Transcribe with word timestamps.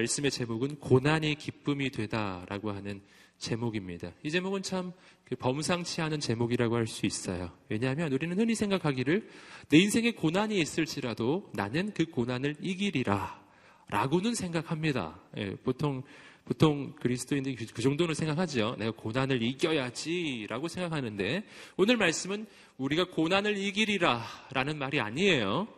말씀의 0.00 0.30
제목은 0.30 0.76
고난이 0.76 1.34
기쁨이 1.34 1.90
되다라고 1.90 2.70
하는 2.72 3.02
제목입니다. 3.36 4.12
이 4.22 4.30
제목은 4.30 4.62
참그 4.62 5.36
범상치 5.38 6.00
않은 6.00 6.20
제목이라고 6.20 6.76
할 6.76 6.86
수 6.86 7.04
있어요. 7.04 7.50
왜냐하면 7.68 8.10
우리는 8.12 8.38
흔히 8.38 8.54
생각하기를 8.54 9.28
내 9.68 9.78
인생에 9.78 10.12
고난이 10.12 10.58
있을지라도 10.58 11.50
나는 11.54 11.92
그 11.92 12.06
고난을 12.06 12.56
이기리라 12.60 13.40
라고는 13.88 14.34
생각합니다. 14.34 15.20
예, 15.36 15.54
보통 15.56 16.02
보통 16.46 16.94
그리스도인들이 16.96 17.54
그, 17.56 17.66
그 17.66 17.82
정도는 17.82 18.14
생각하죠. 18.14 18.76
내가 18.78 18.92
고난을 18.92 19.42
이겨야지라고 19.42 20.68
생각하는데 20.68 21.44
오늘 21.76 21.98
말씀은 21.98 22.46
우리가 22.78 23.10
고난을 23.10 23.58
이기리라 23.58 24.24
라는 24.52 24.78
말이 24.78 24.98
아니에요. 24.98 25.68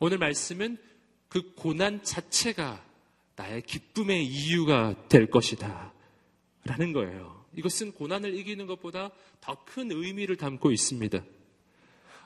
오늘 0.00 0.18
말씀은 0.18 0.78
그 1.28 1.54
고난 1.54 2.02
자체가 2.02 2.91
나의 3.42 3.62
기쁨의 3.62 4.24
이유가 4.24 4.94
될 5.08 5.28
것이다. 5.28 5.92
라는 6.64 6.92
거예요. 6.92 7.44
이것은 7.56 7.92
고난을 7.92 8.34
이기는 8.38 8.66
것보다 8.66 9.10
더 9.40 9.56
큰 9.64 9.90
의미를 9.90 10.36
담고 10.36 10.70
있습니다. 10.70 11.24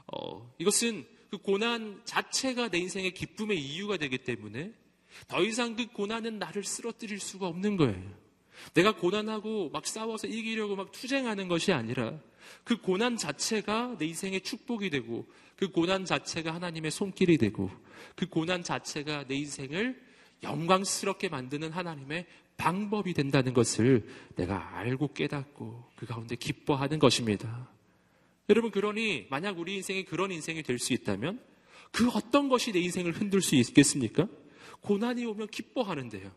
어, 0.08 0.54
이것은 0.58 1.06
그 1.30 1.38
고난 1.38 2.02
자체가 2.04 2.68
내 2.68 2.78
인생의 2.78 3.14
기쁨의 3.14 3.58
이유가 3.58 3.96
되기 3.96 4.18
때문에 4.18 4.72
더 5.26 5.42
이상 5.42 5.74
그 5.74 5.86
고난은 5.86 6.38
나를 6.38 6.64
쓰러뜨릴 6.64 7.18
수가 7.18 7.46
없는 7.46 7.76
거예요. 7.76 8.26
내가 8.74 8.94
고난하고 8.96 9.70
막 9.70 9.86
싸워서 9.86 10.26
이기려고 10.26 10.76
막 10.76 10.92
투쟁하는 10.92 11.48
것이 11.48 11.72
아니라 11.72 12.18
그 12.64 12.80
고난 12.80 13.16
자체가 13.16 13.96
내 13.98 14.06
인생의 14.06 14.42
축복이 14.42 14.90
되고 14.90 15.26
그 15.56 15.68
고난 15.70 16.04
자체가 16.04 16.54
하나님의 16.54 16.90
손길이 16.90 17.38
되고 17.38 17.70
그 18.14 18.28
고난 18.28 18.62
자체가 18.62 19.24
내 19.26 19.36
인생을 19.36 20.05
영광스럽게 20.42 21.28
만드는 21.28 21.70
하나님의 21.72 22.26
방법이 22.56 23.12
된다는 23.14 23.52
것을 23.52 24.06
내가 24.36 24.76
알고 24.76 25.12
깨닫고 25.12 25.84
그 25.96 26.06
가운데 26.06 26.36
기뻐하는 26.36 26.98
것입니다. 26.98 27.68
여러분, 28.48 28.70
그러니 28.70 29.26
만약 29.28 29.58
우리 29.58 29.74
인생이 29.76 30.04
그런 30.04 30.30
인생이 30.30 30.62
될 30.62 30.78
수 30.78 30.92
있다면 30.92 31.40
그 31.92 32.08
어떤 32.10 32.48
것이 32.48 32.72
내 32.72 32.78
인생을 32.80 33.12
흔들 33.12 33.40
수 33.40 33.56
있겠습니까? 33.56 34.28
고난이 34.80 35.24
오면 35.26 35.48
기뻐하는데요. 35.48 36.30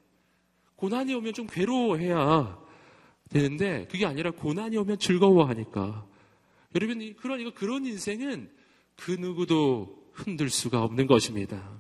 고난이 0.76 1.14
오면 1.14 1.34
좀 1.34 1.48
괴로워해야 1.48 2.60
되는데 3.30 3.88
그게 3.92 4.06
아니라 4.06 4.32
고난이 4.32 4.78
오면 4.78 5.00
즐거워하니까. 5.00 6.08
여러분, 6.76 7.16
그러니까 7.16 7.52
그런 7.52 7.86
인생은 7.86 8.50
그 8.96 9.12
누구도 9.12 10.10
흔들 10.14 10.50
수가 10.50 10.84
없는 10.84 11.08
것입니다. 11.08 11.80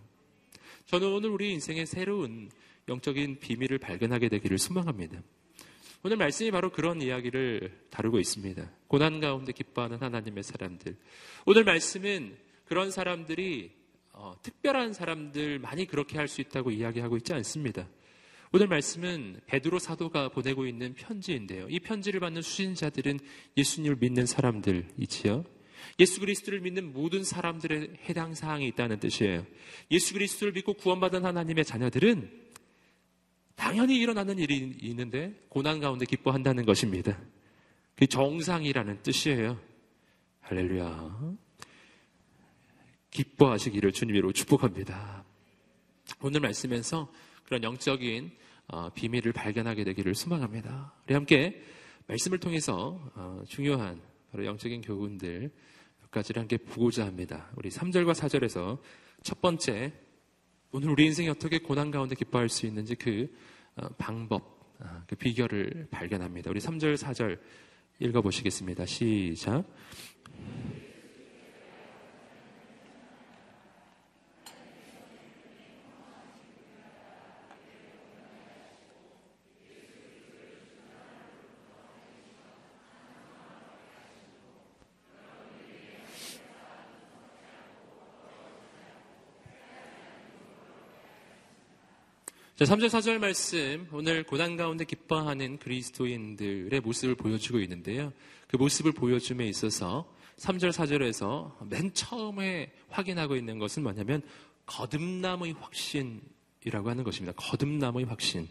저는 0.90 1.08
오늘 1.08 1.30
우리 1.30 1.52
인생의 1.52 1.86
새로운 1.86 2.50
영적인 2.88 3.38
비밀을 3.40 3.78
발견하게 3.78 4.28
되기를 4.28 4.58
소망합니다. 4.58 5.22
오늘 6.02 6.18
말씀이 6.18 6.50
바로 6.50 6.72
그런 6.72 7.00
이야기를 7.00 7.86
다루고 7.92 8.20
있습니다. 8.20 8.68
고난 8.88 9.20
가운데 9.20 9.52
기뻐하는 9.52 10.00
하나님의 10.00 10.42
사람들. 10.42 10.98
오늘 11.46 11.64
말씀은 11.64 12.36
그런 12.66 12.90
사람들이 12.90 13.72
어, 14.14 14.34
특별한 14.42 14.94
사람들 14.94 15.60
많이 15.60 15.86
그렇게 15.86 16.18
할 16.18 16.28
수 16.28 16.42
있다고 16.42 16.72
이야기하고 16.72 17.18
있지 17.18 17.34
않습니다. 17.34 17.88
오늘 18.52 18.66
말씀은 18.68 19.42
베드로 19.46 19.78
사도가 19.78 20.30
보내고 20.30 20.66
있는 20.66 20.96
편지인데요. 20.96 21.68
이 21.70 21.80
편지를 21.80 22.20
받는 22.20 22.42
수신자들은 22.42 23.20
예수님을 23.56 23.98
믿는 23.98 24.26
사람들이지요. 24.26 25.46
예수 26.00 26.20
그리스도를 26.20 26.62
믿는 26.62 26.94
모든 26.94 27.24
사람들의 27.24 27.98
해당 28.08 28.34
사항이 28.34 28.68
있다는 28.68 29.00
뜻이에요. 29.00 29.46
예수 29.92 30.14
그리스도를 30.14 30.54
믿고 30.54 30.74
구원받은 30.74 31.26
하나님의 31.26 31.66
자녀들은 31.66 32.50
당연히 33.56 33.98
일어나는 33.98 34.40
일이 34.40 34.78
있는데 34.82 35.34
고난 35.50 35.80
가운데 35.80 36.06
기뻐한다는 36.06 36.66
것입니다. 36.66 37.20
그 37.96 38.08
정상이라는 38.08 39.04
뜻이에요. 39.04 39.60
할렐루야. 40.42 41.36
기뻐하시기를 43.12 43.92
주님으로 43.92 44.32
축복합니다. 44.32 45.26
오늘 46.22 46.40
말씀에서 46.40 47.12
그런 47.44 47.64
영적인 47.64 48.32
어, 48.68 48.90
비밀을 48.94 49.34
발견하게 49.34 49.84
되기를 49.84 50.14
소망합니다. 50.16 50.94
우리 51.06 51.14
함께 51.14 51.62
말씀을 52.08 52.40
통해서 52.40 53.12
어, 53.16 53.42
중요한 53.48 54.02
바로 54.32 54.46
영적인 54.46 54.82
교훈들 54.82 55.52
몇 56.02 56.12
가지를 56.12 56.42
함께 56.42 56.58
보고자 56.58 57.06
합니다. 57.06 57.50
우리 57.56 57.70
3절과 57.70 58.14
4절에서 58.14 58.80
첫 59.24 59.42
번째 59.42 59.94
오늘 60.72 60.90
우리 60.90 61.06
인생이 61.06 61.30
어떻게 61.30 61.60
고난 61.60 61.90
가운데 61.92 62.16
기뻐할 62.16 62.48
수 62.50 62.66
있는지 62.68 62.96
그 62.96 63.36
어, 63.76 63.88
방법, 63.98 64.60
그 65.08 65.16
비결을 65.16 65.88
발견합니다. 65.90 66.50
우리 66.52 66.60
3절, 66.60 66.96
4절 66.96 67.40
읽어보시겠습니다. 68.00 68.86
시작. 68.86 69.64
자, 92.60 92.66
3절, 92.66 92.90
4절 92.90 93.20
말씀, 93.20 93.88
오늘 93.94 94.24
고난 94.24 94.58
가운데 94.58 94.84
기뻐하는 94.84 95.60
그리스도인들의 95.60 96.82
모습을 96.82 97.16
보여주고 97.16 97.62
있는데요. 97.62 98.12
그 98.50 98.58
모습을 98.58 98.92
보여줌에 98.92 99.48
있어서 99.48 100.14
3절, 100.36 100.74
4절에서 100.74 101.70
맨 101.70 101.94
처음에 101.94 102.74
확인하고 102.90 103.38
있는 103.38 103.60
것은 103.60 103.84
뭐냐면 103.84 104.22
거듭남의 104.66 105.54
확신이라고 105.54 106.90
하는 106.90 107.06
것입니다. 107.06 107.32
거듭남의 107.38 108.04
확신. 108.04 108.50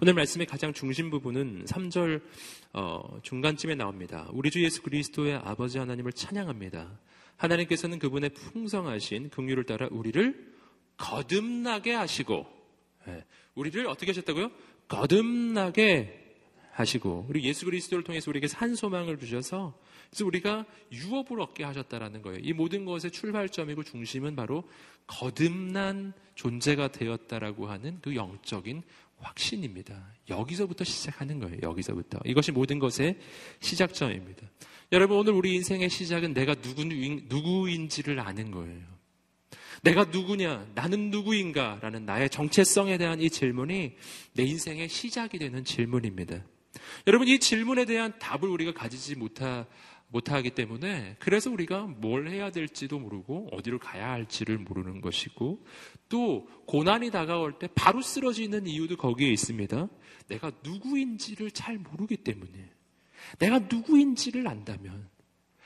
오늘 0.00 0.14
말씀의 0.14 0.46
가장 0.46 0.72
중심 0.72 1.10
부분은 1.10 1.64
3절 1.64 2.22
어, 2.74 3.18
중간쯤에 3.24 3.74
나옵니다. 3.74 4.28
우리 4.30 4.52
주 4.52 4.62
예수 4.62 4.82
그리스도의 4.82 5.34
아버지 5.34 5.78
하나님을 5.78 6.12
찬양합니다. 6.12 6.96
하나님께서는 7.34 7.98
그분의 7.98 8.30
풍성하신 8.30 9.30
긍휼을 9.30 9.64
따라 9.64 9.88
우리를 9.90 10.54
거듭나게 10.96 11.94
하시고 11.94 12.58
예, 13.08 13.24
우리를 13.58 13.86
어떻게 13.86 14.12
하셨다고요? 14.12 14.50
거듭나게 14.88 16.14
하시고 16.72 17.26
우리 17.28 17.42
예수 17.44 17.64
그리스도를 17.64 18.04
통해서 18.04 18.30
우리에게 18.30 18.46
산 18.46 18.76
소망을 18.76 19.18
주셔서 19.18 19.76
그래서 20.10 20.24
우리가 20.24 20.64
유업을 20.92 21.40
얻게 21.40 21.64
하셨다라는 21.64 22.22
거예요. 22.22 22.38
이 22.40 22.52
모든 22.52 22.84
것의 22.84 23.10
출발점이고 23.10 23.82
중심은 23.82 24.36
바로 24.36 24.62
거듭난 25.06 26.12
존재가 26.36 26.92
되었다라고 26.92 27.66
하는 27.66 27.98
그 28.00 28.14
영적인 28.14 28.82
확신입니다. 29.18 30.14
여기서부터 30.28 30.84
시작하는 30.84 31.40
거예요. 31.40 31.58
여기서부터. 31.62 32.20
이것이 32.24 32.52
모든 32.52 32.78
것의 32.78 33.18
시작점입니다. 33.58 34.46
여러분 34.92 35.18
오늘 35.18 35.32
우리 35.32 35.54
인생의 35.56 35.90
시작은 35.90 36.32
내가 36.32 36.54
누구, 36.54 36.84
누구인지를 36.84 38.20
아는 38.20 38.52
거예요. 38.52 38.97
내가 39.82 40.04
누구냐? 40.04 40.66
나는 40.74 41.10
누구인가? 41.10 41.78
라는 41.80 42.04
나의 42.04 42.30
정체성에 42.30 42.98
대한 42.98 43.20
이 43.20 43.30
질문이 43.30 43.96
내 44.34 44.42
인생의 44.42 44.88
시작이 44.88 45.38
되는 45.38 45.64
질문입니다. 45.64 46.44
여러분, 47.06 47.28
이 47.28 47.38
질문에 47.38 47.84
대한 47.84 48.18
답을 48.18 48.48
우리가 48.48 48.72
가지지 48.72 49.14
못하, 49.14 49.66
못하기 50.10 50.50
때문에 50.50 51.16
그래서 51.18 51.50
우리가 51.50 51.82
뭘 51.82 52.28
해야 52.28 52.50
될지도 52.50 52.98
모르고 52.98 53.48
어디로 53.52 53.78
가야 53.78 54.10
할지를 54.10 54.58
모르는 54.58 55.00
것이고 55.00 55.64
또 56.08 56.48
고난이 56.66 57.10
다가올 57.10 57.58
때 57.58 57.68
바로 57.74 58.00
쓰러지는 58.00 58.66
이유도 58.66 58.96
거기에 58.96 59.30
있습니다. 59.30 59.88
내가 60.28 60.50
누구인지를 60.62 61.50
잘 61.50 61.78
모르기 61.78 62.16
때문에 62.18 62.70
내가 63.38 63.58
누구인지를 63.58 64.48
안다면 64.48 65.08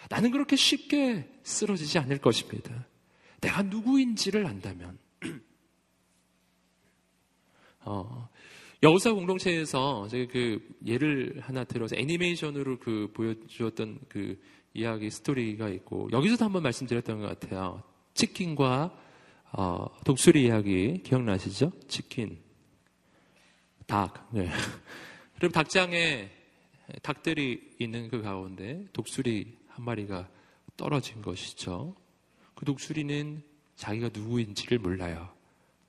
나는 0.09 0.33
그렇게 0.33 0.57
쉽게 0.57 1.29
쓰러지지 1.45 1.99
않을 1.99 2.19
것입니다. 2.19 2.87
내가 3.43 3.63
누구인지를 3.63 4.47
안다면, 4.47 4.99
어, 7.85 8.29
여우사 8.83 9.13
공동체에서 9.13 10.09
제가 10.09 10.33
그 10.33 10.67
예를 10.87 11.41
하나 11.41 11.65
들어서 11.65 11.97
애니메이션으로 11.97 12.79
그 12.79 13.11
보여주었던 13.15 14.01
그 14.09 14.41
이야기 14.75 15.11
스토리가 15.11 15.69
있고 15.69 16.09
여기서도 16.11 16.45
한번 16.45 16.63
말씀드렸던 16.63 17.21
것 17.21 17.39
같아요. 17.39 17.83
치킨과 18.15 18.99
어, 19.53 19.87
독수리 20.05 20.47
이야기 20.47 21.03
기억나시죠? 21.03 21.73
치킨, 21.87 22.39
닭. 23.87 24.29
네. 24.33 24.49
그럼 25.37 25.53
닭장에 25.53 26.31
닭들이 27.03 27.75
있는 27.79 28.09
그 28.09 28.23
가운데 28.23 28.87
독수리 28.93 29.59
한 29.69 29.85
마리가 29.85 30.29
떨어진 30.77 31.23
것이죠. 31.23 31.95
그 32.63 32.67
독수리는 32.67 33.43
자기가 33.75 34.11
누구인지를 34.15 34.79
몰라요. 34.79 35.29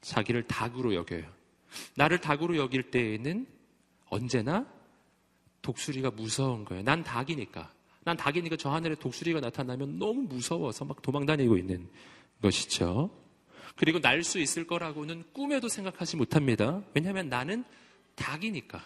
자기를 0.01 0.47
닭으로 0.47 0.95
여겨요. 0.95 1.23
나를 1.95 2.19
닭으로 2.19 2.57
여길 2.57 2.89
때에는 2.89 3.45
언제나 4.09 4.65
독수리가 5.61 6.09
무서운 6.09 6.65
거예요. 6.65 6.81
난 6.83 7.03
닭이니까. 7.03 7.71
난 8.05 8.17
닭이니까 8.17 8.55
저 8.57 8.71
하늘에 8.71 8.95
독수리가 8.95 9.39
나타나면 9.39 9.99
너무 9.99 10.23
무서워서 10.23 10.83
막 10.83 10.99
도망다니고 11.03 11.57
있는 11.57 11.87
것이죠. 12.41 13.11
그리고 13.75 13.99
날 13.99 14.23
수 14.23 14.39
있을 14.39 14.65
거라고는 14.65 15.25
꿈에도 15.31 15.67
생각하지 15.69 16.17
못합니다. 16.17 16.81
왜냐하면 16.95 17.29
나는 17.29 17.63
닭이니까. 18.15 18.81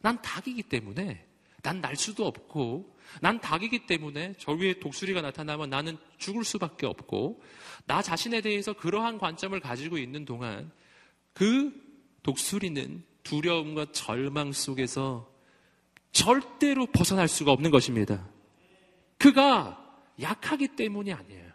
난 0.00 0.22
닭이기 0.22 0.62
때문에 0.62 1.26
난 1.62 1.82
날 1.82 1.96
수도 1.96 2.26
없고 2.26 2.96
난 3.20 3.40
닭이기 3.40 3.86
때문에 3.86 4.34
저 4.38 4.52
위에 4.52 4.74
독수리가 4.80 5.20
나타나면 5.20 5.70
나는 5.70 5.98
죽을 6.18 6.44
수밖에 6.44 6.86
없고 6.86 7.42
나 7.86 8.02
자신에 8.02 8.40
대해서 8.40 8.72
그러한 8.72 9.18
관점을 9.18 9.58
가지고 9.60 9.98
있는 9.98 10.24
동안 10.24 10.70
그 11.32 11.72
독수리는 12.22 13.04
두려움과 13.22 13.86
절망 13.92 14.52
속에서 14.52 15.30
절대로 16.12 16.86
벗어날 16.86 17.28
수가 17.28 17.52
없는 17.52 17.70
것입니다. 17.70 18.28
그가 19.18 19.76
약하기 20.20 20.68
때문이 20.68 21.12
아니에요. 21.12 21.50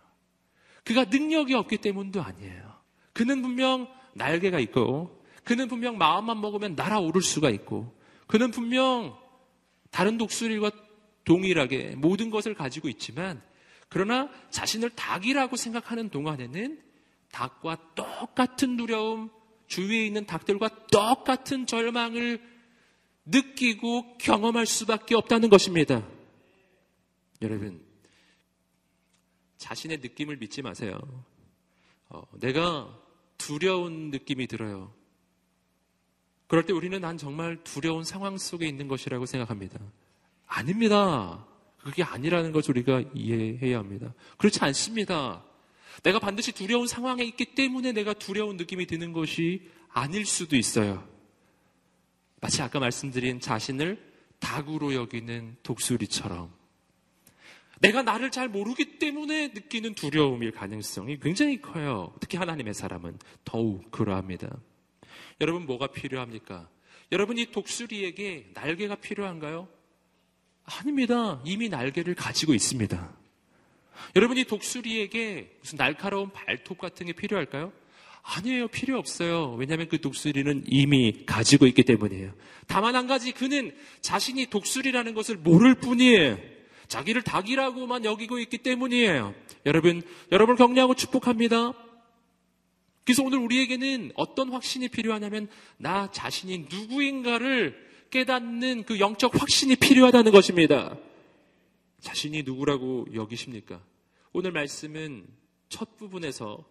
그가 0.84 1.06
능력이 1.06 1.54
없기 1.56 1.78
때문도 1.78 2.22
아니에요. 2.22 2.76
그는 3.14 3.42
분명 3.42 3.88
날개가 4.14 4.60
있고, 4.60 5.24
그는 5.44 5.68
분명 5.68 5.98
마음만 5.98 6.42
먹으면 6.42 6.76
날아오를 6.76 7.22
수가 7.22 7.50
있고, 7.50 7.96
그는 8.28 8.52
분명 8.52 9.18
다른 9.92 10.18
독수리와 10.18 10.72
동일하게 11.26 11.96
모든 11.98 12.30
것을 12.30 12.54
가지고 12.54 12.88
있지만, 12.90 13.42
그러나 13.90 14.30
자신을 14.50 14.92
닭이라고 14.92 15.56
생각하는 15.56 16.10
동안에는 16.10 16.82
닭과 17.32 17.96
똑같은 17.96 18.78
두려움, 18.78 19.30
주위에 19.68 20.06
있는 20.06 20.26
닭들과 20.26 20.88
똑같은 20.88 21.66
절망을 21.66 22.42
느끼고 23.26 24.18
경험할 24.18 24.66
수밖에 24.66 25.16
없다는 25.16 25.50
것입니다. 25.50 26.08
여러분, 27.42 27.84
자신의 29.58 29.98
느낌을 30.00 30.38
믿지 30.38 30.62
마세요. 30.62 31.00
어, 32.10 32.22
내가 32.40 32.98
두려운 33.38 34.12
느낌이 34.12 34.48
들어요. 34.48 34.94
그럴 36.48 36.66
때 36.66 36.74
우리는 36.74 37.00
난 37.02 37.18
정말 37.18 37.64
두려운 37.64 38.04
상황 38.04 38.38
속에 38.38 38.68
있는 38.68 38.88
것이라고 38.88 39.26
생각합니다. 39.26 39.80
아닙니다. 40.48 41.46
그게 41.78 42.04
아니라는 42.04 42.52
것을 42.52 42.72
우리가 42.72 43.04
이해해야 43.14 43.80
합니다. 43.80 44.14
그렇지 44.38 44.60
않습니다. 44.64 45.44
내가 46.04 46.20
반드시 46.20 46.52
두려운 46.52 46.88
상황에 46.88 47.24
있기 47.24 47.56
때문에 47.56 47.92
내가 47.92 48.14
두려운 48.14 48.58
느낌이 48.58 48.86
드는 48.86 49.14
것이 49.14 49.70
아닐 49.90 50.26
수도 50.26 50.56
있어요. 50.56 51.08
마치 52.42 52.62
아까 52.62 52.80
말씀드린 52.80 53.40
자신을 53.40 54.14
닭으로 54.40 54.94
여기는 54.94 55.58
독수리처럼 55.64 56.52
내가 57.80 58.04
나를 58.04 58.32
잘 58.32 58.48
모르기 58.48 59.00
때문에 59.00 59.50
느끼는 59.50 59.96
두려움일 59.96 60.52
가능성이 60.52 61.20
굉장히 61.20 61.62
커요. 61.62 62.14
특히 62.20 62.38
하나님의 62.38 62.74
사람은 62.74 63.20
더욱 63.44 63.92
그러합니다. 63.92 64.58
여러분 65.42 65.66
뭐가 65.66 65.88
필요합니까? 65.88 66.70
여러분 67.12 67.38
이 67.38 67.52
독수리에게 67.52 68.52
날개가 68.54 68.96
필요한가요? 68.96 69.68
아닙니다. 70.66 71.42
이미 71.46 71.70
날개를 71.70 72.16
가지고 72.16 72.54
있습니다. 72.54 73.16
여러분 74.16 74.38
이 74.38 74.46
독수리에게 74.46 75.58
무슨 75.62 75.78
날카로운 75.78 76.32
발톱 76.32 76.78
같은 76.78 77.06
게 77.06 77.14
필요할까요? 77.14 77.72
아니에요. 78.24 78.68
필요 78.70 78.98
없어요. 78.98 79.54
왜냐하면 79.54 79.88
그 79.88 80.02
독수리는 80.02 80.64
이미 80.68 81.26
가지고 81.26 81.68
있기 81.68 81.84
때문이에요. 81.84 82.34
다만 82.66 82.96
한 82.96 83.06
가지 83.06 83.32
그는 83.32 83.76
자신이 84.02 84.48
독수리라는 84.48 85.14
것을 85.14 85.38
모를 85.38 85.76
뿐이에요. 85.76 86.38
자기를 86.88 87.22
닭이라고만 87.22 88.04
여기고 88.06 88.40
있기 88.40 88.60
때문이에요. 88.60 89.36
여러분, 89.68 90.02
여러분을 90.32 90.58
격려하고 90.58 90.96
축복합니다. 90.96 91.74
그래서 93.04 93.24
오늘 93.24 93.38
우리에게는 93.38 94.14
어떤 94.16 94.50
확신이 94.50 94.88
필요하냐면 94.88 95.48
나 95.78 96.10
자신이 96.12 96.68
누구인가를 96.72 97.85
깨닫는 98.10 98.84
그 98.84 99.00
영적 99.00 99.40
확신이 99.40 99.76
필요하다는 99.76 100.32
것입니다. 100.32 100.98
자신이 102.02 102.44
누구라고 102.44 103.08
여기십니까? 103.14 103.82
오늘 104.34 104.52
말씀은 104.52 105.26
첫 105.70 105.98
부분에서 105.98 106.64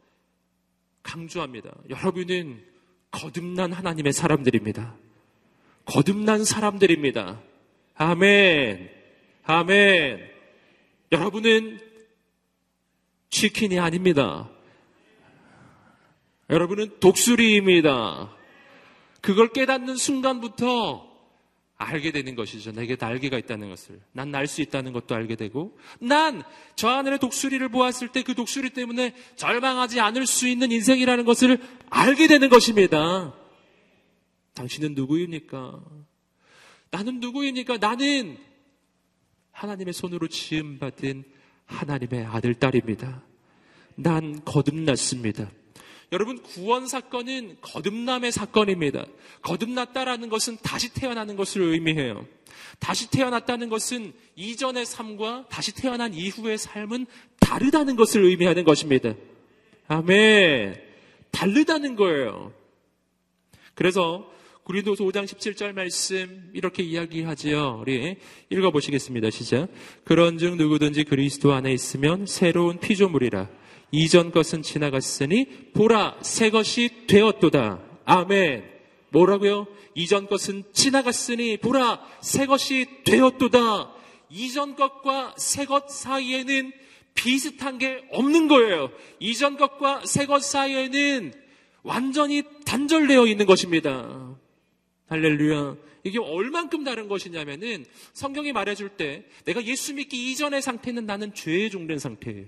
강조합니다. 1.03 1.75
여러분은 1.91 2.65
거듭난 3.11 3.73
하나님의 3.73 4.13
사람들입니다. 4.13 4.97
거듭난 5.85 6.45
사람들입니다. 6.45 7.41
아멘. 7.95 8.91
아멘. 9.45 10.31
여러분은 11.13 11.81
치킨이 13.29 13.79
아닙니다. 13.79 14.51
여러분은 16.51 17.01
독수리입니다. 17.01 18.35
그걸 19.21 19.49
깨닫는 19.53 19.97
순간부터 19.97 21.14
알게 21.77 22.13
되는 22.13 22.35
것이죠. 22.37 22.73
내게 22.73 22.97
날개가 22.99 23.37
있다는 23.39 23.69
것을. 23.69 24.01
난 24.13 24.31
날 24.31 24.47
수 24.47 24.63
있다는 24.63 24.93
것도 24.93 25.15
알게 25.15 25.35
되고, 25.37 25.77
난 26.01 26.43
저 26.77 26.89
하늘의 26.89 27.19
독수리를 27.19 27.69
보았을 27.69 28.09
때 28.09 28.23
그 28.23 28.35
독수리 28.35 28.71
때문에 28.71 29.15
절망하지 29.37 30.01
않을 30.01 30.27
수 30.27 30.47
있는 30.49 30.71
인생이라는 30.73 31.25
것을 31.25 31.59
알게 31.91 32.27
되는 32.29 32.49
것입니다. 32.49 33.35
당신은 34.55 34.95
누구입니까? 34.95 35.81
나는 36.91 37.19
누구입니까? 37.21 37.79
나는 37.79 38.39
하나님의 39.51 39.93
손으로 39.93 40.29
지음받은 40.29 41.25
하나님의 41.67 42.25
아들, 42.27 42.55
딸입니다. 42.55 43.23
난 43.97 44.45
거듭났습니다. 44.45 45.51
여러분 46.15 46.41
구원 46.41 46.87
사건은 46.87 47.57
거듭남의 47.61 48.31
사건입니다. 48.31 49.05
거듭났다라는 49.43 50.29
것은 50.29 50.59
다시 50.63 50.95
태어나는 50.95 51.35
것을 51.35 51.63
의미해요. 51.63 52.25
다시 52.79 53.11
태어났다는 53.11 53.69
것은 53.69 54.13
이전의 54.37 54.87
삶과 54.87 55.47
다시 55.51 55.75
태어난 55.75 56.15
이후의 56.15 56.57
삶은 56.57 57.07
다르다는 57.41 57.97
것을 57.97 58.23
의미하는 58.23 58.63
것입니다. 58.63 59.15
아멘. 59.89 60.81
다르다는 61.33 61.97
거예요. 61.97 62.53
그래서 63.75 64.31
구리도서 64.63 65.03
5장 65.03 65.25
17절 65.25 65.73
말씀 65.73 66.49
이렇게 66.55 66.85
이야기하지요. 66.85 67.81
우리 67.81 68.19
읽어보시겠습니다. 68.51 69.31
시작. 69.31 69.67
그런즉 70.05 70.55
누구든지 70.55 71.03
그리스도 71.05 71.53
안에 71.53 71.73
있으면 71.73 72.27
새로운 72.27 72.79
피조물이라. 72.79 73.64
이전 73.95 74.33
것은 74.33 74.63
지나갔으니 74.63 75.47
보라 75.73 76.17
새 76.21 76.51
것이 76.51 77.07
되었도다. 77.07 77.81
아멘. 78.05 78.65
뭐라고요? 79.11 79.69
이전 79.95 80.27
것은 80.27 80.65
지나갔으니 80.73 81.59
보라 81.59 82.05
새 82.21 82.47
것이 82.47 82.89
되었도다. 83.05 83.93
이전 84.31 84.75
것과 84.75 85.35
새 85.39 85.65
것 85.65 85.89
사이에는 85.89 86.73
비슷한 87.15 87.79
게 87.79 88.03
없는 88.11 88.49
거예요. 88.49 88.91
이전 89.21 89.57
것과 89.57 90.05
새 90.07 90.27
것 90.27 90.43
사이에는 90.43 91.33
완전히 91.85 92.43
단절되어 92.65 93.29
있는 93.29 93.47
것입니다. 93.47 94.37
할렐루야. 95.07 95.77
이게 96.03 96.19
얼만큼 96.19 96.83
다른 96.83 97.07
것이냐면은 97.07 97.85
성경이 98.13 98.53
말해줄 98.53 98.89
때 98.97 99.25
내가 99.45 99.65
예수 99.65 99.95
믿기 99.95 100.33
이전의 100.33 100.63
상태는 100.63 101.07
나는 101.07 101.33
죄에 101.33 101.69
종된 101.69 102.01
상태예요. 102.01 102.47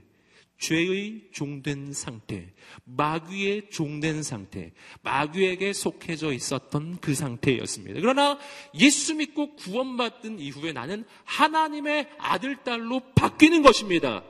죄의 0.58 1.28
종된 1.32 1.92
상태, 1.92 2.52
마귀의 2.84 3.70
종된 3.70 4.22
상태, 4.22 4.72
마귀에게 5.02 5.72
속해져 5.72 6.32
있었던 6.32 6.98
그 7.00 7.14
상태였습니다. 7.14 8.00
그러나 8.00 8.38
예수 8.74 9.14
믿고 9.14 9.54
구원받은 9.56 10.38
이후에 10.38 10.72
나는 10.72 11.04
하나님의 11.24 12.08
아들, 12.18 12.56
딸로 12.64 13.00
바뀌는 13.14 13.62
것입니다. 13.62 14.24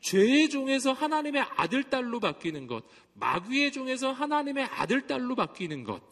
죄의 0.00 0.50
종에서 0.50 0.92
하나님의 0.92 1.42
아들, 1.56 1.84
딸로 1.84 2.20
바뀌는 2.20 2.66
것, 2.66 2.84
마귀의 3.14 3.72
종에서 3.72 4.12
하나님의 4.12 4.64
아들, 4.64 5.06
딸로 5.06 5.34
바뀌는 5.34 5.84
것. 5.84 6.02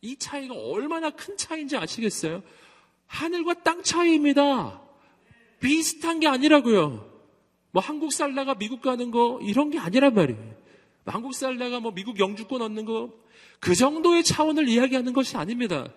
이 0.00 0.16
차이가 0.16 0.54
얼마나 0.54 1.10
큰 1.10 1.36
차이인지 1.36 1.76
아시겠어요? 1.76 2.42
하늘과 3.06 3.62
땅 3.62 3.82
차이입니다. 3.82 4.82
비슷한 5.60 6.18
게 6.20 6.26
아니라고요. 6.26 7.15
뭐 7.76 7.82
한국 7.82 8.10
살다가 8.10 8.54
미국 8.54 8.80
가는 8.80 9.10
거 9.10 9.38
이런 9.42 9.68
게 9.68 9.78
아니란 9.78 10.14
말이에요. 10.14 10.54
한국 11.04 11.34
살다가 11.34 11.78
뭐 11.78 11.92
미국 11.92 12.18
영주권 12.18 12.62
얻는 12.62 12.86
거 12.86 13.26
그 13.60 13.74
정도의 13.74 14.22
차원을 14.22 14.68
이야기하는 14.68 15.12
것이 15.12 15.36
아닙니다. 15.36 15.92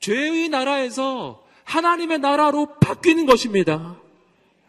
죄의 0.00 0.48
나라에서 0.48 1.44
하나님의 1.64 2.18
나라로 2.20 2.78
바뀌는 2.78 3.26
것입니다. 3.26 4.00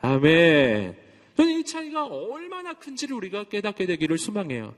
아멘. 0.01 0.97
저는 1.35 1.59
이 1.59 1.63
차이가 1.63 2.05
얼마나 2.05 2.73
큰지를 2.73 3.15
우리가 3.15 3.43
깨닫게 3.45 3.85
되기를 3.85 4.17
소망해요. 4.17 4.73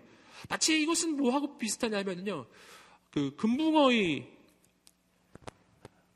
마치 0.49 0.81
이것은 0.81 1.17
뭐하고 1.17 1.57
비슷하냐면요. 1.57 2.45
그 3.11 3.35
금붕어의 3.35 4.27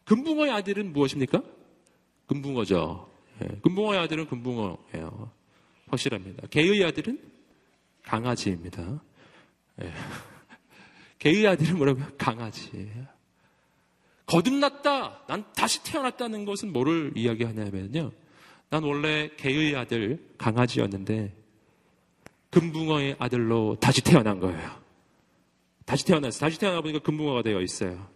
금붕어의 0.05 0.51
아들은 0.51 0.91
무엇입니까? 0.91 1.41
금붕어죠. 2.27 3.12
예, 3.43 3.59
금붕어의 3.61 3.99
아들은 3.99 4.27
금붕어예요. 4.27 5.31
확실합니다. 5.87 6.47
개의 6.47 6.83
아들은 6.83 7.19
강아지입니다. 8.03 9.01
예. 9.81 9.93
개의 11.19 11.47
아들은 11.47 11.77
뭐라고요? 11.77 12.07
강아지. 12.17 12.91
거듭났다. 14.25 15.25
난 15.27 15.45
다시 15.53 15.83
태어났다는 15.83 16.45
것은 16.45 16.73
뭐를 16.73 17.13
이야기하냐면요. 17.15 18.11
난 18.69 18.83
원래 18.83 19.29
개의 19.37 19.75
아들 19.75 20.25
강아지였는데 20.37 21.35
금붕어의 22.49 23.17
아들로 23.19 23.77
다시 23.79 24.01
태어난 24.01 24.39
거예요. 24.39 24.81
다시 25.85 26.05
태어났어요. 26.05 26.39
다시 26.39 26.59
태어나 26.59 26.81
보니까 26.81 26.99
금붕어가 26.99 27.43
되어 27.43 27.61
있어요. 27.61 28.07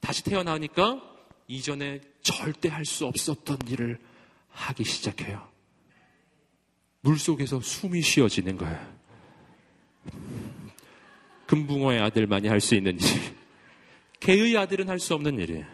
다시 0.00 0.22
태어나니까 0.24 1.02
이전에 1.48 2.00
절대 2.22 2.68
할 2.68 2.84
수 2.84 3.06
없었던 3.06 3.58
일을 3.68 3.98
하기 4.54 4.84
시작해요. 4.84 5.46
물 7.00 7.18
속에서 7.18 7.60
숨이 7.60 8.00
쉬어지는 8.02 8.56
거예요. 8.56 8.94
금붕어의 11.46 12.00
아들만이 12.00 12.48
할 12.48 12.60
수 12.60 12.74
있는 12.74 12.98
일. 12.98 13.06
개의 14.20 14.56
아들은 14.56 14.88
할 14.88 14.98
수 14.98 15.14
없는 15.14 15.38
일이에요. 15.38 15.66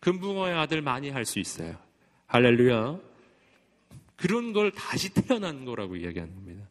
금붕어의 0.00 0.54
아들만이 0.54 1.10
할 1.10 1.24
수 1.26 1.38
있어요. 1.38 1.76
할렐루야. 2.26 2.98
그런 4.16 4.52
걸 4.52 4.70
다시 4.72 5.12
태어난 5.12 5.64
거라고 5.64 5.96
이야기하는 5.96 6.34
겁니다. 6.34 6.66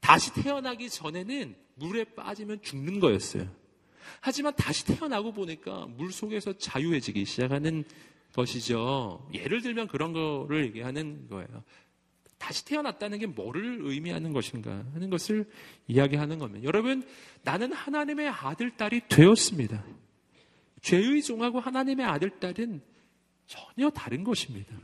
다시 0.00 0.32
태어나기 0.34 0.90
전에는 0.90 1.56
물에 1.76 2.04
빠지면 2.04 2.60
죽는 2.62 3.00
거였어요. 3.00 3.48
하지만 4.20 4.54
다시 4.54 4.84
태어나고 4.86 5.32
보니까 5.32 5.86
물 5.86 6.12
속에서 6.12 6.52
자유해지기 6.52 7.24
시작하는 7.24 7.84
것이죠. 8.36 9.28
예를 9.34 9.62
들면 9.62 9.88
그런 9.88 10.12
거를 10.12 10.66
얘기하는 10.66 11.28
거예요. 11.28 11.64
다시 12.38 12.64
태어났다는 12.66 13.18
게 13.18 13.26
뭐를 13.26 13.80
의미하는 13.82 14.32
것인가 14.32 14.84
하는 14.92 15.10
것을 15.10 15.50
이야기하는 15.88 16.38
겁니다. 16.38 16.64
여러분, 16.64 17.02
나는 17.42 17.72
하나님의 17.72 18.28
아들, 18.28 18.76
딸이 18.76 19.08
되었습니다. 19.08 19.82
죄의 20.82 21.22
종하고 21.22 21.60
하나님의 21.60 22.04
아들, 22.04 22.30
딸은 22.38 22.82
전혀 23.46 23.90
다른 23.90 24.22
것입니다. 24.22 24.76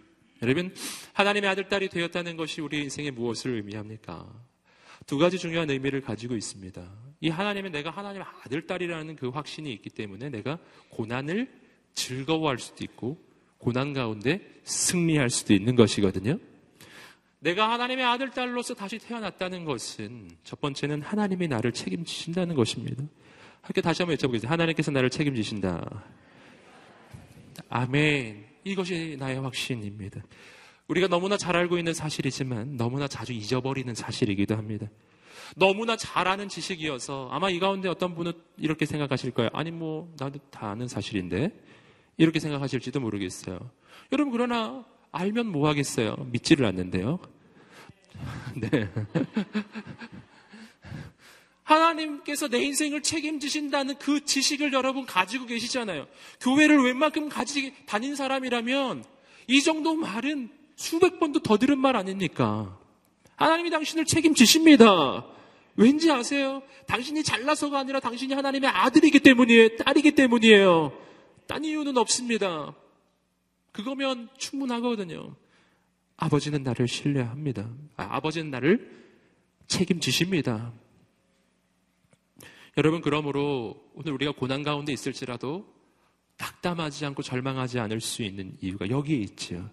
여러분, 0.42 0.75
하나님의 1.12 1.50
아들, 1.50 1.68
딸이 1.68 1.90
되었다는 1.90 2.37
것이 2.37 2.61
우리 2.61 2.82
인생에 2.82 3.11
무엇을 3.11 3.52
의미합니까? 3.56 4.26
두 5.06 5.18
가지 5.18 5.38
중요한 5.38 5.68
의미를 5.71 6.00
가지고 6.00 6.35
있습니다. 6.35 6.90
이 7.21 7.28
하나님은 7.28 7.71
내가 7.71 7.90
하나님의 7.90 8.26
아들, 8.42 8.66
딸이라는 8.66 9.14
그 9.16 9.28
확신이 9.28 9.73
있기 9.75 9.90
때문에 9.90 10.30
내가 10.30 10.59
고난을 10.90 11.52
즐거워할 11.92 12.59
수도 12.59 12.82
있고, 12.82 13.32
고난 13.62 13.92
가운데 13.92 14.40
승리할 14.64 15.31
수도 15.31 15.54
있는 15.54 15.76
것이거든요. 15.76 16.38
내가 17.38 17.71
하나님의 17.71 18.04
아들, 18.04 18.31
딸로서 18.31 18.75
다시 18.75 18.99
태어났다는 18.99 19.64
것은 19.64 20.31
첫 20.42 20.61
번째는 20.61 21.02
하나님이 21.02 21.47
나를 21.49 21.73
책임지신다는 21.73 22.57
것입니다. 22.57 23.04
함께 23.61 23.81
다시 23.81 24.02
한번 24.02 24.16
여쭤보겠습니다. 24.16 24.49
하나님께서 24.49 24.90
나를 24.90 25.11
책임지신다. 25.11 26.04
아멘. 27.69 28.47
이것이 28.64 29.16
나의 29.19 29.40
확신입니다. 29.40 30.23
우리가 30.88 31.07
너무나 31.07 31.37
잘 31.37 31.57
알고 31.57 31.78
있는 31.78 31.95
사실이지만 31.95 32.76
너무나 32.76 33.07
자주 33.07 33.33
잊어버리는 33.33 33.95
사실이기도 33.95 34.57
합니다. 34.57 34.88
너무나 35.57 35.97
잘 35.97 36.26
아는 36.26 36.49
지식이어서 36.49 37.28
아마 37.31 37.49
이 37.49 37.61
가운데 37.61 37.88
어떤 37.88 38.14
분은 38.14 38.33
이렇게 38.57 38.87
생각하실 38.87 39.31
거예요. 39.33 39.50
아니, 39.52 39.71
뭐, 39.71 40.12
나도 40.19 40.40
다 40.50 40.71
아는 40.71 40.88
사실인데. 40.88 41.52
이렇게 42.23 42.38
생각하실지도 42.38 43.00
모르겠어요. 43.00 43.59
여러분, 44.12 44.31
그러나 44.31 44.85
알면 45.11 45.47
뭐 45.49 45.69
하겠어요? 45.69 46.14
믿지를 46.31 46.64
않는데요. 46.67 47.19
네. 48.55 48.88
하나님께서 51.64 52.47
내 52.47 52.62
인생을 52.62 53.02
책임지신다는 53.02 53.97
그 53.99 54.25
지식을 54.25 54.73
여러분 54.73 55.05
가지고 55.05 55.47
계시잖아요. 55.47 56.07
교회를 56.41 56.85
웬만큼 56.85 57.29
가지 57.29 57.75
다닌 57.87 58.14
사람이라면 58.14 59.05
이 59.49 59.62
정도 59.62 59.97
말은 59.97 60.50
수백 60.76 61.19
번도 61.19 61.41
더 61.41 61.59
들은 61.59 61.79
말 61.79 61.97
아닙니까? 61.97 62.79
하나님이 63.35 63.71
당신을 63.71 64.05
책임지십니다. 64.05 65.26
왠지 65.75 66.11
아세요? 66.12 66.62
당신이 66.87 67.25
잘나서가 67.25 67.81
아니라 67.81 67.99
당신이 67.99 68.35
하나님의 68.35 68.71
아들이기 68.71 69.19
때문이에요. 69.21 69.76
딸이기 69.79 70.12
때문이에요. 70.12 71.01
딴 71.46 71.64
이유는 71.64 71.96
없습니다. 71.96 72.75
그거면 73.72 74.28
충분하거든요. 74.38 75.34
아버지는 76.16 76.62
나를 76.62 76.87
신뢰합니다. 76.87 77.68
아, 77.96 78.16
아버지는 78.16 78.50
나를 78.50 78.90
책임지십니다. 79.66 80.72
여러분, 82.76 83.00
그러므로 83.00 83.82
오늘 83.94 84.12
우리가 84.12 84.32
고난 84.32 84.62
가운데 84.62 84.92
있을지라도 84.92 85.66
낙담하지 86.38 87.04
않고 87.06 87.22
절망하지 87.22 87.78
않을 87.78 88.00
수 88.00 88.22
있는 88.22 88.56
이유가 88.61 88.88
여기에 88.88 89.16
있지요. 89.18 89.70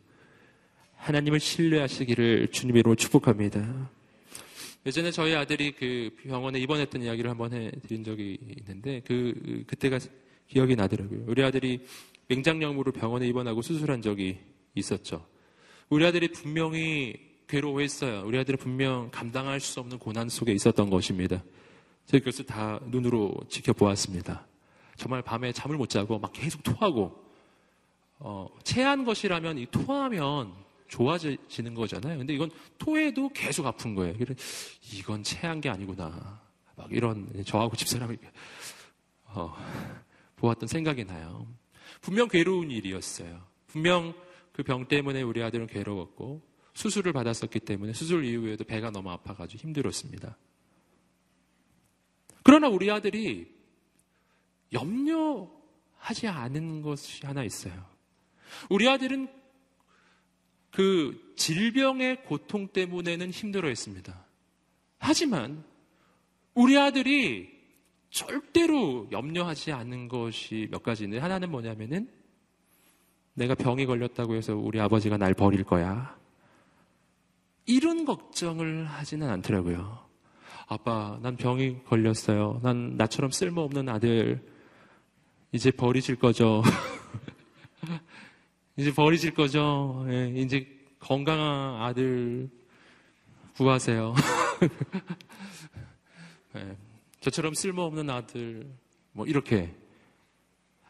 하나님을 0.95 1.39
신뢰하시기를 1.39 2.49
주님으로 2.51 2.95
축복합니다. 2.95 3.89
예전에 4.85 5.11
저희 5.11 5.35
아들이 5.35 5.71
그 5.71 6.15
병원에 6.23 6.59
입원했던 6.59 7.03
이야기를 7.03 7.29
한번 7.29 7.53
해드린 7.53 8.03
적이 8.03 8.37
있는데 8.59 9.01
그 9.05 9.63
그때가 9.67 9.99
기억이 10.49 10.75
나더라고요. 10.75 11.23
우리 11.27 11.43
아들이 11.43 11.85
맹장염으로 12.27 12.91
병원에 12.91 13.27
입원하고 13.27 13.61
수술한 13.61 14.01
적이 14.01 14.39
있었죠. 14.75 15.25
우리 15.89 16.05
아들이 16.05 16.27
분명히 16.31 17.15
괴로워했어요. 17.47 18.23
우리 18.25 18.37
아들은 18.37 18.59
분명 18.59 19.09
감당할 19.11 19.59
수 19.59 19.79
없는 19.79 19.97
고난 19.97 20.29
속에 20.29 20.51
있었던 20.51 20.89
것입니다. 20.89 21.43
제가 22.05 22.23
그것을 22.23 22.45
다 22.45 22.79
눈으로 22.87 23.33
지켜보았습니다. 23.49 24.45
정말 24.97 25.21
밤에 25.21 25.51
잠을 25.51 25.77
못 25.77 25.89
자고 25.89 26.19
막 26.19 26.31
계속 26.33 26.61
토하고 26.63 27.23
어, 28.19 28.47
체한 28.63 29.05
것이라면 29.05 29.57
이 29.57 29.65
토하면 29.67 30.53
좋아지는 30.87 31.73
거잖아요. 31.73 32.17
근데 32.17 32.33
이건 32.33 32.51
토해도 32.77 33.29
계속 33.29 33.65
아픈 33.65 33.95
거예요. 33.95 34.15
이건 34.93 35.23
체한 35.23 35.61
게 35.61 35.69
아니구나. 35.69 36.41
막 36.75 36.91
이런 36.91 37.27
저하고 37.45 37.75
집사람이 37.75 38.17
어, 39.25 39.55
보았던 40.39 40.67
생각이 40.67 41.05
나요. 41.05 41.47
분명 42.01 42.27
괴로운 42.27 42.71
일이었어요. 42.71 43.45
분명 43.67 44.13
그 44.59 44.63
병 44.63 44.89
때문에 44.89 45.21
우리 45.21 45.41
아들은 45.41 45.67
괴로웠고 45.67 46.41
수술을 46.73 47.13
받았었기 47.13 47.61
때문에 47.61 47.93
수술 47.93 48.25
이후에도 48.25 48.65
배가 48.65 48.91
너무 48.91 49.09
아파가지고 49.09 49.61
힘들었습니다. 49.61 50.37
그러나 52.43 52.67
우리 52.67 52.91
아들이 52.91 53.53
염려하지 54.73 56.27
않은 56.27 56.81
것이 56.81 57.25
하나 57.25 57.45
있어요. 57.45 57.85
우리 58.69 58.89
아들은 58.89 59.29
그 60.71 61.33
질병의 61.37 62.23
고통 62.25 62.67
때문에는 62.67 63.31
힘들어 63.31 63.69
했습니다. 63.69 64.25
하지만 64.97 65.63
우리 66.53 66.77
아들이 66.77 67.58
절대로 68.09 69.07
염려하지 69.11 69.71
않는 69.71 70.07
것이 70.07 70.67
몇 70.71 70.83
가지인데 70.83 71.19
하나는 71.19 71.51
뭐냐면은 71.51 72.09
내가 73.33 73.55
병이 73.55 73.85
걸렸다고 73.85 74.35
해서 74.35 74.55
우리 74.55 74.79
아버지가 74.79 75.17
날 75.17 75.33
버릴 75.33 75.63
거야. 75.63 76.17
이런 77.65 78.05
걱정을 78.05 78.85
하지는 78.85 79.29
않더라고요. 79.29 80.07
아빠, 80.67 81.19
난 81.21 81.35
병이 81.35 81.83
걸렸어요. 81.85 82.59
난 82.63 82.95
나처럼 82.97 83.31
쓸모없는 83.31 83.89
아들 83.89 84.43
이제 85.51 85.71
버리실 85.71 86.17
거죠. 86.17 86.61
이제 88.75 88.93
버리실 88.93 89.33
거죠. 89.33 90.05
예, 90.09 90.29
이제 90.35 90.67
건강한 90.99 91.81
아들 91.81 92.49
구하세요. 93.55 94.13
예, 96.55 96.77
저처럼 97.19 97.53
쓸모없는 97.53 98.09
아들, 98.09 98.71
뭐 99.11 99.25
이렇게. 99.25 99.75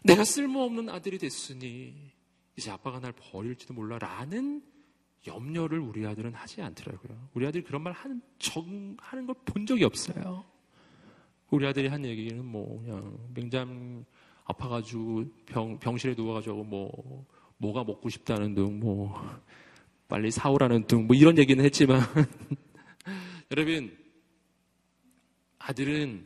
내가 0.03 0.23
쓸모없는 0.23 0.89
아들이 0.89 1.17
됐으니 1.17 2.11
이제 2.55 2.71
아빠가 2.71 2.99
날 2.99 3.11
버릴지도 3.13 3.73
몰라 3.73 3.97
라는 3.99 4.61
염려를 5.27 5.79
우리 5.79 6.05
아들은 6.05 6.33
하지 6.33 6.61
않더라고요. 6.61 7.29
우리 7.33 7.45
아들이 7.45 7.63
그런 7.63 7.81
말 7.83 7.93
하는, 7.93 8.21
정, 8.37 8.95
하는 8.99 9.25
걸 9.25 9.35
본 9.45 9.65
적이 9.65 9.83
없어요. 9.85 10.45
우리 11.49 11.65
아들이 11.65 11.87
한 11.87 12.05
얘기는 12.05 12.45
뭐, 12.45 12.81
그냥, 12.81 13.17
맹장 13.33 14.05
아파가지고 14.45 15.25
병, 15.45 15.79
병실에 15.79 16.13
누워가지고 16.15 16.63
뭐, 16.63 17.25
뭐가 17.57 17.83
먹고 17.83 18.07
싶다는 18.09 18.53
등, 18.53 18.79
뭐, 18.79 19.19
빨리 20.07 20.31
사오라는 20.31 20.85
등, 20.87 21.07
뭐 21.07 21.15
이런 21.15 21.37
얘기는 21.37 21.63
했지만, 21.63 22.01
여러분, 23.51 23.97
아들은 25.69 26.25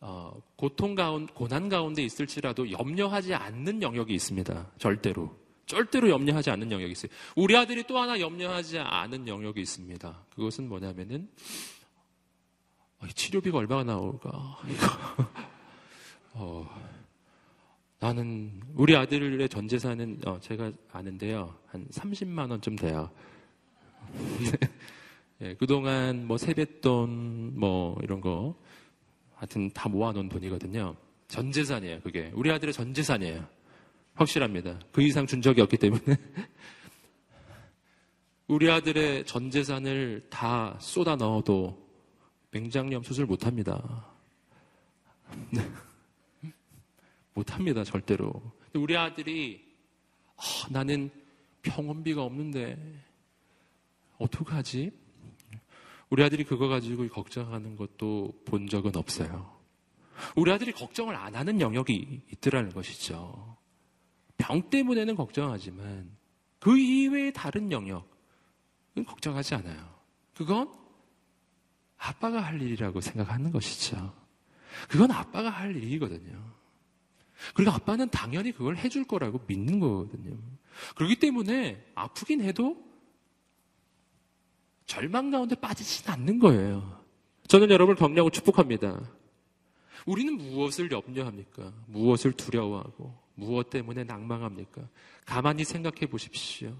어, 0.00 0.42
고통 0.56 0.94
가운데, 0.96 1.32
고난 1.34 1.68
가운데 1.68 2.02
있을지라도 2.02 2.70
염려하지 2.72 3.34
않는 3.34 3.82
영역이 3.82 4.12
있습니다. 4.14 4.72
절대로. 4.78 5.38
절대로 5.66 6.10
염려하지 6.10 6.50
않는 6.50 6.72
영역이 6.72 6.92
있어요. 6.92 7.12
우리 7.36 7.56
아들이 7.56 7.84
또 7.86 7.98
하나 7.98 8.18
염려하지 8.18 8.78
않은 8.80 9.28
영역이 9.28 9.60
있습니다. 9.60 10.26
그것은 10.34 10.68
뭐냐면은, 10.68 11.28
어, 12.98 13.06
치료비가 13.14 13.58
얼마나 13.58 13.84
나올까? 13.92 14.58
어, 16.32 16.66
나는, 18.00 18.62
우리 18.74 18.96
아들의 18.96 19.48
전 19.48 19.68
재산은, 19.68 20.22
어, 20.26 20.40
제가 20.40 20.72
아는데요. 20.90 21.56
한 21.68 21.86
30만 21.88 22.50
원쯤 22.50 22.74
돼요. 22.76 23.10
예, 25.42 25.54
그동안 25.54 26.26
뭐 26.26 26.36
세뱃돈, 26.36 27.58
뭐 27.58 27.98
이런 28.02 28.20
거, 28.20 28.54
하여튼 29.34 29.70
다 29.70 29.88
모아놓은 29.88 30.28
돈이거든요. 30.28 30.94
전 31.28 31.50
재산이에요, 31.50 32.00
그게. 32.00 32.30
우리 32.34 32.50
아들의 32.50 32.74
전 32.74 32.92
재산이에요. 32.92 33.48
확실합니다. 34.14 34.78
그 34.92 35.00
이상 35.00 35.26
준 35.26 35.40
적이 35.40 35.62
없기 35.62 35.78
때문에. 35.78 36.02
우리 38.48 38.70
아들의 38.70 39.24
전 39.24 39.50
재산을 39.50 40.26
다 40.28 40.76
쏟아 40.78 41.16
넣어도 41.16 41.88
맹장염 42.50 43.02
수술 43.02 43.24
못 43.24 43.46
합니다. 43.46 44.08
못 47.32 47.54
합니다, 47.54 47.82
절대로. 47.82 48.42
우리 48.74 48.94
아들이, 48.94 49.64
아, 50.36 50.42
나는 50.70 51.10
병원비가 51.62 52.22
없는데, 52.22 52.76
어떡하지? 54.18 54.99
우리 56.10 56.24
아들이 56.24 56.44
그거 56.44 56.68
가지고 56.68 57.08
걱정하는 57.08 57.76
것도 57.76 58.42
본 58.44 58.66
적은 58.66 58.96
없어요. 58.96 59.58
우리 60.36 60.52
아들이 60.52 60.72
걱정을 60.72 61.14
안 61.14 61.34
하는 61.34 61.60
영역이 61.60 62.22
있더라는 62.32 62.72
것이죠. 62.72 63.56
병 64.36 64.68
때문에는 64.70 65.14
걱정하지만 65.14 66.10
그 66.58 66.76
이외의 66.76 67.32
다른 67.32 67.70
영역은 67.70 68.04
걱정하지 69.06 69.54
않아요. 69.54 70.00
그건 70.34 70.72
아빠가 71.96 72.40
할 72.40 72.60
일이라고 72.60 73.00
생각하는 73.00 73.52
것이죠. 73.52 74.14
그건 74.88 75.10
아빠가 75.12 75.50
할 75.50 75.76
일이거든요. 75.76 76.42
그리고 77.54 77.70
아빠는 77.70 78.10
당연히 78.10 78.52
그걸 78.52 78.76
해줄 78.76 79.04
거라고 79.04 79.42
믿는 79.46 79.80
거거든요. 79.80 80.36
그렇기 80.96 81.16
때문에 81.16 81.92
아프긴 81.94 82.42
해도 82.42 82.89
절망 84.90 85.30
가운데 85.30 85.54
빠지진 85.54 86.10
않는 86.10 86.40
거예요. 86.40 87.00
저는 87.46 87.70
여러분을 87.70 87.96
격려하고 87.96 88.28
축복합니다. 88.30 89.00
우리는 90.04 90.36
무엇을 90.36 90.90
염려합니까? 90.90 91.72
무엇을 91.86 92.32
두려워하고 92.32 93.16
무엇 93.36 93.70
때문에 93.70 94.02
낭망합니까? 94.02 94.88
가만히 95.24 95.64
생각해 95.64 96.06
보십시오. 96.06 96.76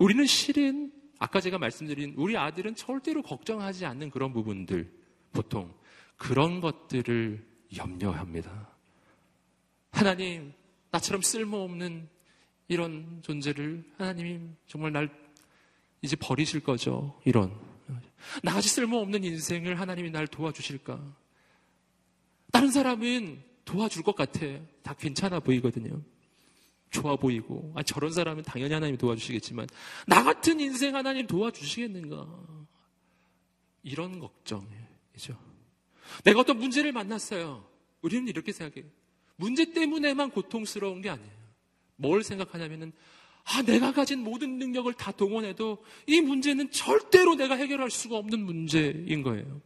우리는 0.00 0.26
실은 0.26 0.92
아까 1.20 1.40
제가 1.40 1.58
말씀드린 1.58 2.14
우리 2.16 2.36
아들은 2.36 2.74
절대로 2.74 3.22
걱정하지 3.22 3.86
않는 3.86 4.10
그런 4.10 4.32
부분들 4.32 4.92
보통 5.32 5.72
그런 6.16 6.60
것들을 6.60 7.46
염려합니다. 7.76 8.68
하나님, 9.92 10.52
나처럼 10.90 11.22
쓸모없는 11.22 12.08
이런 12.66 13.20
존재를 13.22 13.84
하나님이 13.96 14.40
정말 14.66 14.90
날 14.90 15.23
이제 16.04 16.16
버리실 16.16 16.60
거죠. 16.60 17.18
이런. 17.24 17.50
나같이 18.42 18.68
쓸모없는 18.68 19.24
인생을 19.24 19.80
하나님이 19.80 20.10
날 20.10 20.26
도와주실까? 20.26 21.00
다른 22.52 22.70
사람은 22.70 23.42
도와줄 23.64 24.02
것 24.02 24.14
같아. 24.14 24.40
다 24.82 24.92
괜찮아 24.92 25.40
보이거든요. 25.40 26.02
좋아 26.90 27.16
보이고. 27.16 27.72
아, 27.74 27.82
저런 27.82 28.12
사람은 28.12 28.42
당연히 28.42 28.74
하나님이 28.74 28.98
도와주시겠지만, 28.98 29.66
나 30.06 30.22
같은 30.22 30.60
인생 30.60 30.94
하나님 30.94 31.26
도와주시겠는가? 31.26 32.28
이런 33.82 34.18
걱정이죠. 34.20 35.38
내가 36.22 36.40
어떤 36.40 36.58
문제를 36.58 36.92
만났어요. 36.92 37.66
우리는 38.02 38.28
이렇게 38.28 38.52
생각해요. 38.52 38.90
문제 39.36 39.72
때문에만 39.72 40.32
고통스러운 40.32 41.00
게 41.00 41.08
아니에요. 41.08 41.32
뭘 41.96 42.22
생각하냐면은, 42.22 42.92
아, 43.44 43.62
내가 43.62 43.92
가진 43.92 44.20
모든 44.20 44.58
능력을 44.58 44.92
다 44.94 45.12
동원해도 45.12 45.84
이 46.06 46.20
문제는 46.20 46.70
절대로 46.70 47.34
내가 47.34 47.56
해결할 47.56 47.90
수가 47.90 48.16
없는 48.16 48.40
문제인 48.40 49.22
거예요. 49.22 49.60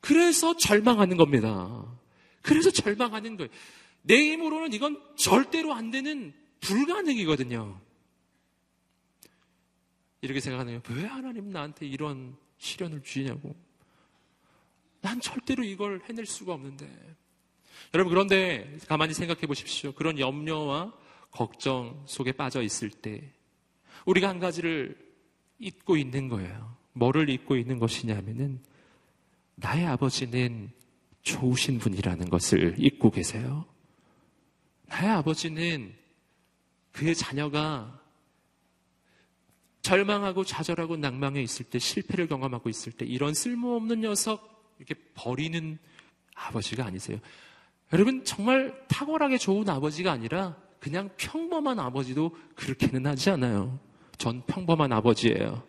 그래서 0.00 0.56
절망하는 0.56 1.16
겁니다. 1.16 1.84
그래서 2.42 2.70
절망하는 2.70 3.38
거예요. 3.38 3.50
내 4.02 4.16
힘으로는 4.32 4.74
이건 4.74 5.02
절대로 5.16 5.72
안 5.72 5.90
되는 5.90 6.34
불가능이거든요. 6.60 7.80
이렇게 10.20 10.40
생각하네요. 10.40 10.82
왜 10.90 11.04
하나님 11.04 11.50
나한테 11.50 11.86
이런 11.86 12.36
시련을 12.58 13.02
주시냐고. 13.02 13.54
난 15.00 15.20
절대로 15.20 15.64
이걸 15.64 16.02
해낼 16.08 16.26
수가 16.26 16.52
없는데. 16.52 16.86
여러분, 17.94 18.12
그런데 18.12 18.78
가만히 18.88 19.14
생각해 19.14 19.42
보십시오. 19.46 19.92
그런 19.92 20.18
염려와 20.18 20.92
걱정 21.34 22.00
속에 22.06 22.30
빠져 22.32 22.62
있을 22.62 22.90
때 22.90 23.32
우리가 24.06 24.28
한 24.28 24.38
가지를 24.38 24.96
잊고 25.58 25.96
있는 25.96 26.28
거예요. 26.28 26.76
뭐를 26.92 27.28
잊고 27.28 27.56
있는 27.56 27.80
것이냐면은 27.80 28.60
나의 29.56 29.84
아버지는 29.84 30.70
좋으신 31.22 31.80
분이라는 31.80 32.30
것을 32.30 32.76
잊고 32.78 33.10
계세요. 33.10 33.66
나의 34.86 35.10
아버지는 35.10 35.92
그의 36.92 37.16
자녀가 37.16 38.00
절망하고 39.82 40.44
좌절하고 40.44 40.96
낭망해 40.96 41.42
있을 41.42 41.66
때, 41.66 41.78
실패를 41.78 42.28
경험하고 42.28 42.68
있을 42.68 42.92
때, 42.92 43.04
이런 43.04 43.34
쓸모없는 43.34 44.00
녀석, 44.00 44.74
이렇게 44.78 44.94
버리는 45.14 45.78
아버지가 46.34 46.86
아니세요. 46.86 47.18
여러분, 47.92 48.24
정말 48.24 48.86
탁월하게 48.88 49.38
좋은 49.38 49.68
아버지가 49.68 50.12
아니라 50.12 50.63
그냥 50.84 51.08
평범한 51.16 51.80
아버지도 51.80 52.36
그렇게는 52.56 53.06
하지 53.06 53.30
않아요. 53.30 53.80
전 54.18 54.44
평범한 54.44 54.92
아버지예요. 54.92 55.66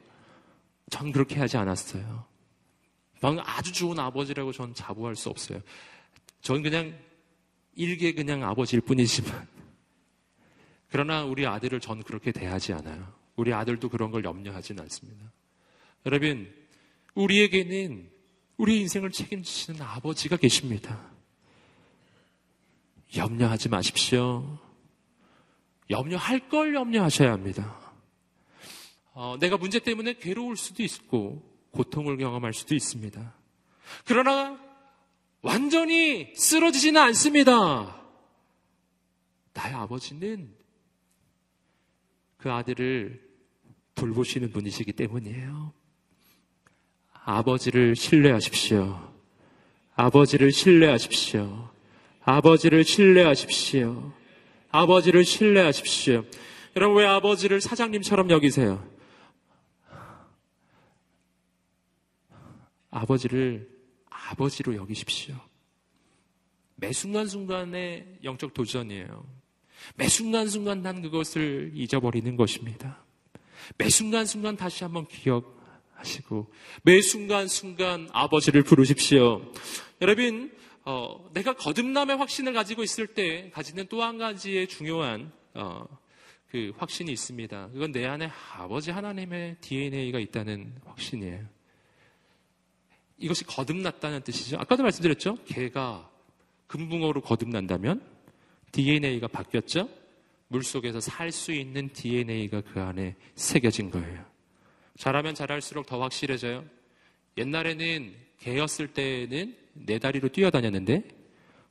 전 0.90 1.14
그렇게 1.14 1.40
하지 1.40 1.56
않았어요. 1.56 2.26
방 3.22 3.40
아주 3.40 3.72
좋은 3.72 3.98
아버지라고 3.98 4.52
전 4.52 4.74
자부할 4.74 5.16
수 5.16 5.30
없어요. 5.30 5.62
전 6.42 6.62
그냥 6.62 7.00
일개 7.76 8.12
그냥 8.12 8.44
아버지일 8.44 8.82
뿐이지만 8.82 9.48
그러나 10.92 11.24
우리 11.24 11.48
아들을 11.48 11.80
전 11.80 12.04
그렇게 12.04 12.34
대하지 12.34 12.74
않아요. 12.74 13.08
우리 13.38 13.54
아들도 13.54 13.88
그런 13.88 14.12
걸 14.12 14.26
염려하지는 14.26 14.84
않습니다. 14.84 15.32
여러분, 16.06 16.54
우리에게는 17.14 18.10
우리 18.58 18.82
인생을 18.82 19.12
책임지시는 19.12 19.82
아버지가 19.82 20.36
계십니다. 20.36 21.10
염려하지 23.16 23.70
마십시오. 23.70 24.65
염려할 25.90 26.50
걸 26.50 26.74
염려하셔야 26.74 27.32
합니다. 27.32 27.80
어, 29.14 29.38
내가 29.40 29.58
문제 29.58 29.80
때문에 29.80 30.16
괴로울 30.16 30.58
수도 30.58 30.84
있고 30.84 31.42
고통을 31.72 32.18
경험할 32.18 32.54
수도 32.54 32.76
있습니다. 32.76 33.34
그러나 34.06 34.60
완전히 35.42 36.34
쓰러지지는 36.36 37.00
않습니다. 37.02 38.02
나의 39.54 39.74
아버지는 39.74 40.54
그 42.38 42.52
아들을 42.52 43.24
돌보시는 43.96 44.52
분이시기 44.52 44.92
때문이에요. 44.94 45.74
아버지를 47.14 47.96
신뢰하십시오. 47.96 49.14
아버지를 49.96 50.52
신뢰하십시오. 50.52 51.70
아버지를 52.22 52.84
신뢰하십시오. 52.84 54.12
아버지를 54.76 55.24
신뢰하십시오. 55.24 56.26
여러분, 56.76 56.98
왜 56.98 57.06
아버지를 57.06 57.62
사장님처럼 57.62 58.30
여기세요? 58.30 58.86
아버지를 62.92 63.70
아버지로 64.10 64.76
여기십시오. 64.76 65.36
매 66.76 66.92
순간순간의 66.92 68.20
영적 68.26 68.54
도전이에요. 68.54 69.26
매 69.96 70.10
순간순간 70.10 70.82
난 70.82 71.02
그것을 71.02 71.72
잊어버리는 71.74 72.36
것입니다. 72.36 73.02
매 73.78 73.90
순간순간 73.90 74.58
다시 74.58 74.84
한번 74.84 75.08
기억하시고, 75.08 76.52
매 76.84 77.02
순간순간 77.02 78.10
아버지를 78.12 78.64
부르십시오. 78.64 79.42
여러분, 80.02 80.52
어, 80.86 81.30
내가 81.34 81.54
거듭남의 81.54 82.18
확신을 82.18 82.54
가지고 82.54 82.84
있을 82.84 83.08
때 83.08 83.50
가지는 83.52 83.88
또 83.88 84.04
한 84.04 84.18
가지의 84.20 84.68
중요한 84.68 85.32
어, 85.56 85.86
그 86.52 86.72
확신이 86.78 87.12
있습니다. 87.12 87.70
그건 87.74 87.92
내 87.92 88.06
안에 88.06 88.30
아버지 88.54 88.92
하나님의 88.92 89.58
DNA가 89.62 90.20
있다는 90.20 90.74
확신이에요. 90.86 91.44
이것이 93.18 93.46
거듭났다는 93.46 94.22
뜻이죠. 94.22 94.58
아까도 94.58 94.84
말씀드렸죠. 94.84 95.38
개가 95.46 96.10
금붕어로 96.68 97.22
거듭난다면 97.22 98.02
DNA가 98.72 99.28
바뀌었죠. 99.28 99.90
물 100.50 100.64
속에서 100.64 101.00
살 101.00 101.32
수 101.32 101.52
있는 101.52 101.90
DNA가 101.94 102.62
그 102.62 102.80
안에 102.80 103.16
새겨진 103.34 103.90
거예요. 103.90 104.24
자라면 104.98 105.34
자랄수록 105.34 105.88
더 105.88 106.00
확실해져요. 106.02 106.64
옛날에는 107.38 108.25
개였을 108.46 108.88
때는 108.88 109.56
네 109.74 109.98
다리로 109.98 110.30
뛰어다녔는데 110.30 111.04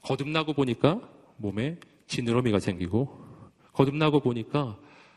거듭나고 0.02 0.54
보니까 0.54 1.08
몸에 1.36 1.78
지느러미가 2.08 2.58
생기고 2.58 3.24
거듭나고 3.72 4.20
보니까 4.20 4.76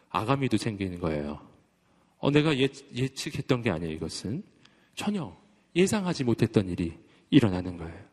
아가미도 0.09 0.57
생기는 0.57 0.99
거예요. 0.99 1.41
어, 2.19 2.31
내가 2.31 2.57
예, 2.57 2.69
예측했던 2.95 3.61
게 3.61 3.69
아니에요, 3.71 3.93
이것은. 3.93 4.43
전혀 4.95 5.35
예상하지 5.75 6.23
못했던 6.23 6.67
일이 6.69 6.93
일어나는 7.29 7.77
거예요. 7.77 8.07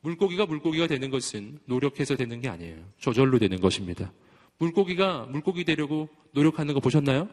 물고기가 0.00 0.46
물고기가 0.46 0.86
되는 0.86 1.10
것은 1.10 1.58
노력해서 1.66 2.16
되는 2.16 2.40
게 2.40 2.48
아니에요. 2.48 2.76
저절로 2.98 3.38
되는 3.38 3.60
것입니다. 3.60 4.12
물고기가 4.58 5.26
물고기 5.26 5.64
되려고 5.64 6.08
노력하는 6.32 6.74
거 6.74 6.80
보셨나요? 6.80 7.28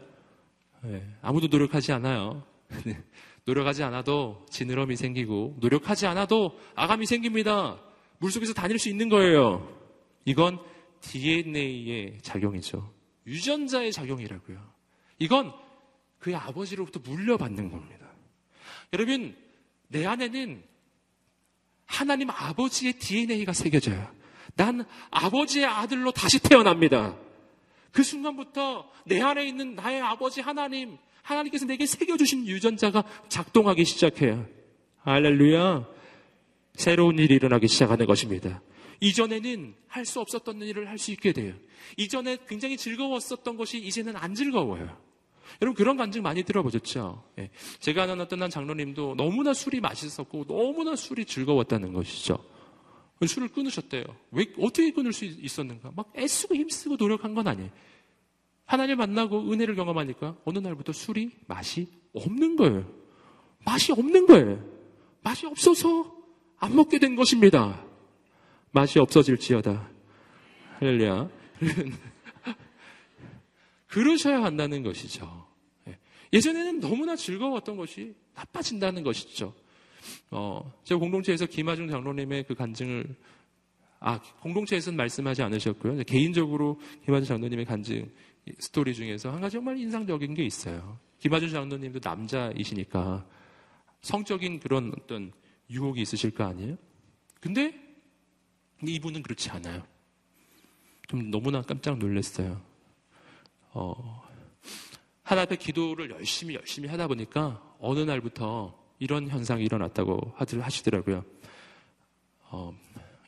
네, 0.83 1.05
아무도 1.21 1.47
노력하지 1.47 1.93
않아요. 1.93 2.43
네, 3.45 3.51
노력하지 3.51 3.83
않아도 3.83 4.45
지느러미 4.49 4.95
생기고 4.95 5.57
노력하지 5.59 6.07
않아도 6.07 6.59
아감이 6.75 7.05
생깁니다. 7.05 7.79
물속에서 8.17 8.53
다닐 8.53 8.79
수 8.79 8.89
있는 8.89 9.09
거예요. 9.09 9.67
이건 10.25 10.59
DNA의 11.01 12.19
작용이죠. 12.21 12.91
유전자의 13.27 13.91
작용이라고요. 13.91 14.59
이건 15.19 15.53
그의 16.19 16.35
아버지로부터 16.35 16.99
물려받는 16.99 17.69
겁니다. 17.69 18.07
여러분, 18.93 19.35
내 19.87 20.05
안에는 20.05 20.63
하나님 21.85 22.29
아버지의 22.31 22.93
DNA가 22.93 23.53
새겨져요. 23.53 24.11
난 24.55 24.85
아버지의 25.11 25.65
아들로 25.65 26.11
다시 26.11 26.39
태어납니다. 26.39 27.15
그 27.91 28.01
순간부터 28.01 28.89
내 29.05 29.21
안에 29.21 29.45
있는 29.45 29.75
나의 29.75 30.01
아버지 30.01 30.41
하나님, 30.41 30.97
하나님께서 31.25 31.65
내게 31.65 31.85
새겨주신 31.85 32.45
유전자가 32.47 33.03
작동하기 33.29 33.83
시작해요. 33.83 34.45
할렐루야. 34.99 35.87
새로운 36.75 37.17
일이 37.19 37.35
일어나기 37.35 37.67
시작하는 37.67 38.05
것입니다. 38.05 38.61
이전에는 39.01 39.75
할 39.87 40.05
수 40.05 40.19
없었던 40.19 40.61
일을 40.61 40.87
할 40.87 40.97
수 40.97 41.11
있게 41.11 41.33
돼요. 41.33 41.53
이전에 41.97 42.37
굉장히 42.47 42.77
즐거웠었던 42.77 43.57
것이 43.57 43.79
이제는 43.79 44.15
안 44.15 44.35
즐거워요. 44.35 44.97
여러분 45.61 45.75
그런 45.75 45.97
간증 45.97 46.21
많이 46.21 46.43
들어보셨죠? 46.43 47.23
예. 47.39 47.49
제가 47.79 48.03
아는 48.03 48.19
어떤 48.21 48.41
한 48.43 48.49
장로님도 48.49 49.15
너무나 49.15 49.53
술이 49.53 49.79
맛있었고 49.79 50.45
너무나 50.45 50.95
술이 50.95 51.25
즐거웠다는 51.25 51.93
것이죠. 51.93 52.37
술을 53.25 53.47
끊으셨대요. 53.49 54.03
왜 54.31 54.45
어떻게 54.59 54.91
끊을 54.91 55.13
수 55.13 55.25
있었는가? 55.25 55.91
막 55.95 56.11
애쓰고 56.17 56.55
힘쓰고 56.55 56.97
노력한 56.97 57.33
건 57.33 57.47
아니에요. 57.47 57.69
하나님 58.65 58.97
만나고 58.97 59.51
은혜를 59.51 59.75
경험하니까 59.75 60.37
어느 60.43 60.59
날부터 60.59 60.91
술이 60.91 61.31
맛이 61.47 61.87
없는 62.13 62.55
거예요. 62.55 62.91
맛이 63.65 63.91
없는 63.91 64.25
거예요. 64.25 64.63
맛이 65.21 65.45
없어서 65.45 66.15
안 66.57 66.75
먹게 66.75 66.99
된 66.99 67.15
것입니다. 67.15 67.83
맛이 68.71 68.99
없어질지어다. 68.99 69.89
할렐루야. 70.79 71.29
그러셔야 73.87 74.43
한다는 74.43 74.83
것이죠. 74.83 75.47
예. 75.87 75.97
예전에는 76.33 76.79
너무나 76.81 77.15
즐거웠던 77.15 77.77
것이 77.77 78.15
나빠진다는 78.33 79.03
것이죠. 79.03 79.53
어, 80.31 80.73
제가 80.83 80.99
공동체에서 80.99 81.45
김하중 81.45 81.87
장로님의 81.87 82.43
그 82.43 82.55
간증을 82.55 83.15
아, 83.99 84.21
공동체에서는 84.41 84.97
말씀하지 84.97 85.41
않으셨고요. 85.43 86.03
개인적으로 86.03 86.79
김하중 87.05 87.25
장로님의 87.27 87.65
간증 87.65 88.11
스토리 88.59 88.93
중에서 88.93 89.31
한 89.31 89.41
가지 89.41 89.53
정말 89.53 89.77
인상적인 89.77 90.33
게 90.33 90.45
있어요. 90.45 90.99
김하중 91.19 91.49
장로님도 91.49 91.99
남자이시니까 92.03 93.25
성적인 94.01 94.59
그런 94.59 94.93
어떤 94.95 95.31
유혹이 95.69 96.01
있으실 96.01 96.31
거 96.31 96.43
아니에요? 96.43 96.77
근데 97.39 97.73
이분은 98.83 99.23
그렇지 99.23 99.49
않아요. 99.49 99.83
좀 101.07 101.31
너무나 101.31 101.61
깜짝 101.61 101.97
놀랐어요. 101.97 102.61
어, 103.71 104.23
하나 105.23 105.41
앞에 105.41 105.55
기도를 105.55 106.11
열심히 106.11 106.55
열심히 106.55 106.87
하다 106.89 107.07
보니까 107.07 107.61
어느 107.79 107.99
날부터 107.99 108.77
이런 108.99 109.27
현상이 109.27 109.63
일어났다고 109.65 110.33
하시더라고요. 110.35 111.25
어, 112.51 112.77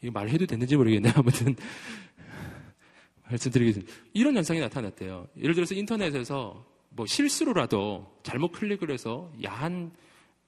이거 0.01 0.11
말해도 0.11 0.45
되는지 0.45 0.75
모르겠네요. 0.75 1.13
아무튼 1.17 1.55
말씀드리겠습니다. 3.29 3.91
이런 4.13 4.35
현상이 4.35 4.59
나타났대요. 4.59 5.27
예를 5.37 5.55
들어서 5.55 5.75
인터넷에서 5.75 6.65
뭐 6.89 7.05
실수로라도 7.05 8.19
잘못 8.23 8.51
클릭을 8.51 8.91
해서 8.91 9.31
야한 9.43 9.91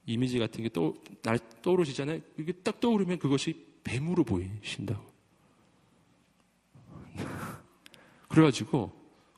이미지 0.06 0.40
같은 0.40 0.64
게 0.64 0.70
또, 0.70 0.96
날 1.22 1.38
떠오르시잖아요. 1.62 2.20
이게 2.38 2.52
딱 2.52 2.80
떠오르면 2.80 3.20
그것이 3.20 3.66
뱀으로 3.84 4.24
보이신다고. 4.24 5.04
그래가지고 8.28 8.92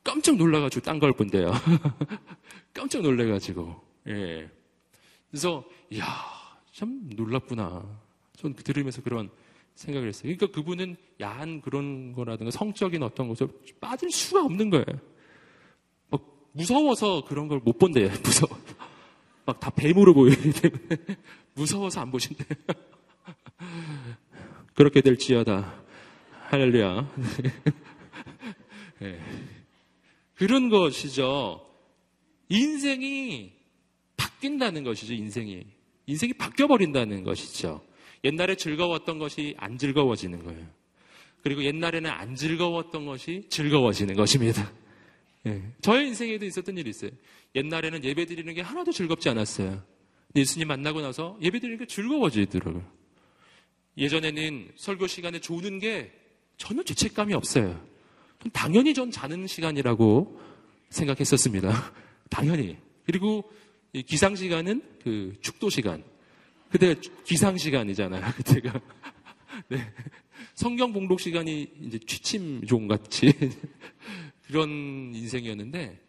깜짝 0.04 0.38
놀라가지고 0.38 0.84
딴 0.84 1.00
걸 1.00 1.14
본대요. 1.14 1.52
깜짝 2.74 3.02
놀래가지고. 3.02 3.82
예. 4.08 4.50
그래서, 5.30 5.64
이야, 5.90 6.06
참 6.72 7.10
놀랍구나. 7.16 7.84
전 8.36 8.54
들으면서 8.54 9.02
그런 9.02 9.30
생각을 9.76 10.08
했어요. 10.10 10.36
그러니까 10.36 10.48
그분은 10.56 10.96
야한 11.22 11.62
그런 11.62 12.14
거라든가 12.14 12.52
성적인 12.52 13.02
어떤 13.04 13.28
것을 13.28 13.48
빠질 13.80 14.12
수가 14.12 14.44
없는 14.46 14.70
거예요. 14.70 14.86
막 16.10 16.22
무서워서 16.54 17.24
그런 17.26 17.48
걸 17.48 17.60
못 17.64 17.78
본대요. 17.80 18.10
무서워. 18.24 18.50
막 19.46 19.60
다 19.60 19.70
뱀으로 19.72 20.14
보이기 20.14 20.52
때문에. 20.54 20.98
무서워서 21.56 22.02
안 22.02 22.12
보신대. 22.12 22.46
그렇게 24.76 25.02
될지어다. 25.02 25.82
할렐루야. 26.50 27.12
네. 29.00 29.20
그런 30.36 30.70
것이죠. 30.70 31.66
인생이 32.50 33.54
바뀐다는 34.18 34.84
것이죠, 34.84 35.14
인생이. 35.14 35.66
인생이 36.08 36.34
바뀌어버린다는 36.34 37.24
것이죠. 37.24 37.82
옛날에 38.24 38.56
즐거웠던 38.56 39.20
것이 39.20 39.56
안 39.58 39.78
즐거워지는 39.78 40.44
거예요. 40.44 40.68
그리고 41.44 41.64
옛날에는 41.64 42.10
안 42.10 42.36
즐거웠던 42.36 43.06
것이 43.06 43.48
즐거워지는 43.50 44.16
것입니다. 44.16 44.72
예. 45.48 45.62
저의 45.82 46.10
인생에도 46.10 46.46
있었던 46.46 46.78
일이 46.78 46.90
있어요. 46.92 47.12
옛날에는 47.56 48.04
예배 48.04 48.26
드리는 48.26 48.54
게 48.54 48.62
하나도 48.62 48.92
즐겁지 48.92 49.30
않았어요. 49.30 49.84
예수님 50.36 50.68
만나고 50.68 51.02
나서 51.02 51.38
예배 51.42 51.60
드리는 51.60 51.80
게 51.80 51.86
즐거워지더라고요. 51.88 52.86
예전에는 53.98 54.72
설교 54.76 55.08
시간에 55.08 55.40
조는 55.40 55.80
게 55.80 56.12
전혀 56.58 56.84
죄책감이 56.84 57.34
없어요. 57.34 57.84
당연히 58.54 58.94
전 58.94 59.12
자는 59.12 59.48
시간이라고 59.48 60.40
생각했었습니다. 60.90 61.94
당연히. 62.30 62.78
그리고 63.06 63.52
기상 64.06 64.36
시간은 64.36 64.82
그 65.04 65.36
축도 65.42 65.70
시간. 65.70 66.04
그때 66.72 66.96
기상 67.26 67.58
시간이잖아요. 67.58 68.24
그때가. 68.38 68.80
네. 69.68 69.94
성경 70.54 70.94
봉독 70.94 71.20
시간이 71.20 71.70
이제 71.82 72.00
취침 72.00 72.66
종 72.66 72.88
같이 72.88 73.34
그런 74.48 74.70
인생이었는데 75.14 76.00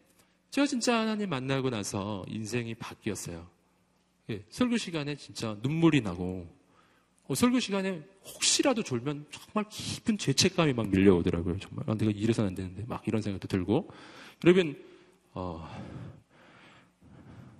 제가 0.51 0.67
진짜 0.67 0.99
하나님 0.99 1.29
만나고 1.29 1.69
나서 1.69 2.25
인생이 2.27 2.75
바뀌었어요. 2.75 3.47
예, 4.29 4.43
설교 4.49 4.77
시간에 4.77 5.15
진짜 5.15 5.57
눈물이 5.61 6.01
나고 6.01 6.47
어, 7.27 7.35
설교 7.35 7.59
시간에 7.59 8.01
혹시라도 8.25 8.83
졸면 8.83 9.25
정말 9.31 9.69
깊은 9.69 10.17
죄책감이 10.17 10.73
막 10.73 10.89
밀려오더라고요. 10.89 11.59
정말 11.59 11.89
아, 11.89 11.95
내가 11.95 12.11
이래서는 12.11 12.49
안 12.49 12.55
되는데 12.55 12.85
막 12.87 13.05
이런 13.07 13.21
생각도 13.21 13.47
들고 13.47 13.89
그러면 14.39 14.75
어, 15.33 15.67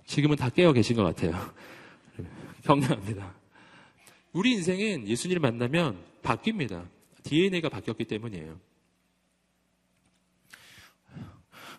지금은 0.06 0.36
다 0.36 0.48
깨어 0.48 0.72
계신 0.72 0.96
것 0.96 1.02
같아요. 1.02 1.32
격려합니다. 2.62 3.34
우리 4.32 4.52
인생은 4.52 5.06
예수님을 5.06 5.40
만나면 5.40 5.98
바뀝니다. 6.22 6.88
DNA가 7.22 7.68
바뀌었기 7.68 8.04
때문이에요. 8.04 8.58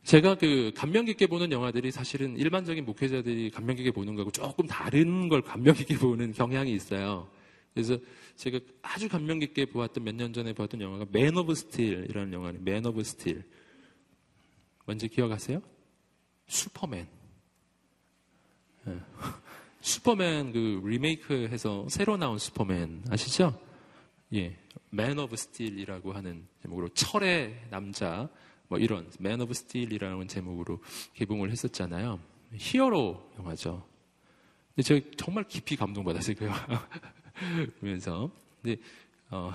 제가 0.04 0.36
그 0.36 0.72
감명 0.76 1.06
깊게 1.06 1.28
보는 1.28 1.52
영화들이 1.52 1.90
사실은 1.92 2.38
일반적인 2.38 2.86
목회자들이 2.86 3.50
감명 3.50 3.76
깊게 3.76 3.92
보는 3.92 4.14
거하고 4.16 4.32
조금 4.32 4.68
다른 4.68 5.30
걸 5.30 5.42
감명 5.42 5.74
깊게 5.74 5.98
보는 5.98 6.32
경향이 6.34 6.72
있어요. 6.72 7.28
그래서 7.74 7.98
제가 8.36 8.60
아주 8.84 9.10
감명 9.10 9.40
깊게 9.40 9.66
보았던 9.66 10.04
몇 10.04 10.16
년 10.16 10.32
전에 10.32 10.54
보았던 10.54 10.80
영화가 10.80 11.08
Man 11.12 11.36
of 11.36 11.56
Steel이라는 11.56 12.34
영화는 12.34 12.64
Man 12.64 12.86
of 12.86 13.04
Steel. 13.04 13.44
뭔지 14.86 15.08
기억하세요? 15.08 15.62
슈퍼맨. 16.48 17.08
네. 19.86 19.92
슈퍼맨 19.92 20.52
그 20.52 20.82
리메이크해서 20.84 21.86
새로 21.90 22.18
나온 22.18 22.40
슈퍼맨 22.40 23.04
아시죠? 23.12 23.58
예, 24.34 24.58
Man 24.90 25.18
of 25.20 25.36
Steel이라고 25.38 26.12
하는 26.12 26.48
제목으로 26.64 26.90
철의 26.90 27.68
남자 27.70 28.28
뭐 28.68 28.80
이런 28.80 29.08
Man 29.20 29.40
of 29.40 29.54
Steel이라는 29.54 30.28
제목으로 30.28 30.82
개봉을 31.14 31.52
했었잖아요. 31.52 32.20
히어로 32.56 33.34
영화죠. 33.38 33.86
근데 34.74 34.82
저 34.82 35.16
정말 35.18 35.44
깊이 35.48 35.76
감동받았어요. 35.76 36.36
그 36.36 36.50
보면서. 37.80 38.32
근데 38.64 38.82
어, 39.30 39.54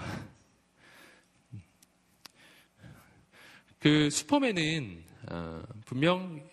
그 3.81 4.09
슈퍼맨은 4.11 5.03
어, 5.29 5.63
분명 5.87 6.49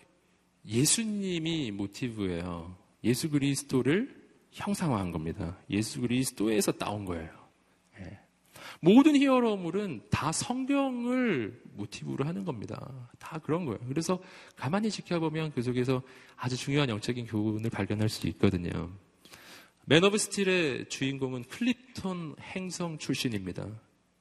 예수님이 0.66 1.70
모티브예요. 1.70 2.77
예수 3.04 3.30
그리스도를 3.30 4.16
형상화한 4.50 5.12
겁니다. 5.12 5.58
예수 5.70 6.00
그리스도에서 6.00 6.72
따온 6.72 7.04
거예요. 7.04 7.30
예. 8.00 8.18
모든 8.80 9.16
히어로물은 9.16 10.08
다 10.10 10.32
성경을 10.32 11.62
모티브로 11.74 12.24
하는 12.24 12.44
겁니다. 12.44 13.08
다 13.18 13.38
그런 13.38 13.64
거예요. 13.64 13.78
그래서 13.88 14.18
가만히 14.56 14.90
지켜보면 14.90 15.52
그 15.52 15.62
속에서 15.62 16.02
아주 16.36 16.56
중요한 16.56 16.88
영적인 16.88 17.26
교훈을 17.26 17.70
발견할 17.70 18.08
수 18.08 18.26
있거든요. 18.28 18.90
Man 19.84 20.04
of 20.04 20.18
Steel의 20.18 20.88
주인공은 20.88 21.44
크립톤 21.44 22.36
행성 22.40 22.98
출신입니다. 22.98 23.66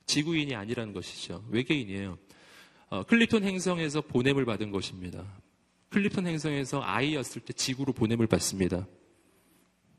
지구인이 0.06 0.56
아니라는 0.56 0.94
것이죠. 0.94 1.44
외계인이에요. 1.50 2.18
어, 2.90 3.04
크립톤 3.04 3.44
행성에서 3.44 4.02
보냄을 4.02 4.46
받은 4.46 4.72
것입니다. 4.72 5.26
크립톤 5.90 6.28
행성에서 6.28 6.82
아이였을 6.84 7.42
때 7.42 7.54
지구로 7.54 7.94
보냄을 7.94 8.28
받습니다. 8.28 8.86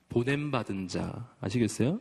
보냄받은 0.08 0.88
자 0.88 1.34
아시겠어요? 1.40 2.00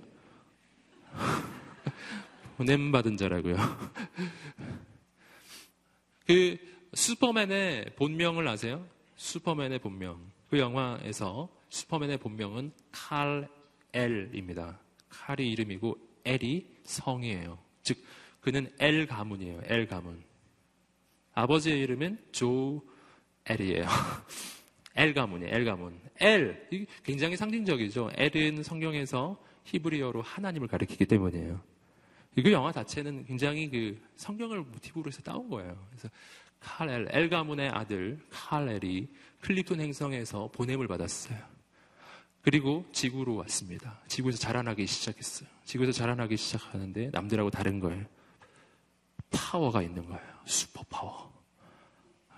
보냄받은 2.57 3.17
자라고요. 3.17 3.55
그 6.25 6.57
슈퍼맨의 6.93 7.93
본명을 7.95 8.47
아세요? 8.47 8.85
슈퍼맨의 9.15 9.79
본명. 9.79 10.19
그 10.49 10.59
영화에서 10.59 11.49
슈퍼맨의 11.69 12.17
본명은 12.17 12.71
칼 12.91 13.49
엘입니다. 13.93 14.79
칼이 15.09 15.49
이름이고 15.51 15.97
엘이 16.25 16.67
성이에요. 16.83 17.57
즉 17.83 18.03
그는 18.41 18.71
엘 18.79 19.07
가문이에요. 19.07 19.61
엘 19.65 19.87
가문. 19.87 20.23
아버지의 21.33 21.79
이름은 21.81 22.17
조 22.31 22.81
엘이에요. 23.49 23.85
엘 24.95 25.13
가문이에요. 25.15 25.53
엘 25.53 25.65
가문. 25.65 25.99
엘 26.19 26.67
굉장히 27.03 27.37
상징적이죠. 27.37 28.11
엘은 28.15 28.63
성경에서 28.63 29.37
히브리어로 29.65 30.21
하나님을 30.21 30.67
가리키기 30.67 31.05
때문이에요. 31.05 31.61
그 32.35 32.51
영화 32.51 32.71
자체는 32.71 33.25
굉장히 33.25 33.69
그 33.69 33.99
성경을 34.15 34.61
모티브로 34.61 35.07
해서 35.07 35.21
따온 35.21 35.49
거예요. 35.49 35.75
그래서 35.89 36.09
칼엘, 36.59 37.07
엘 37.11 37.29
가문의 37.29 37.69
아들 37.69 38.19
칼엘이 38.29 39.07
크립톤 39.41 39.79
행성에서 39.81 40.49
보냄을 40.53 40.87
받았어요. 40.87 41.37
그리고 42.41 42.85
지구로 42.93 43.35
왔습니다. 43.35 43.99
지구에서 44.07 44.37
자라나기 44.37 44.87
시작했어요. 44.87 45.49
지구에서 45.65 45.91
자라나기 45.91 46.37
시작하는데 46.37 47.09
남들하고 47.11 47.49
다른 47.49 47.79
거예요. 47.79 48.05
파워가 49.31 49.81
있는 49.81 50.05
거예요. 50.05 50.23
슈퍼 50.45 50.83
파워. 50.89 51.36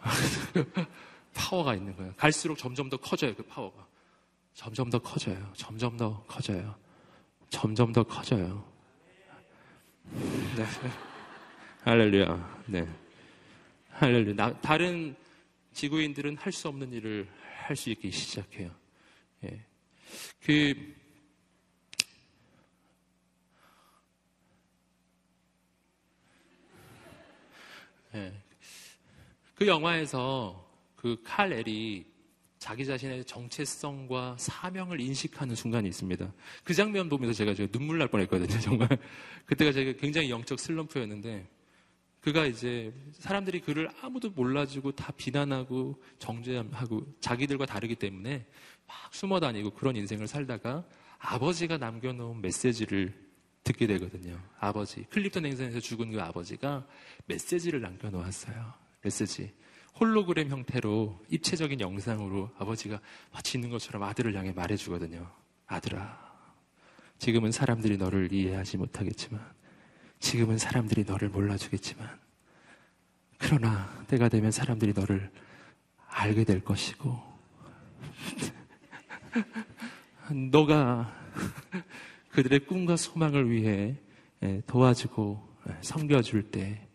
파워가 1.33 1.75
있는 1.75 1.95
거예요. 1.95 2.13
갈수록 2.17 2.57
점점 2.57 2.89
더 2.89 2.97
커져요. 2.97 3.35
그 3.35 3.43
파워가. 3.43 3.87
점점 4.53 4.89
더 4.89 4.99
커져요. 4.99 5.51
점점 5.55 5.97
더 5.97 6.23
커져요. 6.27 6.75
점점 7.49 7.93
더 7.93 8.03
커져요. 8.03 8.65
네. 10.11 10.65
할렐루야. 11.83 12.63
네. 12.67 12.87
할렐루야. 13.91 14.35
나, 14.35 14.53
다른 14.61 15.15
지구인들은 15.73 16.37
할 16.37 16.51
수 16.51 16.67
없는 16.67 16.91
일을 16.93 17.27
할 17.65 17.75
수 17.75 17.89
있기 17.91 18.11
시작해요. 18.11 18.71
예. 19.43 19.63
그, 20.43 20.95
예. 28.15 28.48
그 29.59 29.67
영화에서 29.67 30.65
그 30.95 31.21
칼엘이 31.21 32.05
자기 32.59 32.85
자신의 32.85 33.25
정체성과 33.25 34.37
사명을 34.39 35.01
인식하는 35.01 35.53
순간이 35.53 35.89
있습니다. 35.89 36.31
그 36.63 36.73
장면 36.73 37.09
보면서 37.09 37.33
제가 37.33 37.53
눈물 37.67 37.97
날 37.97 38.07
뻔했거든요. 38.07 38.47
정말 38.61 38.87
그때가 39.45 39.73
제가 39.73 39.99
굉장히 39.99 40.29
영적 40.29 40.57
슬럼프였는데 40.57 41.45
그가 42.21 42.45
이제 42.45 42.93
사람들이 43.11 43.59
그를 43.59 43.89
아무도 44.01 44.29
몰라주고 44.29 44.93
다 44.93 45.11
비난하고 45.17 46.01
정죄하고 46.19 47.15
자기들과 47.19 47.65
다르기 47.65 47.95
때문에 47.95 48.45
막 48.87 49.13
숨어 49.13 49.41
다니고 49.41 49.71
그런 49.71 49.97
인생을 49.97 50.27
살다가 50.27 50.85
아버지가 51.17 51.77
남겨놓은 51.77 52.41
메시지를 52.41 53.13
듣게 53.65 53.87
되거든요. 53.87 54.41
아버지 54.57 55.03
클립턴 55.09 55.45
행성에서 55.45 55.81
죽은 55.81 56.11
그 56.11 56.21
아버지가 56.21 56.87
메시지를 57.25 57.81
남겨놓았어요. 57.81 58.88
메시지. 59.01 59.53
홀로그램 59.99 60.49
형태로 60.49 61.19
입체적인 61.29 61.81
영상으로 61.81 62.49
아버지가 62.57 62.99
마치 63.31 63.57
있는 63.57 63.69
것처럼 63.69 64.03
아들을 64.03 64.35
향해 64.35 64.51
말해주거든요. 64.51 65.29
아들아, 65.67 66.29
지금은 67.17 67.51
사람들이 67.51 67.97
너를 67.97 68.31
이해하지 68.31 68.77
못하겠지만, 68.77 69.45
지금은 70.19 70.57
사람들이 70.57 71.03
너를 71.03 71.29
몰라주겠지만, 71.29 72.17
그러나 73.37 74.03
때가 74.07 74.29
되면 74.29 74.51
사람들이 74.51 74.93
너를 74.93 75.31
알게 76.07 76.45
될 76.45 76.63
것이고, 76.63 77.21
너가 80.51 81.13
그들의 82.29 82.65
꿈과 82.67 82.95
소망을 82.95 83.51
위해 83.51 83.95
예, 84.43 84.61
도와주고 84.65 85.47
예, 85.69 85.77
섬겨줄 85.81 86.51
때, 86.51 86.87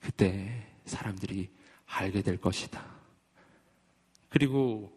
그때 0.00 0.71
사람들이 0.84 1.50
알게 1.86 2.22
될 2.22 2.36
것이다. 2.38 2.84
그리고 4.28 4.92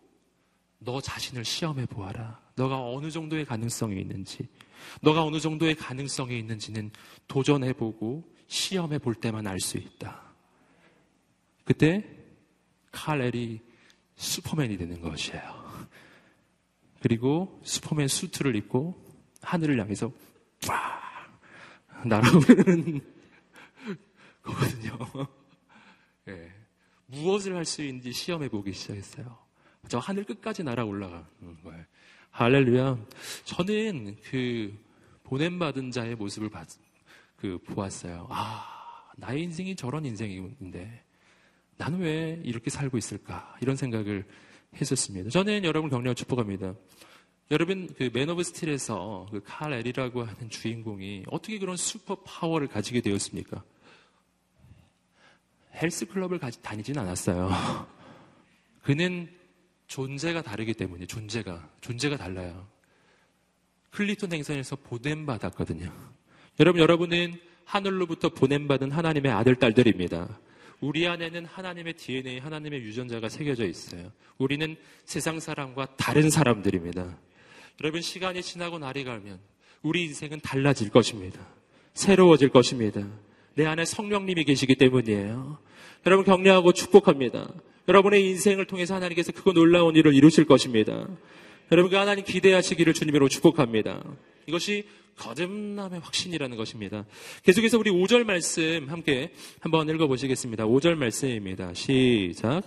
너 0.79 1.01
자신을 1.01 1.43
시험해 1.43 1.85
보아라. 1.87 2.39
너가 2.55 2.81
어느 2.81 3.11
정도의 3.11 3.45
가능성이 3.45 3.99
있는지, 4.01 4.47
너가 5.01 5.23
어느 5.23 5.39
정도의 5.39 5.75
가능성이 5.75 6.39
있는지는 6.39 6.91
도전해 7.27 7.73
보고 7.73 8.23
시험해 8.47 8.99
볼 8.99 9.15
때만 9.15 9.47
알 9.47 9.59
수 9.59 9.77
있다. 9.77 10.21
그때 11.65 12.05
칼렐이 12.91 13.59
슈퍼맨이 14.15 14.77
되는 14.77 15.01
것이에요. 15.01 15.65
그리고 17.01 17.59
슈퍼맨 17.63 18.07
수트를 18.07 18.55
입고 18.55 19.03
하늘을 19.41 19.79
향해서 19.79 20.11
쫙 20.59 21.01
날아오르는 22.05 23.01
거거든요. 24.41 24.97
예. 26.27 26.51
무엇을 27.07 27.55
할 27.55 27.65
수 27.65 27.83
있는지 27.83 28.11
시험해 28.11 28.49
보기 28.49 28.73
시작했어요. 28.73 29.37
저 29.87 29.99
하늘 29.99 30.23
끝까지 30.23 30.63
날아 30.63 30.83
올라가는 30.85 31.23
거예요. 31.63 31.83
할렐루야. 32.31 32.97
저는 33.45 34.17
그 34.29 34.75
보냄받은 35.23 35.91
자의 35.91 36.15
모습을 36.15 36.49
봤, 36.49 36.67
그 37.37 37.59
보았어요. 37.59 38.27
아, 38.29 39.11
나의 39.17 39.43
인생이 39.43 39.75
저런 39.75 40.05
인생인데 40.05 41.03
나는 41.77 41.99
왜 41.99 42.41
이렇게 42.43 42.69
살고 42.69 42.97
있을까? 42.97 43.55
이런 43.61 43.75
생각을 43.75 44.25
했었습니다. 44.79 45.29
저는 45.29 45.63
여러분 45.63 45.89
격려를 45.89 46.15
축복합니다. 46.15 46.73
여러분 47.51 47.87
그 47.93 48.09
Man 48.11 48.29
of 48.29 48.41
Steel에서 48.43 49.27
그 49.31 49.41
칼엘이라고 49.41 50.23
하는 50.23 50.49
주인공이 50.49 51.25
어떻게 51.29 51.59
그런 51.59 51.77
슈퍼 51.77 52.15
파워를 52.23 52.67
가지게 52.67 53.01
되었습니까? 53.01 53.63
헬스클럽을 55.75 56.39
다니진 56.39 56.97
않았어요. 56.97 57.49
그는 58.83 59.29
존재가 59.87 60.41
다르기 60.41 60.73
때문에 60.73 61.05
존재가 61.05 61.69
존재가 61.81 62.17
달라요. 62.17 62.67
크립톤 63.91 64.33
행성에서 64.33 64.75
보냄 64.77 65.25
받았거든요. 65.25 65.91
여러분 66.59 66.81
여러분은 66.81 67.39
하늘로부터 67.65 68.29
보냄 68.29 68.67
받은 68.67 68.91
하나님의 68.91 69.31
아들 69.31 69.55
딸들입니다. 69.55 70.39
우리 70.81 71.07
안에는 71.07 71.45
하나님의 71.45 71.93
DNA, 71.93 72.39
하나님의 72.39 72.81
유전자가 72.81 73.29
새겨져 73.29 73.65
있어요. 73.65 74.11
우리는 74.37 74.75
세상 75.05 75.39
사람과 75.39 75.87
다른 75.95 76.29
사람들입니다. 76.29 77.17
여러분 77.81 78.01
시간이 78.01 78.41
지나고 78.41 78.77
날이 78.79 79.03
가면 79.03 79.39
우리 79.81 80.03
인생은 80.05 80.41
달라질 80.41 80.89
것입니다. 80.89 81.39
새로워질 81.93 82.49
것입니다. 82.49 83.07
내 83.55 83.65
안에 83.65 83.85
성령님이 83.85 84.43
계시기 84.43 84.75
때문이에요. 84.75 85.57
여러분 86.05 86.25
격려하고 86.25 86.73
축복합니다. 86.73 87.53
여러분의 87.87 88.25
인생을 88.29 88.65
통해서 88.65 88.95
하나님께서 88.95 89.31
그거 89.31 89.53
놀라운 89.53 89.95
일을 89.95 90.13
이루실 90.13 90.45
것입니다. 90.45 91.07
여러분과 91.71 92.01
하나님 92.01 92.25
기대하시기를 92.25 92.93
주님으로 92.93 93.29
축복합니다. 93.29 94.03
이것이 94.45 94.85
거듭남의 95.17 96.01
확신이라는 96.01 96.57
것입니다. 96.57 97.05
계속해서 97.43 97.79
우리 97.79 97.89
5절 97.89 98.25
말씀 98.25 98.87
함께 98.89 99.31
한번 99.59 99.87
읽어보시겠습니다. 99.89 100.65
5절 100.65 100.95
말씀입니다. 100.95 101.73
시작. 101.73 102.61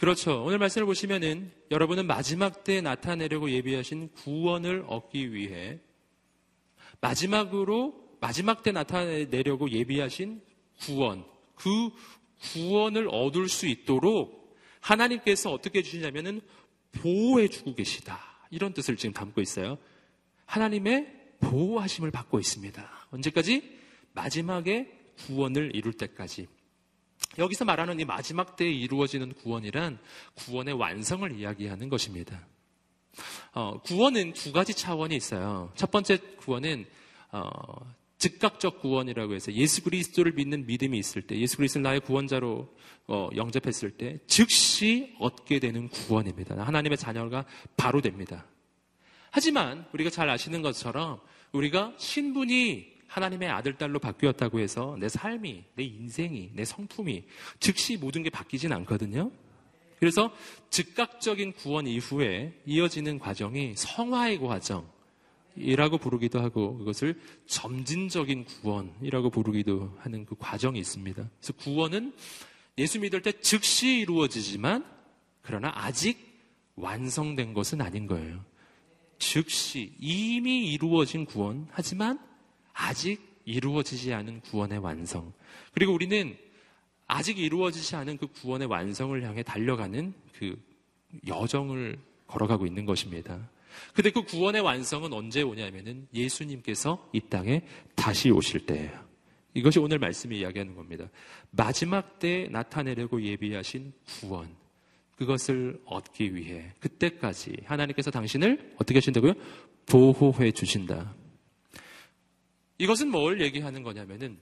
그렇죠. 0.00 0.42
오늘 0.42 0.56
말씀을 0.56 0.86
보시면은 0.86 1.52
여러분은 1.70 2.06
마지막 2.06 2.64
때 2.64 2.80
나타내려고 2.80 3.50
예비하신 3.50 4.08
구원을 4.14 4.86
얻기 4.86 5.34
위해 5.34 5.78
마지막으로 7.02 8.16
마지막 8.18 8.62
때 8.62 8.72
나타내려고 8.72 9.70
예비하신 9.70 10.40
구원 10.78 11.26
그 11.54 11.90
구원을 12.40 13.08
얻을 13.12 13.50
수 13.50 13.66
있도록 13.66 14.56
하나님께서 14.80 15.52
어떻게 15.52 15.80
해주시냐면은 15.80 16.40
보호해 16.92 17.48
주고 17.48 17.74
계시다. 17.74 18.18
이런 18.50 18.72
뜻을 18.72 18.96
지금 18.96 19.12
담고 19.12 19.42
있어요. 19.42 19.76
하나님의 20.46 21.14
보호하심을 21.40 22.10
받고 22.10 22.40
있습니다. 22.40 22.90
언제까지? 23.10 23.78
마지막에 24.14 24.98
구원을 25.26 25.76
이룰 25.76 25.92
때까지. 25.92 26.48
여기서 27.38 27.64
말하는 27.64 28.00
이 28.00 28.04
마지막 28.04 28.56
때에 28.56 28.70
이루어지는 28.70 29.32
구원이란 29.34 29.98
구원의 30.34 30.74
완성을 30.74 31.30
이야기하는 31.38 31.88
것입니다. 31.88 32.46
어, 33.52 33.80
구원은 33.82 34.32
두 34.34 34.52
가지 34.52 34.74
차원이 34.74 35.16
있어요. 35.16 35.72
첫 35.74 35.90
번째 35.90 36.18
구원은 36.38 36.86
어, 37.32 37.50
즉각적 38.18 38.80
구원이라고 38.80 39.34
해서 39.34 39.52
예수 39.52 39.82
그리스도를 39.82 40.32
믿는 40.32 40.66
믿음이 40.66 40.98
있을 40.98 41.22
때, 41.22 41.38
예수 41.38 41.56
그리스도를 41.56 41.82
나의 41.82 42.00
구원자로 42.00 42.68
어, 43.06 43.28
영접했을 43.34 43.92
때 43.92 44.18
즉시 44.26 45.16
얻게 45.18 45.58
되는 45.58 45.88
구원입니다. 45.88 46.62
하나님의 46.62 46.98
자녀가 46.98 47.44
바로 47.76 48.00
됩니다. 48.00 48.44
하지만 49.30 49.86
우리가 49.92 50.10
잘 50.10 50.28
아시는 50.28 50.60
것처럼 50.62 51.20
우리가 51.52 51.94
신분이 51.96 52.89
하나님의 53.10 53.48
아들, 53.48 53.76
딸로 53.76 53.98
바뀌었다고 53.98 54.60
해서 54.60 54.96
내 55.00 55.08
삶이, 55.08 55.64
내 55.74 55.82
인생이, 55.82 56.52
내 56.54 56.64
성품이 56.64 57.24
즉시 57.58 57.96
모든 57.96 58.22
게 58.22 58.30
바뀌진 58.30 58.72
않거든요. 58.72 59.32
그래서 59.98 60.32
즉각적인 60.70 61.52
구원 61.54 61.88
이후에 61.88 62.54
이어지는 62.64 63.18
과정이 63.18 63.74
성화의 63.76 64.38
과정이라고 64.38 65.98
부르기도 65.98 66.40
하고 66.40 66.78
그것을 66.78 67.20
점진적인 67.46 68.44
구원이라고 68.44 69.30
부르기도 69.30 69.92
하는 69.98 70.24
그 70.24 70.36
과정이 70.38 70.78
있습니다. 70.78 71.28
그래서 71.38 71.52
구원은 71.54 72.14
예수 72.78 73.00
믿을 73.00 73.22
때 73.22 73.32
즉시 73.32 73.98
이루어지지만 73.98 74.84
그러나 75.42 75.72
아직 75.74 76.16
완성된 76.76 77.54
것은 77.54 77.80
아닌 77.80 78.06
거예요. 78.06 78.44
즉시 79.18 79.94
이미 79.98 80.72
이루어진 80.72 81.24
구원 81.24 81.66
하지만 81.72 82.29
아직 82.72 83.20
이루어지지 83.44 84.12
않은 84.12 84.40
구원의 84.40 84.78
완성. 84.78 85.32
그리고 85.72 85.92
우리는 85.92 86.36
아직 87.06 87.38
이루어지지 87.38 87.96
않은 87.96 88.18
그 88.18 88.26
구원의 88.28 88.68
완성을 88.68 89.20
향해 89.22 89.42
달려가는 89.42 90.14
그 90.38 90.56
여정을 91.26 91.98
걸어가고 92.26 92.66
있는 92.66 92.86
것입니다. 92.86 93.48
근데 93.94 94.10
그 94.10 94.22
구원의 94.22 94.60
완성은 94.62 95.12
언제 95.12 95.42
오냐면은 95.42 96.06
예수님께서 96.14 97.08
이 97.12 97.20
땅에 97.20 97.62
다시 97.94 98.30
오실 98.30 98.66
때예요. 98.66 99.10
이것이 99.54 99.78
오늘 99.80 99.98
말씀이 99.98 100.38
이야기하는 100.38 100.76
겁니다. 100.76 101.08
마지막 101.50 102.18
때 102.20 102.48
나타내려고 102.50 103.20
예비하신 103.20 103.92
구원. 104.20 104.48
그것을 105.16 105.80
얻기 105.84 106.34
위해 106.34 106.72
그때까지 106.80 107.56
하나님께서 107.64 108.10
당신을 108.10 108.74
어떻게 108.76 108.98
하신다고요? 108.98 109.34
보호해 109.86 110.52
주신다. 110.52 111.14
이것은 112.80 113.10
뭘 113.10 113.42
얘기하는 113.42 113.82
거냐면은 113.82 114.38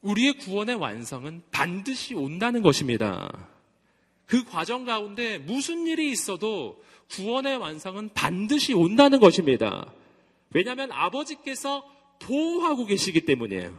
우리의 0.00 0.34
구원의 0.34 0.76
완성은 0.76 1.42
반드시 1.50 2.14
온다는 2.14 2.62
것입니다. 2.62 3.48
그 4.26 4.44
과정 4.44 4.84
가운데 4.84 5.38
무슨 5.38 5.88
일이 5.88 6.08
있어도 6.12 6.80
구원의 7.10 7.56
완성은 7.56 8.10
반드시 8.14 8.74
온다는 8.74 9.18
것입니다. 9.18 9.92
왜냐하면 10.50 10.92
아버지께서 10.92 11.84
보호하고 12.20 12.86
계시기 12.86 13.22
때문이에요. 13.22 13.76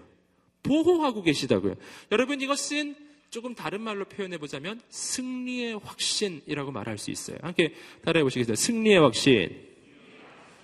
보호하고 0.63 1.21
계시다고요. 1.21 1.75
여러분 2.11 2.41
이것은 2.41 2.95
조금 3.29 3.55
다른 3.55 3.79
말로 3.79 4.03
표현해 4.03 4.37
보자면 4.39 4.81
승리의 4.89 5.79
확신이라고 5.81 6.73
말할 6.73 6.97
수 6.97 7.11
있어요. 7.11 7.37
함께 7.41 7.73
따라해 8.03 8.23
보시겠어요? 8.25 8.55
승리의 8.55 8.99
확신. 8.99 9.57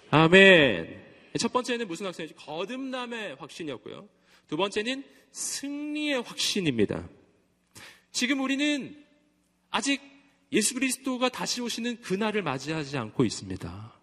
아멘. 0.09 1.00
첫 1.37 1.53
번째는 1.53 1.87
무슨 1.87 2.05
확신이지? 2.05 2.35
거듭남의 2.35 3.35
확신이었고요. 3.35 4.07
두 4.47 4.57
번째는 4.57 5.03
승리의 5.31 6.21
확신입니다. 6.23 7.07
지금 8.11 8.41
우리는 8.41 9.01
아직 9.69 10.01
예수 10.51 10.73
그리스도가 10.73 11.29
다시 11.29 11.61
오시는 11.61 12.01
그날을 12.01 12.41
맞이하지 12.41 12.97
않고 12.97 13.23
있습니다. 13.23 13.93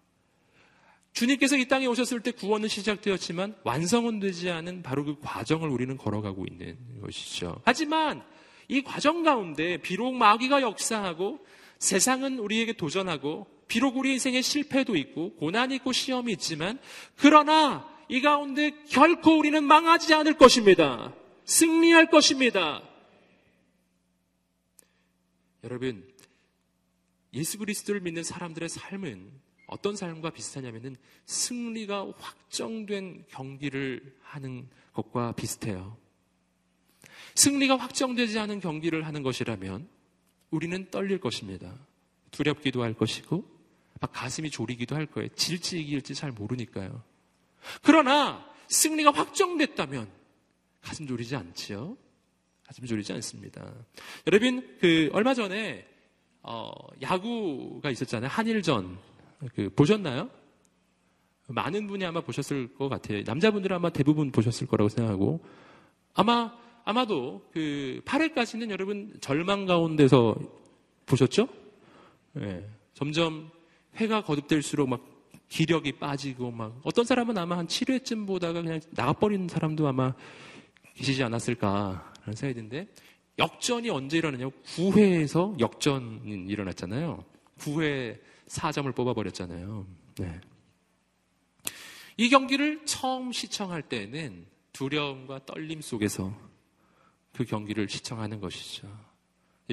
주님께서 1.13 1.57
이 1.57 1.67
땅에 1.67 1.85
오셨을 1.85 2.21
때 2.21 2.31
구원은 2.31 2.67
시작되었지만 2.69 3.55
완성은 3.63 4.19
되지 4.19 4.49
않은 4.49 4.83
바로 4.83 5.03
그 5.03 5.17
과정을 5.21 5.69
우리는 5.69 5.97
걸어가고 5.97 6.45
있는 6.49 6.77
것이죠. 7.01 7.61
하지만 7.65 8.23
이 8.67 8.81
과정 8.81 9.23
가운데 9.23 9.77
비록 9.77 10.13
마귀가 10.13 10.61
역사하고 10.61 11.45
세상은 11.77 12.39
우리에게 12.39 12.73
도전하고 12.73 13.47
비록 13.69 13.95
우리 13.97 14.11
인생에 14.13 14.41
실패도 14.41 14.97
있고 14.97 15.35
고난이 15.35 15.75
있고 15.75 15.93
시험이 15.93 16.33
있지만 16.33 16.79
그러나 17.15 17.87
이 18.09 18.19
가운데 18.19 18.71
결코 18.89 19.37
우리는 19.37 19.63
망하지 19.63 20.13
않을 20.15 20.37
것입니다. 20.37 21.13
승리할 21.45 22.09
것입니다. 22.09 22.83
여러분, 25.63 26.07
예수 27.33 27.59
그리스도를 27.59 28.01
믿는 28.01 28.23
사람들의 28.23 28.67
삶은 28.67 29.31
어떤 29.67 29.95
삶과 29.95 30.31
비슷하냐면은 30.31 30.95
승리가 31.27 32.13
확정된 32.17 33.25
경기를 33.29 34.17
하는 34.23 34.67
것과 34.93 35.33
비슷해요. 35.33 35.95
승리가 37.35 37.77
확정되지 37.77 38.39
않은 38.39 38.61
경기를 38.61 39.05
하는 39.05 39.21
것이라면 39.21 39.87
우리는 40.49 40.89
떨릴 40.89 41.19
것입니다. 41.19 41.77
두렵기도 42.31 42.81
할 42.81 42.95
것이고 42.95 43.58
막 43.99 44.11
가슴이 44.13 44.49
졸이기도 44.49 44.95
할 44.95 45.05
거예요. 45.05 45.29
질지 45.29 45.79
이길지 45.81 46.15
잘 46.15 46.31
모르니까요. 46.31 47.03
그러나 47.83 48.45
승리가 48.67 49.11
확정됐다면 49.11 50.09
가슴 50.81 51.07
졸이지 51.07 51.35
않지요. 51.35 51.97
가슴 52.65 52.85
졸이지 52.85 53.11
않습니다. 53.13 53.73
여러분 54.27 54.77
그 54.79 55.09
얼마 55.13 55.33
전에 55.33 55.85
어, 56.41 56.71
야구가 57.01 57.89
있었잖아요. 57.89 58.29
한일전 58.29 58.97
그 59.53 59.69
보셨나요? 59.75 60.29
많은 61.47 61.87
분이 61.87 62.05
아마 62.05 62.21
보셨을 62.21 62.75
것 62.75 62.89
같아요. 62.89 63.23
남자분들은 63.25 63.75
아마 63.75 63.89
대부분 63.89 64.31
보셨을 64.31 64.67
거라고 64.67 64.87
생각하고 64.89 65.43
아마 66.13 66.53
아마도 66.85 67.47
그 67.51 68.01
8회까지는 68.05 68.69
여러분 68.69 69.13
절망 69.19 69.65
가운데서 69.65 70.35
보셨죠? 71.05 71.47
네. 72.33 72.67
점점 72.93 73.49
회가 73.95 74.23
거듭될수록 74.23 74.89
막 74.89 75.01
기력이 75.49 75.93
빠지고 75.93 76.51
막 76.51 76.79
어떤 76.83 77.05
사람은 77.05 77.37
아마 77.37 77.57
한 77.57 77.67
7회쯤 77.67 78.27
보다가 78.27 78.61
그냥 78.61 78.79
나가버리는 78.91 79.47
사람도 79.47 79.87
아마 79.87 80.13
계시지 80.95 81.23
않았을까라는 81.23 82.35
생각이 82.35 82.53
드는데 82.53 82.87
역전이 83.39 83.89
언제 83.89 84.17
일어나냐고 84.17 84.53
9회에서 84.75 85.59
역전이 85.59 86.45
일어났잖아요. 86.47 87.23
9회 87.59 88.19
4점을 88.47 88.93
뽑아버렸잖아요. 88.93 89.87
네. 90.17 90.41
이 92.17 92.29
경기를 92.29 92.85
처음 92.85 93.31
시청할 93.31 93.81
때는 93.83 94.45
두려움과 94.73 95.45
떨림 95.45 95.81
속에서 95.81 96.35
그 97.33 97.45
경기를 97.45 97.87
시청하는 97.87 98.41
것이죠. 98.41 98.87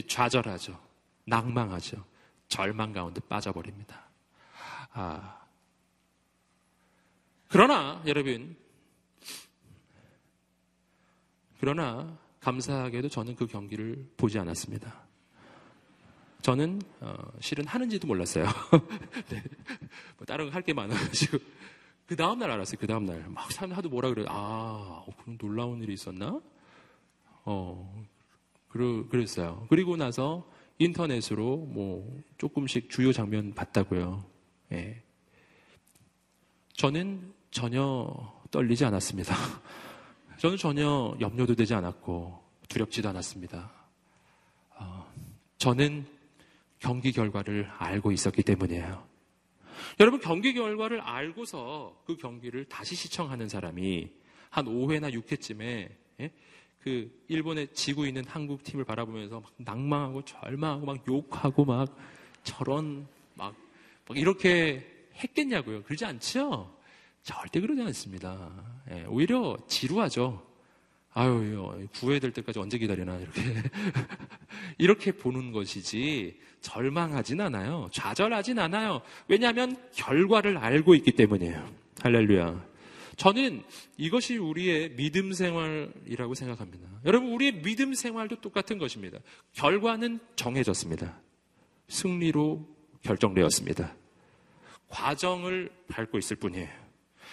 좌절하죠. 0.06 0.78
낭망하죠. 1.24 2.04
절망 2.48 2.92
가운데 2.92 3.20
빠져버립니다. 3.28 4.05
아. 4.98 5.38
그러나 7.48 8.02
여러분 8.06 8.56
그러나 11.60 12.18
감사하게도 12.40 13.10
저는 13.10 13.36
그 13.36 13.46
경기를 13.46 14.08
보지 14.16 14.38
않았습니다. 14.38 15.04
저는 16.40 16.80
어, 17.00 17.14
실은 17.40 17.66
하는지도 17.66 18.06
몰랐어요. 18.06 18.44
네. 19.28 19.42
뭐 20.16 20.26
다른 20.26 20.48
거할게 20.48 20.72
많아가지고 20.72 21.38
그 22.06 22.16
다음 22.16 22.38
날 22.38 22.50
알았어요. 22.52 22.78
그 22.80 22.86
다음 22.86 23.04
날. 23.04 23.22
막 23.28 23.52
사람 23.52 23.76
하도 23.76 23.90
뭐라 23.90 24.08
그래. 24.10 24.24
아, 24.28 25.02
어, 25.06 25.14
그런 25.18 25.36
놀라운 25.36 25.82
일이 25.82 25.92
있었나? 25.92 26.40
어, 27.44 28.06
그러, 28.68 29.06
그랬어요. 29.08 29.66
그리고 29.68 29.96
나서 29.96 30.48
인터넷으로 30.78 31.56
뭐 31.56 32.22
조금씩 32.38 32.88
주요 32.88 33.12
장면 33.12 33.52
봤다고요. 33.54 34.35
예. 34.72 35.02
저는 36.74 37.32
전혀 37.50 38.08
떨리지 38.50 38.84
않았습니다. 38.84 39.34
저는 40.38 40.56
전혀 40.56 41.16
염려도 41.20 41.54
되지 41.54 41.74
않았고 41.74 42.42
두렵지도 42.68 43.08
않았습니다. 43.08 43.72
어, 44.76 45.12
저는 45.58 46.06
경기 46.78 47.12
결과를 47.12 47.70
알고 47.78 48.12
있었기 48.12 48.42
때문이에요. 48.42 49.06
여러분 50.00 50.20
경기 50.20 50.52
결과를 50.52 51.00
알고서 51.00 52.02
그 52.06 52.16
경기를 52.16 52.66
다시 52.66 52.94
시청하는 52.94 53.48
사람이 53.48 54.10
한 54.50 54.66
5회나 54.66 55.12
6회쯤에 55.12 55.90
예? 56.20 56.30
그 56.80 57.10
일본에 57.28 57.66
지고 57.72 58.06
있는 58.06 58.24
한국 58.26 58.62
팀을 58.62 58.84
바라보면서 58.84 59.40
막 59.40 59.52
낭망하고 59.56 60.22
절망하고 60.24 60.86
막 60.86 61.08
욕하고 61.08 61.64
막 61.64 61.96
저런 62.42 63.08
막, 63.34 63.54
막 63.54 63.65
이렇게 64.14 64.86
했겠냐고요. 65.16 65.82
그러지 65.82 66.04
않죠? 66.04 66.76
절대 67.22 67.60
그러지 67.60 67.82
않습니다. 67.82 68.52
예, 68.90 69.04
오히려 69.08 69.56
지루하죠. 69.66 70.46
아유, 71.12 71.88
구해될 71.94 72.32
때까지 72.32 72.58
언제 72.58 72.76
기다리나, 72.76 73.16
이렇게. 73.16 73.40
이렇게 74.76 75.12
보는 75.12 75.50
것이지, 75.50 76.38
절망하진 76.60 77.40
않아요. 77.40 77.88
좌절하진 77.90 78.58
않아요. 78.58 79.00
왜냐하면 79.26 79.76
결과를 79.94 80.58
알고 80.58 80.94
있기 80.94 81.12
때문이에요. 81.12 81.72
할렐루야. 82.02 82.62
저는 83.16 83.64
이것이 83.96 84.36
우리의 84.36 84.94
믿음 84.96 85.32
생활이라고 85.32 86.34
생각합니다. 86.34 86.86
여러분, 87.06 87.32
우리의 87.32 87.62
믿음 87.62 87.94
생활도 87.94 88.42
똑같은 88.42 88.76
것입니다. 88.76 89.18
결과는 89.54 90.20
정해졌습니다. 90.36 91.18
승리로 91.88 92.75
결정되었습니다. 93.06 93.94
과정을 94.88 95.70
밟고 95.88 96.18
있을 96.18 96.36
뿐이에요. 96.36 96.68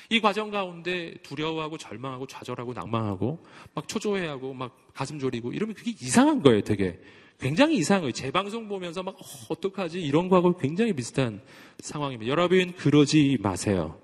이 0.09 0.19
과정 0.19 0.51
가운데 0.51 1.13
두려워하고 1.23 1.77
절망하고 1.77 2.27
좌절하고 2.27 2.73
낭망하고 2.73 3.45
막 3.73 3.87
초조해하고 3.87 4.53
막 4.53 4.77
가슴 4.93 5.19
졸이고 5.19 5.53
이러면 5.53 5.75
그게 5.75 5.91
이상한 5.91 6.41
거예요, 6.41 6.61
되게. 6.61 6.99
굉장히 7.39 7.77
이상한 7.77 8.01
거예요. 8.03 8.11
재방송 8.11 8.67
보면서 8.67 9.03
막 9.03 9.15
어, 9.49 9.59
떡하지 9.59 10.01
이런 10.01 10.29
거하고 10.29 10.55
굉장히 10.57 10.93
비슷한 10.93 11.41
상황입니다. 11.79 12.29
여러분 12.29 12.73
그러지 12.73 13.37
마세요. 13.41 13.99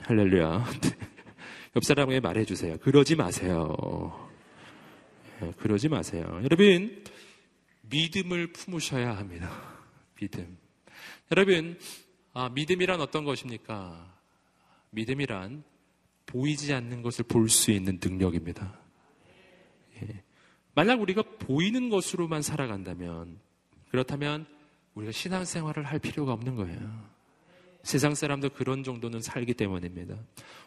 할렐루야. 0.00 0.64
옆 1.76 1.84
사람에게 1.84 2.20
말해 2.20 2.44
주세요. 2.44 2.76
그러지 2.78 3.16
마세요. 3.16 4.30
네, 5.40 5.50
그러지 5.58 5.88
마세요. 5.88 6.40
여러분 6.42 7.04
믿음을 7.82 8.52
품으셔야 8.52 9.16
합니다. 9.16 9.50
믿음. 10.20 10.63
여러분 11.30 11.78
아, 12.32 12.48
믿음이란 12.48 13.00
어떤 13.00 13.24
것입니까? 13.24 14.12
믿음이란 14.90 15.62
보이지 16.26 16.72
않는 16.74 17.02
것을 17.02 17.24
볼 17.26 17.48
수 17.48 17.70
있는 17.70 18.00
능력입니다. 18.02 18.78
예. 20.02 20.22
만약 20.74 21.00
우리가 21.00 21.22
보이는 21.38 21.88
것으로만 21.90 22.42
살아간다면, 22.42 23.38
그렇다면 23.90 24.46
우리가 24.94 25.12
신앙생활을 25.12 25.84
할 25.84 26.00
필요가 26.00 26.32
없는 26.32 26.56
거예요. 26.56 27.14
세상 27.84 28.14
사람도 28.14 28.50
그런 28.50 28.82
정도는 28.82 29.20
살기 29.20 29.54
때문입니다. 29.54 30.16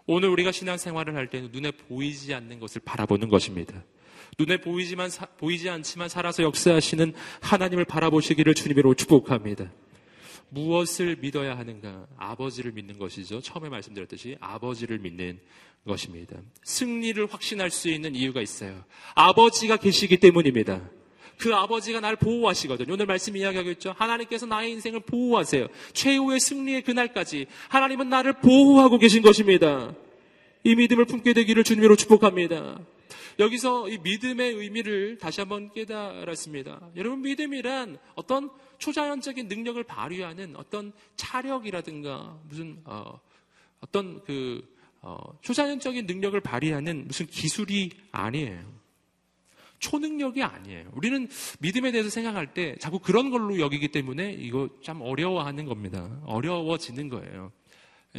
오늘 0.05 0.29
우리가 0.29 0.51
신앙생활을 0.53 1.15
할 1.15 1.29
때는 1.29 1.49
눈에 1.51 1.71
보이지 1.71 2.33
않는 2.33 2.59
것을 2.59 2.81
바라보는 2.85 3.27
것입니다. 3.27 3.83
눈에 4.39 4.61
보이지만, 4.61 5.09
보이지 5.37 5.69
않지만 5.69 6.07
살아서 6.07 6.43
역사하시는 6.43 7.13
하나님을 7.41 7.85
바라보시기를 7.85 8.53
주님으로 8.53 8.93
축복합니다. 8.93 9.69
무엇을 10.49 11.17
믿어야 11.19 11.57
하는가? 11.57 12.07
아버지를 12.17 12.71
믿는 12.71 12.97
것이죠. 12.97 13.41
처음에 13.41 13.69
말씀드렸듯이 13.69 14.37
아버지를 14.39 14.99
믿는 14.99 15.39
것입니다. 15.85 16.37
승리를 16.63 17.25
확신할 17.31 17.69
수 17.71 17.89
있는 17.89 18.15
이유가 18.15 18.41
있어요. 18.41 18.83
아버지가 19.15 19.77
계시기 19.77 20.17
때문입니다. 20.17 20.89
그 21.37 21.53
아버지가 21.53 21.99
날 21.99 22.15
보호하시거든요. 22.15 22.93
오늘 22.93 23.05
말씀 23.05 23.37
이야기하겠죠. 23.37 23.93
하나님께서 23.97 24.45
나의 24.45 24.71
인생을 24.71 25.01
보호하세요. 25.01 25.67
최후의 25.93 26.39
승리의 26.39 26.81
그날까지 26.81 27.45
하나님은 27.69 28.09
나를 28.09 28.33
보호하고 28.33 28.97
계신 28.97 29.21
것입니다. 29.21 29.93
이 30.63 30.75
믿음을 30.75 31.05
품게 31.05 31.33
되기를 31.33 31.63
주님으로 31.63 31.95
축복합니다. 31.95 32.79
여기서 33.39 33.89
이 33.89 33.97
믿음의 33.99 34.53
의미를 34.53 35.17
다시 35.17 35.41
한번 35.41 35.71
깨달았습니다. 35.71 36.89
여러분, 36.95 37.21
믿음이란 37.21 37.97
어떤 38.15 38.49
초자연적인 38.79 39.47
능력을 39.47 39.81
발휘하는 39.83 40.55
어떤 40.55 40.91
차력이라든가 41.15 42.39
무슨, 42.47 42.81
어, 42.85 43.19
어떤 43.79 44.23
그, 44.23 44.67
어, 45.01 45.17
초자연적인 45.41 46.05
능력을 46.07 46.39
발휘하는 46.41 47.05
무슨 47.07 47.27
기술이 47.27 47.91
아니에요. 48.11 48.77
초능력이 49.79 50.41
아니에요. 50.41 50.89
우리는 50.93 51.29
믿음에 51.59 51.91
대해서 51.91 52.09
생각할 52.09 52.53
때 52.55 52.75
자꾸 52.79 52.97
그런 52.97 53.29
걸로 53.29 53.59
여기기 53.59 53.89
때문에 53.89 54.33
이거 54.33 54.69
참 54.83 55.01
어려워하는 55.01 55.65
겁니다. 55.65 56.19
어려워지는 56.25 57.09
거예요. 57.09 57.51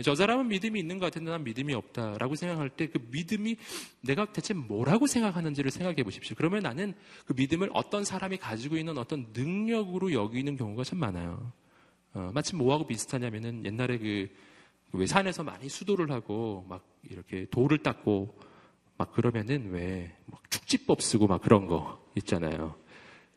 저 0.03 0.15
사람은 0.15 0.49
믿음이 0.49 0.79
있는 0.79 0.99
것 0.99 1.07
같은데 1.07 1.31
난 1.31 1.45
믿음이 1.45 1.75
없다라고 1.75 2.35
생각할 2.35 2.71
때 2.71 2.89
그 2.89 2.99
믿음이 3.11 3.57
내가 4.03 4.33
대체 4.33 4.55
뭐라고 4.55 5.07
생각하는지를 5.07 5.71
생각해 5.71 6.03
보십시오. 6.03 6.35
그러면 6.37 6.63
나는 6.63 6.95
그 7.27 7.35
믿음을 7.37 7.71
어떤 7.75 8.05
사람이 8.05 8.39
가지고 8.39 8.77
있는 8.77 8.97
어떤 8.99 9.27
능력으로 9.33 10.13
여기는 10.13 10.57
경우가 10.57 10.85
참 10.85 10.99
많아요. 11.01 11.53
어, 12.15 12.31
마치 12.35 12.57
뭐하고 12.57 12.87
비슷하냐면은 12.87 13.65
옛날에 13.67 13.99
그, 13.99 14.29
왜 14.93 15.07
산에서 15.07 15.43
많이 15.43 15.69
수도를 15.69 16.11
하고 16.11 16.65
막 16.69 16.87
이렇게 17.11 17.47
돌을 17.51 17.79
닦고 17.79 18.39
막 18.97 19.13
그러면은 19.13 19.71
왜 19.71 20.11
막 20.27 20.51
축지법 20.51 21.03
쓰고 21.03 21.27
막 21.27 21.41
그런 21.41 21.67
거 21.67 22.03
있잖아요. 22.17 22.75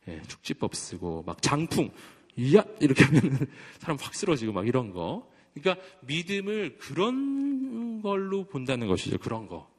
예, 0.08 0.20
축지법 0.26 0.74
쓰고 0.74 1.22
막 1.26 1.40
장풍 1.42 1.90
이야 2.36 2.64
이렇게 2.80 3.04
하면 3.04 3.46
사람 3.78 3.96
확 4.00 4.14
쓰러지고 4.14 4.52
막 4.52 4.66
이런 4.66 4.92
거. 4.92 5.30
그러니까 5.54 5.84
믿음을 6.00 6.78
그런 6.78 8.00
걸로 8.02 8.44
본다는 8.44 8.88
것이죠. 8.88 9.18
그런 9.18 9.46
거. 9.46 9.70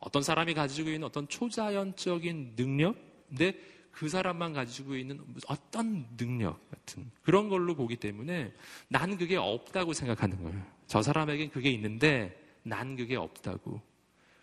어떤 0.00 0.22
사람이 0.22 0.54
가지고 0.54 0.90
있는 0.90 1.04
어떤 1.04 1.28
초자연적인 1.28 2.54
능력, 2.56 2.96
근데 3.28 3.58
그 3.92 4.08
사람만 4.08 4.52
가지고 4.52 4.96
있는 4.96 5.20
어떤 5.46 6.06
능력 6.16 6.68
같은 6.70 7.10
그런 7.22 7.48
걸로 7.48 7.76
보기 7.76 7.96
때문에 7.96 8.52
난 8.88 9.16
그게 9.16 9.36
없다고 9.36 9.92
생각하는 9.92 10.42
거예요. 10.42 10.64
저 10.86 11.02
사람에겐 11.02 11.50
그게 11.50 11.70
있는데 11.70 12.36
난 12.62 12.96
그게 12.96 13.16
없다고. 13.16 13.80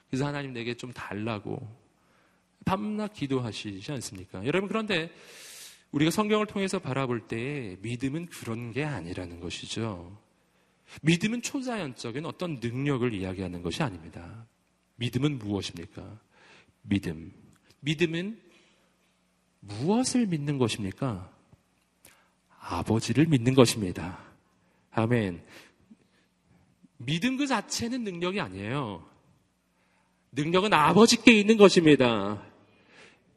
그래서 0.10 0.26
하나님 0.26 0.54
내게 0.54 0.76
좀 0.76 0.94
달라고 0.94 1.68
밤낮 2.64 3.14
기도하시지 3.14 3.92
않습니까? 3.92 4.46
여러분 4.46 4.68
그런데 4.68 5.12
우리가 5.92 6.12
성경을 6.12 6.46
통해서 6.46 6.80
바라볼 6.80 7.28
때 7.28 7.78
믿음은 7.82 8.28
그런 8.28 8.72
게 8.72 8.84
아니라는 8.84 9.40
것이죠. 9.40 10.16
믿음은 11.02 11.42
초자연적인 11.42 12.26
어떤 12.26 12.60
능력을 12.60 13.14
이야기하는 13.14 13.62
것이 13.62 13.84
아닙니다. 13.84 14.48
믿음은 14.96 15.40
무엇입니까? 15.40 16.20
믿음. 16.82 17.32
믿음은 17.82 18.42
무엇을 19.62 20.26
믿는 20.28 20.58
것입니까? 20.58 21.32
아버지를 22.60 23.26
믿는 23.26 23.54
것입니다. 23.54 24.20
아멘. 24.92 25.44
믿음 26.98 27.38
그 27.38 27.48
자체는 27.48 28.04
능력이 28.04 28.40
아니에요. 28.40 29.08
능력은 30.32 30.74
아버지께 30.74 31.32
있는 31.32 31.58
것입니다. 31.58 32.46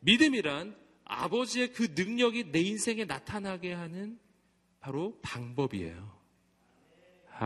믿음이란 0.00 0.76
아버지의 1.04 1.72
그 1.72 1.94
능력이 1.94 2.50
내 2.50 2.60
인생에 2.60 3.04
나타나게 3.04 3.72
하는 3.72 4.18
바로 4.80 5.18
방법이에요. 5.22 6.21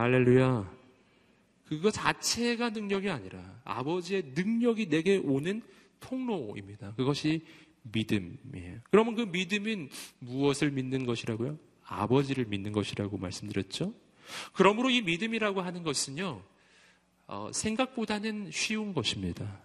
할렐루야. 0.01 0.77
그거 1.65 1.91
자체가 1.91 2.69
능력이 2.69 3.09
아니라 3.09 3.59
아버지의 3.65 4.31
능력이 4.35 4.89
내게 4.89 5.17
오는 5.17 5.61
통로입니다. 5.99 6.93
그것이 6.93 7.45
믿음이에요. 7.81 8.79
그러면 8.91 9.15
그 9.15 9.21
믿음은 9.21 9.89
무엇을 10.19 10.71
믿는 10.71 11.05
것이라고요? 11.05 11.57
아버지를 11.83 12.45
믿는 12.45 12.71
것이라고 12.73 13.17
말씀드렸죠? 13.17 13.93
그러므로 14.53 14.89
이 14.89 15.01
믿음이라고 15.01 15.61
하는 15.61 15.83
것은요, 15.83 16.43
어, 17.27 17.49
생각보다는 17.53 18.51
쉬운 18.51 18.93
것입니다. 18.93 19.59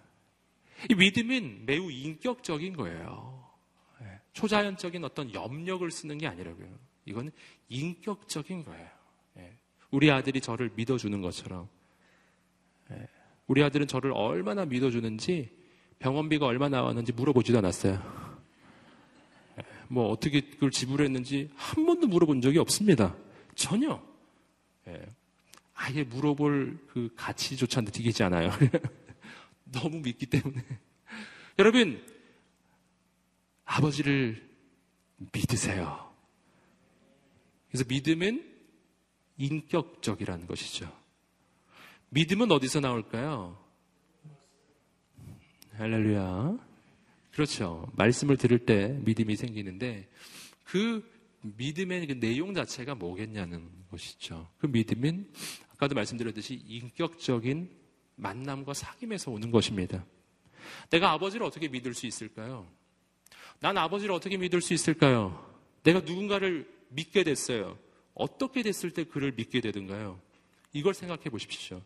이 0.89 0.95
믿음은 0.95 1.65
매우 1.65 1.91
인격적인 1.91 2.75
거예요. 2.75 3.47
예, 4.01 4.19
초자연적인 4.33 5.03
어떤 5.03 5.33
염력을 5.33 5.89
쓰는 5.91 6.17
게 6.17 6.27
아니라고요. 6.27 6.67
이건 7.05 7.31
인격적인 7.69 8.63
거예요. 8.63 9.02
우리 9.93 10.09
아들이 10.09 10.41
저를 10.41 10.71
믿어주는 10.75 11.21
것처럼 11.21 11.69
우리 13.45 13.63
아들은 13.63 13.85
저를 13.85 14.11
얼마나 14.11 14.65
믿어주는지 14.65 15.51
병원비가 15.99 16.47
얼마 16.47 16.67
나왔는지 16.67 17.11
물어보지도 17.11 17.59
않았어요. 17.59 18.01
뭐 19.89 20.09
어떻게 20.09 20.41
그걸 20.41 20.71
지불했는지 20.71 21.51
한 21.55 21.85
번도 21.85 22.07
물어본 22.07 22.41
적이 22.41 22.57
없습니다. 22.57 23.15
전혀. 23.53 24.03
예. 24.87 25.05
아예 25.75 26.03
물어볼 26.03 26.87
그 26.87 27.09
가치조차 27.15 27.81
느끼지 27.81 28.23
않아요. 28.23 28.49
너무 29.71 29.99
믿기 29.99 30.25
때문에. 30.25 30.63
여러분, 31.59 32.03
아버지를 33.65 34.49
믿으세요. 35.31 36.11
그래서 37.69 37.85
믿음은 37.87 38.52
인격적이라는 39.37 40.47
것이죠. 40.47 40.91
믿음은 42.09 42.51
어디서 42.51 42.79
나올까요? 42.79 43.57
할렐루야. 45.73 46.57
그렇죠. 47.31 47.91
말씀을 47.95 48.37
들을 48.37 48.59
때 48.59 48.99
믿음이 49.03 49.35
생기는데 49.35 50.07
그 50.63 51.03
믿음의 51.41 52.07
그 52.07 52.19
내용 52.19 52.53
자체가 52.53 52.95
뭐겠냐는 52.95 53.69
것이죠. 53.89 54.49
그 54.59 54.67
믿음은 54.67 55.31
아까도 55.73 55.95
말씀드렸듯이 55.95 56.55
인격적인 56.67 57.69
만남과 58.15 58.73
사귐에서 58.73 59.31
오는 59.33 59.51
것입니다. 59.51 60.05
내가 60.91 61.11
아버지를 61.11 61.45
어떻게 61.45 61.67
믿을 61.67 61.93
수 61.93 62.05
있을까요? 62.05 62.67
난 63.59 63.77
아버지를 63.77 64.13
어떻게 64.13 64.37
믿을 64.37 64.61
수 64.61 64.73
있을까요? 64.73 65.43
내가 65.83 65.99
누군가를 66.01 66.71
믿게 66.89 67.23
됐어요. 67.23 67.77
어떻게 68.13 68.63
됐을 68.63 68.91
때 68.91 69.03
그를 69.03 69.31
믿게 69.31 69.61
되든가요? 69.61 70.19
이걸 70.71 70.93
생각해 70.93 71.23
보십시오. 71.23 71.81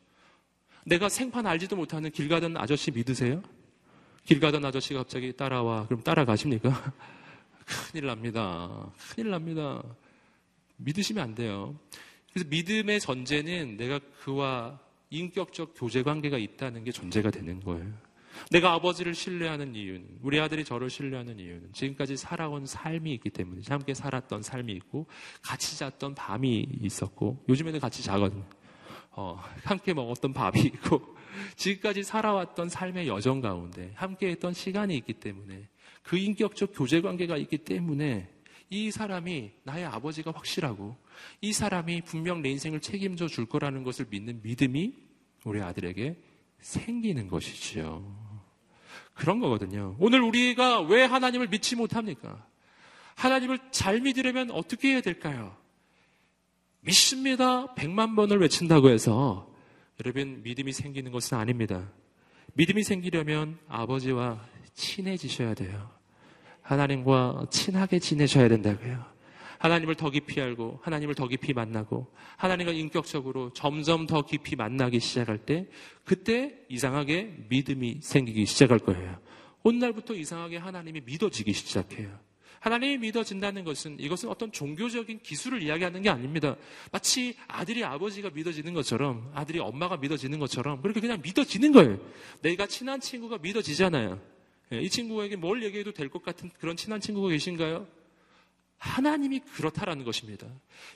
내가 0.86 1.09
생판 1.09 1.45
알지도 1.45 1.75
못하는 1.75 2.11
길 2.11 2.30
가던 2.30 2.57
아저씨 2.57 2.91
믿으세요? 2.91 3.43
길 4.23 4.39
가던 4.39 4.63
아저씨가 4.63 5.01
갑자기 5.01 5.34
따라와. 5.34 5.88
그럼 5.88 6.01
따라가십니까? 6.01 6.93
큰일 7.91 8.05
납니다. 8.07 8.91
큰일 9.09 9.32
납니다. 9.32 9.84
믿으시면 10.78 11.23
안 11.23 11.36
돼요. 11.36 11.78
그래서 12.32 12.47
믿음의 12.49 12.99
전제는 12.99 13.78
내가 13.78 13.99
그와 14.23 14.80
인격적 15.09 15.73
교제 15.75 16.03
관계가 16.03 16.38
있다는 16.38 16.84
게 16.84 16.91
전제가 16.91 17.32
되는 17.32 17.59
거예요. 17.61 18.07
내가 18.51 18.73
아버지를 18.73 19.13
신뢰하는 19.13 19.75
이유는, 19.75 20.19
우리 20.21 20.39
아들이 20.39 20.63
저를 20.63 20.89
신뢰하는 20.89 21.39
이유는 21.39 21.73
지금까지 21.73 22.17
살아온 22.17 22.65
삶이 22.65 23.13
있기 23.15 23.29
때문에, 23.29 23.61
함께 23.67 23.93
살았던 23.93 24.41
삶이 24.43 24.71
있고, 24.73 25.07
같이 25.41 25.77
잤던 25.77 26.15
밤이 26.15 26.67
있었고, 26.81 27.43
요즘에는 27.49 27.79
같이 27.79 28.03
자거든요. 28.03 28.45
어, 29.11 29.41
함께 29.63 29.93
먹었던 29.93 30.33
밥이 30.33 30.61
있고, 30.61 31.15
지금까지 31.55 32.03
살아왔던 32.03 32.69
삶의 32.69 33.07
여정 33.07 33.41
가운데 33.41 33.91
함께 33.95 34.29
했던 34.29 34.53
시간이 34.53 34.95
있기 34.97 35.13
때문에, 35.13 35.67
그 36.03 36.17
인격적 36.17 36.71
교제 36.73 37.01
관계가 37.01 37.38
있기 37.38 37.59
때문에, 37.59 38.29
이 38.69 38.91
사람이 38.91 39.51
나의 39.63 39.85
아버지가 39.85 40.31
확실하고, 40.31 40.97
이 41.41 41.53
사람이 41.53 42.01
분명 42.01 42.41
내 42.41 42.49
인생을 42.49 42.79
책임져 42.79 43.27
줄 43.27 43.45
거라는 43.45 43.83
것을 43.83 44.07
믿는 44.09 44.41
믿음이 44.43 44.93
우리 45.45 45.61
아들에게 45.61 46.15
생기는 46.59 47.27
것이지요. 47.27 48.26
그런 49.18 49.39
거거든요. 49.39 49.95
오늘 49.99 50.22
우리가 50.22 50.82
왜 50.82 51.03
하나님을 51.03 51.47
믿지 51.47 51.76
못합니까? 51.76 52.45
하나님을 53.15 53.59
잘 53.72 53.99
믿으려면 53.99 54.51
어떻게 54.51 54.91
해야 54.91 55.01
될까요? 55.01 55.55
믿습니다. 56.82 57.74
백만 57.74 58.15
번을 58.15 58.39
외친다고 58.39 58.89
해서 58.89 59.51
여러분 59.99 60.41
믿음이 60.43 60.72
생기는 60.72 61.11
것은 61.11 61.38
아닙니다. 61.38 61.91
믿음이 62.53 62.84
생기려면 62.84 63.57
아버지와 63.68 64.45
친해지셔야 64.76 65.55
돼요. 65.55 65.89
하나님과 66.61 67.47
친하게 67.49 67.97
지내셔야 67.99 68.47
된다고요. 68.49 69.16
하나님을 69.60 69.95
더 69.95 70.10
깊이 70.10 70.39
알고 70.41 70.80
하나님을 70.84 71.16
더 71.16 71.28
깊이 71.28 71.53
만나고 71.53 72.08
하나님과 72.38 72.72
인격적으로 72.74 73.51
점점 73.53 74.05
더 74.08 74.24
깊이 74.24 74.55
만나기 74.55 74.99
시작할 74.99 75.39
때 75.39 75.68
그때 76.05 76.53
이상하게 76.70 77.45
믿음이 77.49 77.99
생기기 78.01 78.45
시작할 78.45 78.80
거예요. 78.80 79.20
오늘날부터 79.64 80.14
이상하게 80.14 80.58
하나님이 80.58 81.01
믿어지기 81.05 81.51
시작해요. 81.53 82.20
하나님이 82.60 82.97
믿어진다는 82.97 83.64
것은 83.64 83.97
이것은 83.99 84.30
어떤 84.30 84.51
종교적인 84.51 85.20
기술을 85.22 85.62
이야기하는 85.62 86.01
게 86.01 86.10
아닙니다. 86.10 86.55
마치 86.91 87.36
아들이 87.47 87.84
아버지가 87.84 88.32
믿어지는 88.32 88.74
것처럼 88.74 89.30
아들이 89.36 89.60
엄마가 89.60 89.97
믿어지는 89.97 90.39
것처럼 90.39 90.82
그렇게 90.82 90.99
그냥 90.99 91.20
믿어지는 91.22 91.72
거예요. 91.72 91.99
내가 92.41 92.66
친한 92.66 92.99
친구가 92.99 93.38
믿어지잖아요. 93.39 94.20
예, 94.74 94.82
이 94.82 94.89
친구에게 94.89 95.36
뭘 95.36 95.64
얘기해도 95.64 95.91
될 95.93 96.10
것 96.10 96.24
같은 96.24 96.49
그런 96.60 96.76
친한 96.76 96.99
친구가 96.99 97.30
계신가요? 97.30 97.88
하나님이 98.78 99.39
그렇다라는 99.39 100.05
것입니다. 100.05 100.47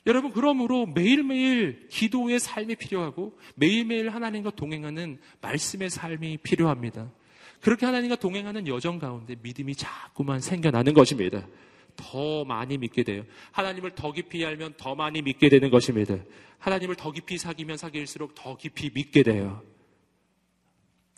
여러분, 0.05 0.31
그러므로 0.31 0.85
매일매일 0.85 1.87
기도의 1.89 2.39
삶이 2.39 2.75
필요하고 2.75 3.37
매일매일 3.55 4.09
하나님과 4.09 4.51
동행하는 4.51 5.19
말씀의 5.41 5.89
삶이 5.89 6.37
필요합니다. 6.37 7.11
그렇게 7.61 7.85
하나님과 7.85 8.15
동행하는 8.15 8.67
여정 8.67 8.99
가운데 8.99 9.35
믿음이 9.41 9.75
자꾸만 9.75 10.39
생겨나는 10.39 10.93
것입니다. 10.93 11.47
더 11.95 12.45
많이 12.45 12.77
믿게 12.77 13.03
돼요. 13.03 13.23
하나님을 13.51 13.95
더 13.95 14.11
깊이 14.11 14.45
알면 14.45 14.75
더 14.77 14.95
많이 14.95 15.21
믿게 15.21 15.49
되는 15.49 15.69
것입니다. 15.69 16.17
하나님을 16.59 16.95
더 16.95 17.11
깊이 17.11 17.37
사귀면 17.37 17.77
사귈수록 17.77 18.35
더 18.35 18.55
깊이 18.57 18.91
믿게 18.93 19.23
돼요. 19.23 19.63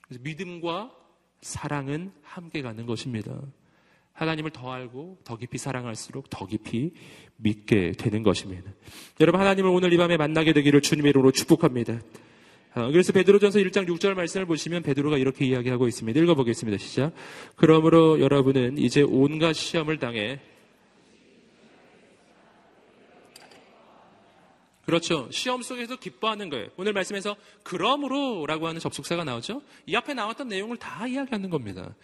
믿음과 0.09 0.91
사랑은 1.41 2.13
함께 2.23 2.61
가는 2.61 2.85
것입니다. 2.85 3.39
하나님을 4.13 4.51
더 4.51 4.71
알고 4.71 5.19
더 5.23 5.37
깊이 5.37 5.57
사랑할수록 5.57 6.29
더 6.29 6.45
깊이 6.45 6.93
믿게 7.37 7.93
되는 7.93 8.23
것입니다. 8.23 8.71
여러분 9.19 9.41
하나님을 9.41 9.69
오늘 9.69 9.91
이 9.91 9.97
밤에 9.97 10.17
만나게 10.17 10.53
되기를 10.53 10.81
주님의 10.81 11.09
이름으로 11.09 11.31
축복합니다. 11.31 11.99
어, 12.75 12.91
그래서 12.91 13.13
베드로전서 13.13 13.59
1장 13.59 13.87
6절 13.87 14.15
말씀을 14.15 14.45
보시면 14.45 14.81
베드로가 14.83 15.17
이렇게 15.17 15.45
이야기하고 15.45 15.87
있습니다. 15.87 16.19
읽어보겠습니다. 16.19 16.77
시작. 16.77 17.13
그러므로 17.55 18.19
여러분은 18.19 18.77
이제 18.77 19.01
온갖 19.01 19.53
시험을 19.53 19.99
당해 19.99 20.39
그렇죠. 24.85 25.29
시험 25.31 25.61
속에서 25.61 25.97
기뻐하는 25.97 26.49
거예요. 26.49 26.67
오늘 26.77 26.93
말씀에서 26.93 27.35
그러므로라고 27.63 28.67
하는 28.67 28.79
접속사가 28.79 29.23
나오죠. 29.23 29.61
이 29.85 29.95
앞에 29.95 30.13
나왔던 30.13 30.49
내용을 30.49 30.77
다 30.77 31.07
이야기하는 31.07 31.49
겁니다. 31.49 31.95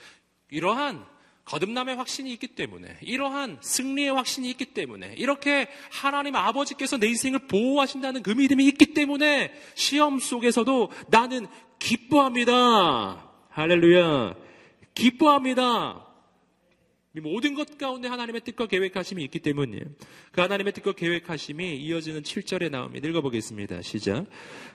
이러한 0.49 1.05
거듭남의 1.49 1.95
확신이 1.95 2.31
있기 2.33 2.49
때문에 2.49 2.97
이러한 3.01 3.57
승리의 3.61 4.11
확신이 4.11 4.51
있기 4.51 4.65
때문에 4.65 5.15
이렇게 5.17 5.67
하나님 5.91 6.35
아버지께서 6.35 6.97
내 6.97 7.07
인생을 7.07 7.47
보호하신다는 7.47 8.21
그 8.21 8.29
믿음이 8.29 8.67
있기 8.67 8.93
때문에 8.93 9.51
시험 9.73 10.19
속에서도 10.19 10.91
나는 11.09 11.47
기뻐합니다. 11.79 13.31
할렐루야. 13.49 14.35
기뻐합니다. 14.93 16.05
모든 17.23 17.55
것 17.55 17.79
가운데 17.79 18.07
하나님의 18.07 18.41
뜻과 18.41 18.67
계획하심이 18.67 19.23
있기 19.23 19.39
때문이에요. 19.39 19.85
그 20.31 20.41
하나님의 20.41 20.73
뜻과 20.73 20.91
계획하심이 20.91 21.77
이어지는 21.77 22.21
7절에 22.21 22.69
나옵니다. 22.69 23.07
읽어보겠습니다. 23.07 23.81
시작. 23.81 24.27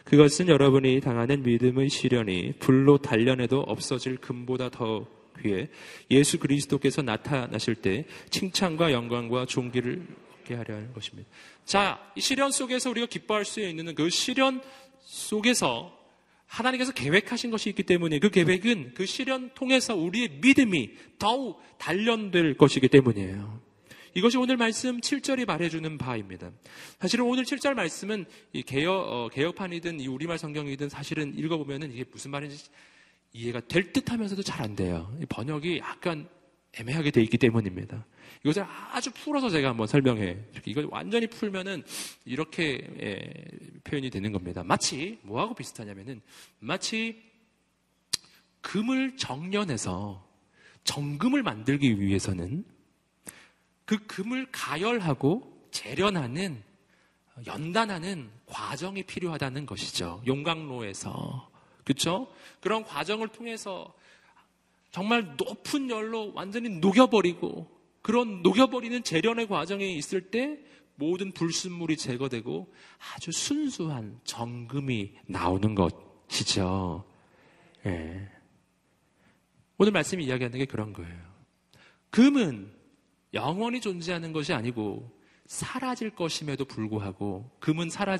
그것은 0.04 0.48
여러분이 0.48 1.00
당하는 1.00 1.44
믿음의 1.44 1.88
시련이 1.88 2.54
불로 2.58 2.98
단련해도 2.98 3.60
없어질 3.60 4.16
금보다 4.16 4.70
더 4.70 5.06
귀에 5.42 5.68
예수 6.10 6.38
그리스도께서 6.38 7.02
나타나실 7.02 7.76
때 7.76 8.06
칭찬과 8.30 8.92
영광과 8.92 9.46
존귀를 9.46 10.06
얻게 10.40 10.54
하려 10.54 10.74
하는 10.74 10.92
것입니다. 10.92 11.28
자, 11.64 12.00
이 12.14 12.20
시련 12.20 12.50
속에서 12.50 12.90
우리가 12.90 13.06
기뻐할 13.06 13.44
수 13.44 13.60
있는 13.60 13.94
그 13.94 14.10
시련 14.10 14.62
속에서 15.00 15.98
하나님께서 16.46 16.92
계획하신 16.92 17.50
것이 17.50 17.70
있기 17.70 17.82
때문에 17.82 18.18
그 18.18 18.30
계획은 18.30 18.92
그 18.94 19.06
시련 19.06 19.50
통해서 19.54 19.96
우리의 19.96 20.38
믿음이 20.40 20.90
더욱 21.18 21.60
단련될 21.78 22.56
것이기 22.56 22.88
때문이에요. 22.88 23.60
이것이 24.16 24.38
오늘 24.38 24.56
말씀 24.56 25.00
7절이 25.00 25.44
말해주는 25.46 25.98
바입니다. 25.98 26.52
사실은 27.00 27.24
오늘 27.24 27.42
7절 27.42 27.74
말씀은 27.74 28.26
이 28.52 28.62
개혁, 28.62 28.92
어, 28.92 29.28
개혁판이든 29.32 29.98
이 29.98 30.06
우리말 30.06 30.38
성경이든 30.38 30.88
사실은 30.88 31.36
읽어보면은 31.36 31.92
이게 31.92 32.04
무슨 32.12 32.30
말인지 32.30 32.64
이해가 33.34 33.60
될 33.68 33.92
듯 33.92 34.10
하면서도 34.10 34.42
잘 34.42 34.62
안 34.62 34.74
돼요. 34.76 35.12
번역이 35.28 35.78
약간 35.78 36.28
애매하게 36.78 37.10
돼 37.10 37.22
있기 37.22 37.36
때문입니다. 37.38 38.06
이것을 38.42 38.64
아주 38.92 39.10
풀어서 39.12 39.50
제가 39.50 39.68
한번 39.70 39.86
설명해. 39.86 40.38
이걸 40.66 40.86
완전히 40.90 41.26
풀면은 41.26 41.82
이렇게 42.24 42.80
예, 43.00 43.20
표현이 43.84 44.10
되는 44.10 44.32
겁니다. 44.32 44.62
마치 44.64 45.18
뭐하고 45.22 45.54
비슷하냐면은 45.54 46.20
마치 46.60 47.22
금을 48.60 49.16
정련해서 49.16 50.26
정금을 50.84 51.42
만들기 51.42 52.00
위해서는 52.00 52.64
그 53.84 53.98
금을 54.06 54.46
가열하고 54.52 55.68
재련하는 55.70 56.62
연단하는 57.46 58.30
과정이 58.46 59.02
필요하다는 59.02 59.66
것이죠. 59.66 60.22
용광로에서 60.26 61.50
그렇죠? 61.84 62.28
그런 62.60 62.84
과정을 62.84 63.28
통해서 63.28 63.94
정말 64.90 65.36
높은 65.36 65.90
열로 65.90 66.32
완전히 66.34 66.68
녹여버리고 66.68 67.68
그런 68.02 68.42
녹여버리는 68.42 69.02
재련의 69.02 69.48
과정에 69.48 69.86
있을 69.86 70.30
때 70.30 70.58
모든 70.96 71.32
불순물이 71.32 71.96
제거되고 71.96 72.72
아주 73.14 73.32
순수한 73.32 74.20
정금이 74.24 75.14
나오는 75.26 75.74
것이죠. 75.74 77.04
예. 77.86 78.30
오늘 79.76 79.92
말씀이 79.92 80.24
이야기하는 80.24 80.58
게 80.58 80.64
그런 80.66 80.92
거예요. 80.92 81.34
금은 82.10 82.72
영원히 83.32 83.80
존재하는 83.80 84.32
것이 84.32 84.52
아니고 84.52 85.10
사라질 85.46 86.10
것임에도 86.10 86.64
불구하고 86.64 87.50
금은 87.58 87.90
사라 87.90 88.14
어, 88.14 88.18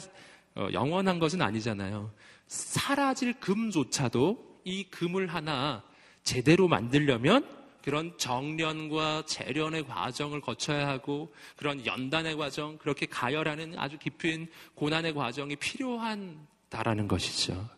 영원한 0.56 1.18
것은 1.18 1.42
아니잖아요. 1.42 2.12
사라질 2.46 3.34
금조차도 3.34 4.60
이 4.64 4.84
금을 4.84 5.26
하나 5.26 5.82
제대로 6.22 6.68
만들려면 6.68 7.46
그런 7.82 8.16
정련과 8.16 9.24
재련의 9.26 9.86
과정을 9.86 10.40
거쳐야 10.40 10.88
하고 10.88 11.34
그런 11.56 11.84
연단의 11.84 12.36
과정, 12.36 12.78
그렇게 12.78 13.04
가열하는 13.04 13.78
아주 13.78 13.98
깊은 13.98 14.48
고난의 14.74 15.12
과정이 15.12 15.56
필요한다라는 15.56 17.08
것이죠. 17.08 17.68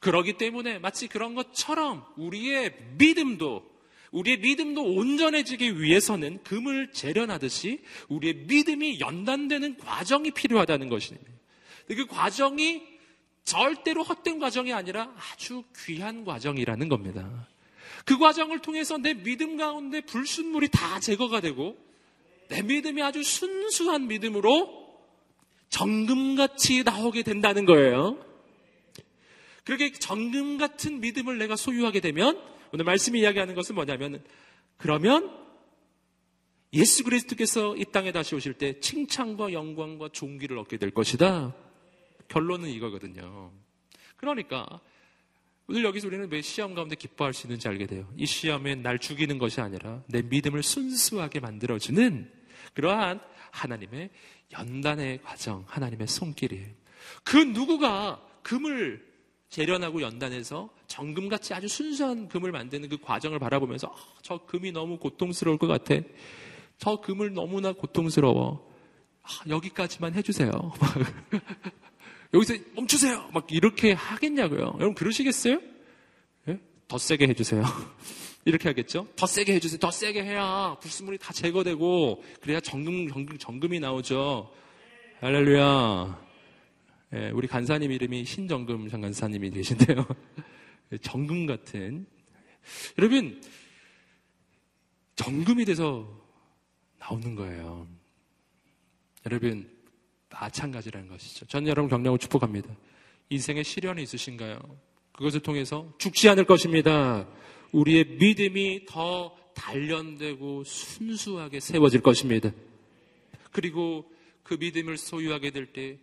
그러기 0.00 0.38
때문에 0.38 0.78
마치 0.78 1.08
그런 1.08 1.34
것처럼 1.34 2.04
우리의 2.16 2.74
믿음도 2.96 3.68
우리의 4.12 4.38
믿음도 4.38 4.82
온전해지기 4.82 5.78
위해서는 5.80 6.42
금을 6.42 6.92
재련하듯이 6.92 7.82
우리의 8.08 8.34
믿음이 8.46 9.00
연단되는 9.00 9.76
과정이 9.76 10.30
필요하다는 10.30 10.88
것입니다. 10.88 11.37
그 11.88 12.06
과정이 12.06 12.82
절대로 13.44 14.02
헛된 14.02 14.38
과정이 14.38 14.72
아니라 14.72 15.10
아주 15.16 15.64
귀한 15.86 16.24
과정이라는 16.24 16.88
겁니다. 16.88 17.48
그 18.04 18.18
과정을 18.18 18.60
통해서 18.60 18.98
내 18.98 19.14
믿음 19.14 19.56
가운데 19.56 20.00
불순물이 20.02 20.68
다 20.68 21.00
제거가 21.00 21.40
되고 21.40 21.76
내 22.48 22.62
믿음이 22.62 23.02
아주 23.02 23.22
순수한 23.22 24.06
믿음으로 24.08 24.78
정금같이 25.70 26.82
나오게 26.82 27.22
된다는 27.22 27.64
거예요. 27.64 28.24
그렇게 29.64 29.92
정금 29.92 30.56
같은 30.56 31.00
믿음을 31.00 31.36
내가 31.38 31.56
소유하게 31.56 32.00
되면 32.00 32.40
오늘 32.72 32.84
말씀이 32.84 33.20
이야기하는 33.20 33.54
것은 33.54 33.74
뭐냐면 33.74 34.24
그러면 34.78 35.30
예수 36.72 37.04
그리스도께서 37.04 37.76
이 37.76 37.84
땅에 37.86 38.12
다시 38.12 38.34
오실 38.34 38.54
때 38.54 38.80
칭찬과 38.80 39.52
영광과 39.52 40.10
존귀를 40.12 40.58
얻게 40.58 40.76
될 40.76 40.90
것이다. 40.90 41.54
결론은 42.28 42.68
이거거든요. 42.68 43.52
그러니까 44.16 44.80
오늘 45.66 45.84
여기서 45.84 46.06
우리는 46.06 46.30
왜 46.30 46.40
시험 46.40 46.74
가운데 46.74 46.96
기뻐할 46.96 47.34
수 47.34 47.46
있는지 47.46 47.68
알게 47.68 47.86
돼요. 47.86 48.08
이 48.16 48.24
시험에 48.24 48.74
날 48.74 48.98
죽이는 48.98 49.38
것이 49.38 49.60
아니라 49.60 50.02
내 50.06 50.22
믿음을 50.22 50.62
순수하게 50.62 51.40
만들어주는 51.40 52.32
그러한 52.74 53.20
하나님의 53.50 54.10
연단의 54.52 55.22
과정, 55.22 55.64
하나님의 55.66 56.06
손길이에요. 56.06 56.68
그 57.22 57.36
누구가 57.36 58.22
금을 58.42 59.06
재련하고 59.50 60.02
연단해서 60.02 60.70
정금같이 60.86 61.54
아주 61.54 61.68
순수한 61.68 62.28
금을 62.28 62.52
만드는 62.52 62.88
그 62.88 62.98
과정을 62.98 63.38
바라보면서 63.38 63.88
아, 63.88 63.96
저 64.22 64.38
금이 64.46 64.72
너무 64.72 64.98
고통스러울 64.98 65.58
것 65.58 65.66
같아. 65.66 65.94
저 66.78 67.00
금을 67.00 67.32
너무나 67.32 67.72
고통스러워. 67.72 68.66
아, 69.22 69.28
여기까지만 69.48 70.14
해주세요. 70.14 70.50
여기서 72.34 72.54
멈추세요. 72.74 73.28
막 73.32 73.50
이렇게 73.50 73.92
하겠냐고요. 73.92 74.74
여러분 74.74 74.94
그러시겠어요? 74.94 75.60
네? 76.44 76.58
더 76.86 76.98
세게 76.98 77.26
해주세요. 77.28 77.62
이렇게 78.44 78.68
하겠죠? 78.68 79.06
더 79.16 79.26
세게 79.26 79.54
해주세요. 79.54 79.78
더 79.78 79.90
세게 79.90 80.22
해야 80.22 80.76
불순물이 80.80 81.18
다 81.18 81.32
제거되고 81.32 82.22
그래야 82.40 82.60
정금, 82.60 83.08
정금, 83.08 83.38
정금이 83.38 83.80
나오죠. 83.80 84.50
할렐루야. 85.20 86.28
네, 87.10 87.30
우리 87.30 87.48
간사님 87.48 87.90
이름이 87.90 88.24
신정금 88.24 88.88
장간사님이 88.88 89.50
되신데요. 89.50 90.06
정금 91.02 91.46
같은. 91.46 92.06
여러분, 92.98 93.42
정금이 95.16 95.64
돼서 95.64 96.06
나오는 96.98 97.34
거예요. 97.34 97.88
여러분, 99.26 99.70
마찬가지라는 100.30 101.08
것이죠. 101.08 101.46
저는 101.46 101.68
여러분 101.68 101.88
격려하고 101.88 102.18
축복합니다. 102.18 102.68
인생에 103.30 103.62
시련이 103.62 104.02
있으신가요? 104.02 104.58
그것을 105.12 105.40
통해서 105.40 105.92
죽지 105.98 106.28
않을 106.30 106.44
것입니다. 106.44 107.26
우리의 107.72 108.04
믿음이 108.18 108.86
더 108.86 109.36
단련되고 109.54 110.64
순수하게 110.64 111.60
세워질 111.60 112.00
것입니다. 112.00 112.50
그리고 113.50 114.10
그 114.42 114.54
믿음을 114.54 114.96
소유하게 114.96 115.50
될 115.50 115.72
때 115.72 115.98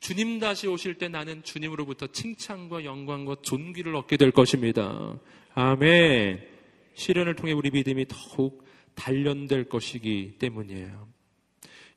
주님 0.00 0.38
다시 0.38 0.68
오실 0.68 0.98
때 0.98 1.08
나는 1.08 1.42
주님으로부터 1.42 2.06
칭찬과 2.08 2.84
영광과 2.84 3.36
존귀를 3.42 3.96
얻게 3.96 4.16
될 4.16 4.30
것입니다. 4.30 5.18
아멘. 5.54 6.46
시련을 6.94 7.34
통해 7.34 7.52
우리 7.52 7.70
믿음이 7.70 8.06
더욱 8.08 8.64
단련될 8.94 9.68
것이기 9.68 10.34
때문이에요. 10.38 11.08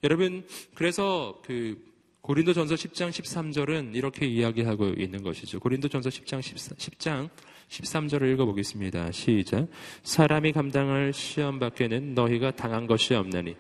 여러분, 0.04 0.45
그래서 0.74 1.41
그 1.45 1.78
고린도 2.22 2.54
전서 2.54 2.76
10장 2.76 3.10
13절은 3.10 3.95
이렇게 3.95 4.26
이야기하고 4.26 4.89
있는 4.97 5.24
것이죠. 5.24 5.60
고린도 5.60 5.89
전서 5.89 6.10
10장 6.10 6.41
14, 6.41 6.76
10장 6.76 7.30
13절을 7.70 8.34
읽어보겠습니다. 8.34 9.12
시작. 9.12 9.68
사람이 10.04 10.54
감당할 10.54 11.14
시험 11.14 11.60
밖에는 11.60 12.14
너희가 12.14 12.52
당한 12.52 12.88
것이 12.88 13.14
없나니. 13.14 13.56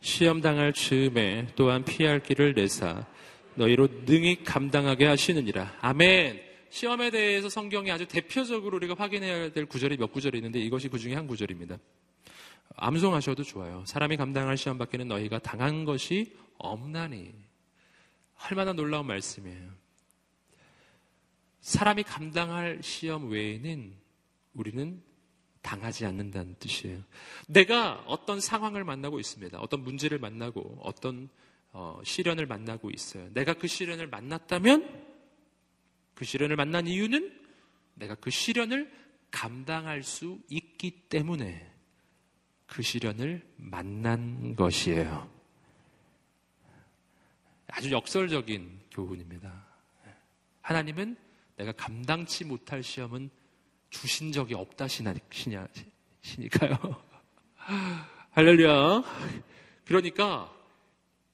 시험 0.00 0.40
당할 0.40 0.72
즈음에 0.72 1.46
또한 1.54 1.84
피할 1.84 2.20
길을 2.20 2.54
내사 2.54 3.06
너희로 3.54 3.88
능히 4.04 4.42
감당하게 4.42 5.06
하시느니라. 5.06 5.78
아멘. 5.80 6.51
시험에 6.72 7.10
대해서 7.10 7.50
성경이 7.50 7.90
아주 7.92 8.08
대표적으로 8.08 8.78
우리가 8.78 8.94
확인해야 8.94 9.52
될 9.52 9.66
구절이 9.66 9.98
몇 9.98 10.10
구절이 10.10 10.38
있는데 10.38 10.58
이것이 10.58 10.88
그 10.88 10.98
중에 10.98 11.14
한 11.14 11.26
구절입니다. 11.26 11.78
암송하셔도 12.76 13.42
좋아요. 13.42 13.84
사람이 13.86 14.16
감당할 14.16 14.56
시험 14.56 14.78
밖에는 14.78 15.06
너희가 15.06 15.38
당한 15.38 15.84
것이 15.84 16.34
없나니. 16.56 17.34
얼마나 18.48 18.72
놀라운 18.72 19.06
말씀이에요. 19.06 19.70
사람이 21.60 22.04
감당할 22.04 22.78
시험 22.82 23.30
외에는 23.30 23.92
우리는 24.54 25.02
당하지 25.60 26.06
않는다는 26.06 26.56
뜻이에요. 26.58 27.02
내가 27.48 28.02
어떤 28.06 28.40
상황을 28.40 28.82
만나고 28.82 29.20
있습니다. 29.20 29.60
어떤 29.60 29.84
문제를 29.84 30.18
만나고 30.18 30.78
어떤 30.80 31.28
어, 31.72 32.00
시련을 32.02 32.46
만나고 32.46 32.90
있어요. 32.90 33.28
내가 33.34 33.52
그 33.52 33.66
시련을 33.66 34.06
만났다면 34.06 35.11
그 36.22 36.26
시련을 36.26 36.54
만난 36.54 36.86
이유는 36.86 37.36
내가 37.94 38.14
그 38.14 38.30
시련을 38.30 38.88
감당할 39.32 40.04
수 40.04 40.38
있기 40.48 41.08
때문에 41.08 41.68
그 42.68 42.80
시련을 42.80 43.44
만난 43.56 44.54
것이에요. 44.54 45.28
아주 47.66 47.90
역설적인 47.90 48.82
교훈입니다. 48.92 49.66
하나님은 50.60 51.16
내가 51.56 51.72
감당치 51.72 52.44
못할 52.44 52.84
시험은 52.84 53.28
주신 53.90 54.30
적이 54.30 54.54
없다 54.54 54.86
시니까요. 56.20 57.02
할렐루야. 58.30 59.02
그러니까 59.84 60.54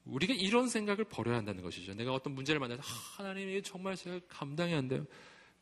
우리가 0.09 0.34
이런 0.34 0.68
생각을 0.68 1.04
버려야 1.04 1.36
한다는 1.36 1.62
것이죠. 1.62 1.94
내가 1.94 2.12
어떤 2.12 2.34
문제를 2.34 2.59
만나서 2.59 2.82
아, 2.82 3.22
하나님이 3.22 3.62
정말 3.62 3.94
제가 3.94 4.20
감당이 4.28 4.74
안 4.74 4.88
돼요. 4.88 5.06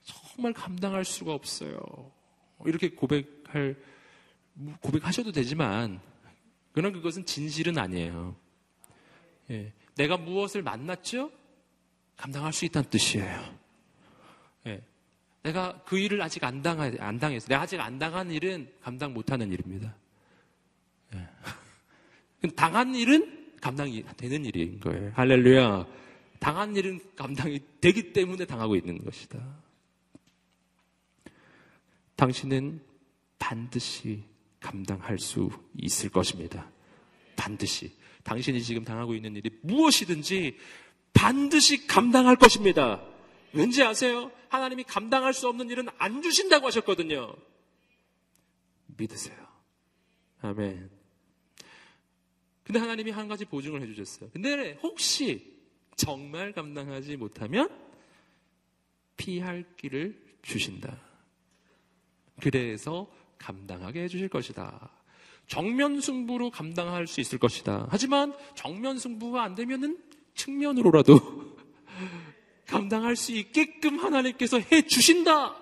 정말 0.02 0.52
감당할 0.52 1.04
수가 1.04 1.32
없어요. 1.32 1.80
이렇게 2.64 2.90
고백할 2.90 3.76
고백하셔도 4.80 5.32
되지만 5.32 6.00
그러나 6.72 6.94
그것은 6.94 7.26
진실은 7.26 7.76
아니에요. 7.76 8.36
예. 9.50 9.72
내가 9.96 10.16
무엇을 10.16 10.62
만났죠? 10.62 11.30
감당할 12.16 12.52
수 12.52 12.64
있다는 12.64 12.88
뜻이에요. 12.88 13.58
예. 14.66 14.82
내가 15.42 15.82
그 15.84 15.98
일을 15.98 16.22
아직 16.22 16.44
안, 16.44 16.62
당하, 16.62 16.90
안 16.98 17.18
당했어. 17.18 17.48
내가 17.48 17.62
아직 17.62 17.80
안 17.80 17.98
당한 17.98 18.30
일은 18.30 18.72
감당 18.80 19.12
못하는 19.12 19.50
일입니다. 19.52 19.94
예. 21.14 21.28
당한 22.54 22.94
일은 22.94 23.45
감당이 23.66 24.04
되는 24.16 24.44
일인 24.44 24.78
거예요. 24.78 25.10
할렐루야. 25.16 25.86
당한 26.38 26.76
일은 26.76 27.00
감당이 27.16 27.60
되기 27.80 28.12
때문에 28.12 28.44
당하고 28.44 28.76
있는 28.76 29.04
것이다. 29.04 29.40
당신은 32.14 32.80
반드시 33.40 34.22
감당할 34.60 35.18
수 35.18 35.50
있을 35.76 36.10
것입니다. 36.10 36.70
반드시 37.34 37.92
당신이 38.22 38.62
지금 38.62 38.84
당하고 38.84 39.14
있는 39.14 39.34
일이 39.34 39.50
무엇이든지 39.62 40.56
반드시 41.12 41.88
감당할 41.88 42.36
것입니다. 42.36 43.02
왠지 43.52 43.82
아세요? 43.82 44.30
하나님이 44.48 44.84
감당할 44.84 45.34
수 45.34 45.48
없는 45.48 45.70
일은 45.70 45.88
안 45.98 46.22
주신다고 46.22 46.68
하셨거든요. 46.68 47.34
믿으세요. 48.96 49.36
아멘. 50.42 50.95
근데 52.66 52.80
하나님이 52.80 53.12
한 53.12 53.28
가지 53.28 53.44
보증을 53.44 53.80
해주셨어요. 53.82 54.30
근데 54.32 54.76
혹시 54.82 55.54
정말 55.94 56.52
감당하지 56.52 57.16
못하면 57.16 57.70
피할 59.16 59.64
길을 59.76 60.20
주신다. 60.42 61.00
그래서 62.42 63.08
감당하게 63.38 64.02
해주실 64.02 64.28
것이다. 64.28 64.90
정면 65.46 66.00
승부로 66.00 66.50
감당할 66.50 67.06
수 67.06 67.20
있을 67.20 67.38
것이다. 67.38 67.86
하지만 67.88 68.34
정면 68.56 68.98
승부가 68.98 69.44
안 69.44 69.54
되면은 69.54 69.98
측면으로라도 70.34 71.54
감당할 72.66 73.14
수 73.14 73.30
있게끔 73.30 74.00
하나님께서 74.00 74.58
해 74.58 74.82
주신다. 74.82 75.54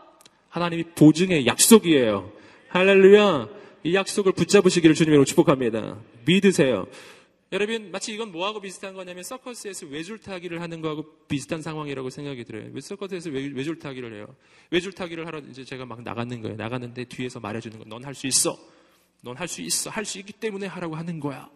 하나님이 0.48 0.84
보증의 0.94 1.46
약속이에요. 1.46 2.32
할렐루야. 2.70 3.63
이 3.84 3.94
약속을 3.94 4.32
붙잡으시기를 4.32 4.94
주님으로 4.94 5.24
축복합니다. 5.24 6.00
믿으세요. 6.24 6.86
여러분 7.52 7.90
마치 7.90 8.12
이건 8.14 8.32
뭐하고 8.32 8.60
비슷한 8.60 8.94
거냐면 8.94 9.22
서커스에서 9.22 9.86
외줄타기를 9.86 10.60
하는 10.60 10.80
거하고 10.80 11.04
비슷한 11.28 11.60
상황이라고 11.62 12.08
생각이 12.10 12.44
들어요. 12.44 12.70
왜 12.72 12.80
서커스에서 12.80 13.30
외, 13.30 13.62
줄타기를 13.62 14.14
해요? 14.14 14.34
외줄타기를 14.70 15.26
하러 15.26 15.38
이제 15.40 15.64
제가 15.64 15.84
막 15.84 16.02
나가는 16.02 16.40
거예요. 16.40 16.56
나갔는데 16.56 17.04
뒤에서 17.04 17.40
말해주는 17.40 17.78
거. 17.78 17.84
넌 17.84 18.02
할 18.04 18.14
수 18.14 18.26
있어. 18.26 18.56
넌 19.22 19.36
할 19.36 19.46
수 19.46 19.60
있어. 19.60 19.90
할 19.90 20.04
수 20.04 20.18
있기 20.18 20.32
때문에 20.32 20.66
하라고 20.66 20.96
하는 20.96 21.20
거야. 21.20 21.48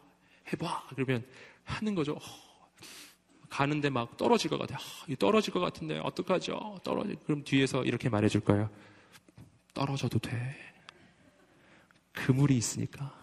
해봐. 0.52 0.88
그러면 0.94 1.24
하는 1.64 1.94
거죠. 1.94 2.12
어, 2.12 2.20
가는데 3.48 3.88
막 3.90 4.16
떨어질 4.18 4.50
것 4.50 4.58
같아. 4.58 4.76
아, 4.76 5.14
떨어질 5.18 5.52
것 5.52 5.60
같은데 5.60 5.98
어떡하죠? 5.98 6.78
떨어지. 6.84 7.16
그럼 7.24 7.42
뒤에서 7.42 7.82
이렇게 7.84 8.08
말해줄 8.10 8.42
거예요. 8.42 8.70
떨어져도 9.74 10.18
돼. 10.18 10.54
그물이 12.26 12.56
있으니까. 12.56 13.14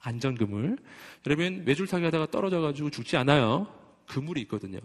안전 0.00 0.34
그물. 0.34 0.78
여러분 1.26 1.64
외줄타기 1.66 2.04
하다가 2.04 2.30
떨어져가지고 2.30 2.90
죽지 2.90 3.16
않아요. 3.16 3.66
그물이 4.06 4.42
있거든요. 4.42 4.78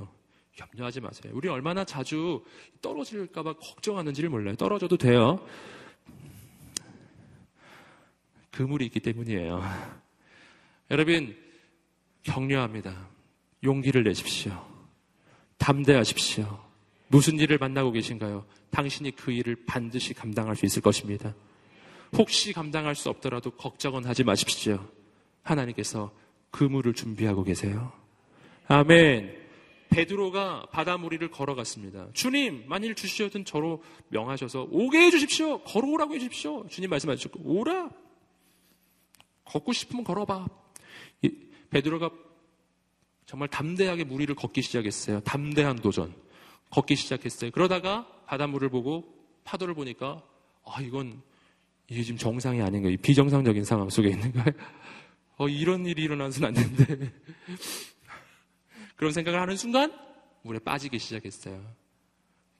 염려하지 0.59 1.01
마세요. 1.01 1.33
우리 1.35 1.47
얼마나 1.47 1.83
자주 1.83 2.43
떨어질까봐 2.81 3.53
걱정하는지를 3.53 4.29
몰라요. 4.29 4.55
떨어져도 4.55 4.97
돼요. 4.97 5.45
그물이 8.51 8.85
있기 8.85 8.99
때문이에요. 8.99 9.61
여러분 10.91 11.35
격려합니다. 12.23 13.09
용기를 13.63 14.03
내십시오. 14.03 14.65
담대하십시오. 15.57 16.59
무슨 17.07 17.39
일을 17.39 17.57
만나고 17.57 17.91
계신가요? 17.91 18.45
당신이 18.69 19.11
그 19.11 19.31
일을 19.31 19.55
반드시 19.65 20.13
감당할 20.13 20.55
수 20.55 20.65
있을 20.65 20.81
것입니다. 20.81 21.33
혹시 22.17 22.53
감당할 22.53 22.95
수 22.95 23.09
없더라도 23.09 23.51
걱정은 23.51 24.05
하지 24.05 24.23
마십시오. 24.23 24.87
하나님께서 25.41 26.11
그물을 26.51 26.93
준비하고 26.93 27.43
계세요. 27.43 27.91
아멘. 28.67 29.41
베드로가 29.89 30.67
바다무리를 30.71 31.29
걸어갔습니다. 31.29 32.07
주님, 32.13 32.63
만일 32.67 32.95
주시어든 32.95 33.45
저로 33.45 33.83
명하셔서 34.09 34.67
오게 34.71 34.97
해주십시오. 35.05 35.59
걸어오라고 35.63 36.15
해주십시오. 36.15 36.67
주님 36.67 36.89
말씀하셨고 36.89 37.39
오라. 37.43 37.89
걷고 39.45 39.73
싶으면 39.73 40.03
걸어봐. 40.03 40.47
베드로가 41.69 42.11
정말 43.25 43.49
담대하게 43.49 44.03
무리를 44.03 44.33
걷기 44.35 44.61
시작했어요. 44.61 45.19
담대한 45.21 45.77
도전. 45.77 46.13
걷기 46.69 46.95
시작했어요. 46.95 47.51
그러다가 47.51 48.07
바닷물을 48.25 48.69
보고 48.69 49.03
파도를 49.43 49.73
보니까 49.73 50.23
아 50.65 50.81
이건 50.81 51.21
이게 51.89 52.03
지금 52.03 52.17
정상이 52.17 52.61
아닌 52.61 52.81
거예요. 52.81 52.97
비정상적인 52.97 53.65
상황 53.65 53.89
속에 53.89 54.09
있는 54.09 54.31
거예요. 54.31 54.51
어, 55.37 55.47
이런 55.47 55.85
일이 55.85 56.03
일어나서는 56.03 56.47
안 56.49 56.53
되는데. 56.53 57.11
그런 58.95 59.11
생각을 59.11 59.39
하는 59.39 59.57
순간 59.57 59.91
물에 60.43 60.59
빠지기 60.59 60.99
시작했어요. 60.99 61.63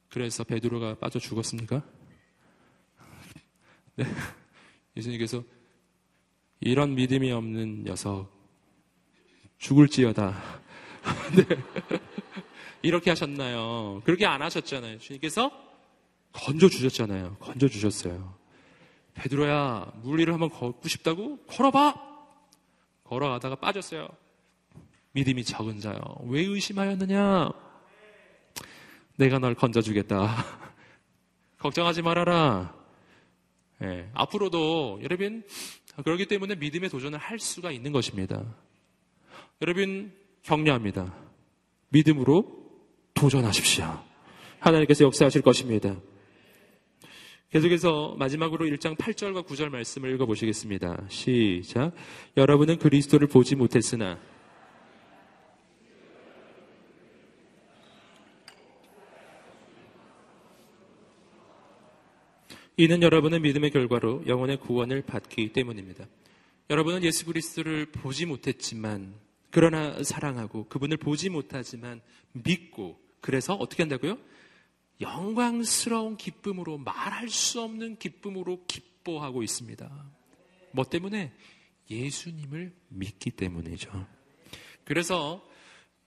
그래서 0.10 0.44
베드로가 0.44 0.96
빠져 1.00 1.20
죽었습니까? 1.20 1.84
네. 3.96 4.06
예수님께서 4.98 5.44
이런 6.60 6.96
믿음이 6.96 7.32
없는 7.32 7.84
녀석 7.84 8.32
죽을지어다. 9.58 10.62
네. 11.36 11.46
이렇게 12.82 13.10
하셨나요? 13.12 14.02
그렇게 14.04 14.26
안 14.26 14.42
하셨잖아요. 14.42 15.00
주님께서 15.00 15.52
건져 16.32 16.68
주셨잖아요. 16.68 17.38
건져 17.40 17.68
주셨어요. 17.68 18.43
베드로야, 19.16 19.94
물 20.04 20.20
위를 20.20 20.34
한번 20.34 20.50
걷고 20.50 20.88
싶다고? 20.88 21.38
걸어봐! 21.46 21.94
걸어가다가 23.04 23.56
빠졌어요. 23.56 24.08
믿음이 25.12 25.44
적은 25.44 25.80
자요. 25.80 26.00
왜 26.26 26.42
의심하였느냐? 26.42 27.52
내가 29.18 29.40
널 29.40 29.54
건져주겠다. 29.54 30.46
걱정하지 31.60 32.02
말아라. 32.02 32.76
네, 33.80 34.10
앞으로도 34.14 35.00
여러분 35.04 35.44
그렇기 36.04 36.28
때문에 36.28 36.56
믿음의 36.56 36.90
도전을 36.90 37.20
할 37.20 37.40
수가 37.40 37.72
있는 37.72 37.92
것입니다. 37.92 38.44
여러분 39.62 40.12
격려합니다. 40.42 41.14
믿음으로 41.90 42.64
도전하십시오. 43.14 44.04
하나님께서 44.60 45.06
역사하실 45.06 45.42
것입니다. 45.42 45.96
계속해서 47.54 48.16
마지막으로 48.18 48.66
1장 48.66 48.98
8절과 48.98 49.46
9절 49.46 49.70
말씀을 49.70 50.12
읽어보시겠습니다. 50.16 51.04
시작. 51.08 51.92
여러분은 52.36 52.80
그리스도를 52.80 53.28
보지 53.28 53.56
못했으나 53.56 54.18
이는 62.76 63.04
여러분의 63.04 63.40
믿음의 63.42 63.70
결과로 63.70 64.24
영혼의 64.26 64.58
구원을 64.58 65.04
받기 65.04 65.54
때문입니다. 65.54 66.08
여러분은 66.72 67.04
예수 67.04 67.24
그리스도를 67.28 67.86
보지 67.86 68.26
못했지만 68.26 69.14
그러나 69.52 70.02
사랑하고 70.02 70.66
그분을 70.70 70.98
보지 70.98 71.30
못하지만 71.30 72.02
믿고 72.32 73.00
그래서 73.22 73.54
어떻게 73.54 73.84
한다고요? 73.84 74.18
영광스러운 75.02 76.18
기쁨으로 76.18 76.78
말할 76.78 77.30
수 77.30 77.62
없는 77.62 77.98
기쁨으로 77.98 78.66
기뻐하고 78.68 79.44
있습니다. 79.44 80.12
뭐 80.72 80.86
때문에? 80.86 81.34
예수님을 81.90 82.74
믿기 82.90 83.32
때문이죠. 83.32 84.08
그래서 84.86 85.46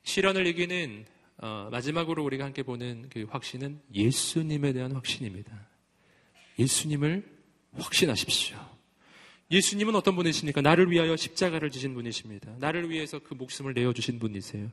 시련을 0.02 0.46
이기는 0.46 1.04
어, 1.38 1.68
마지막으로 1.70 2.24
우리가 2.24 2.44
함께 2.44 2.62
보는 2.62 3.08
그 3.10 3.26
확신은 3.28 3.82
예수님에 3.92 4.72
대한 4.72 4.92
확신입니다. 4.92 5.68
예수님을 6.58 7.28
확신하십시오. 7.74 8.75
예수님은 9.50 9.94
어떤 9.94 10.16
분이십니까? 10.16 10.60
나를 10.60 10.90
위하여 10.90 11.16
십자가를 11.16 11.70
지신 11.70 11.94
분이십니다. 11.94 12.56
나를 12.58 12.90
위해서 12.90 13.20
그 13.20 13.34
목숨을 13.34 13.74
내어주신 13.74 14.18
분이세요. 14.18 14.70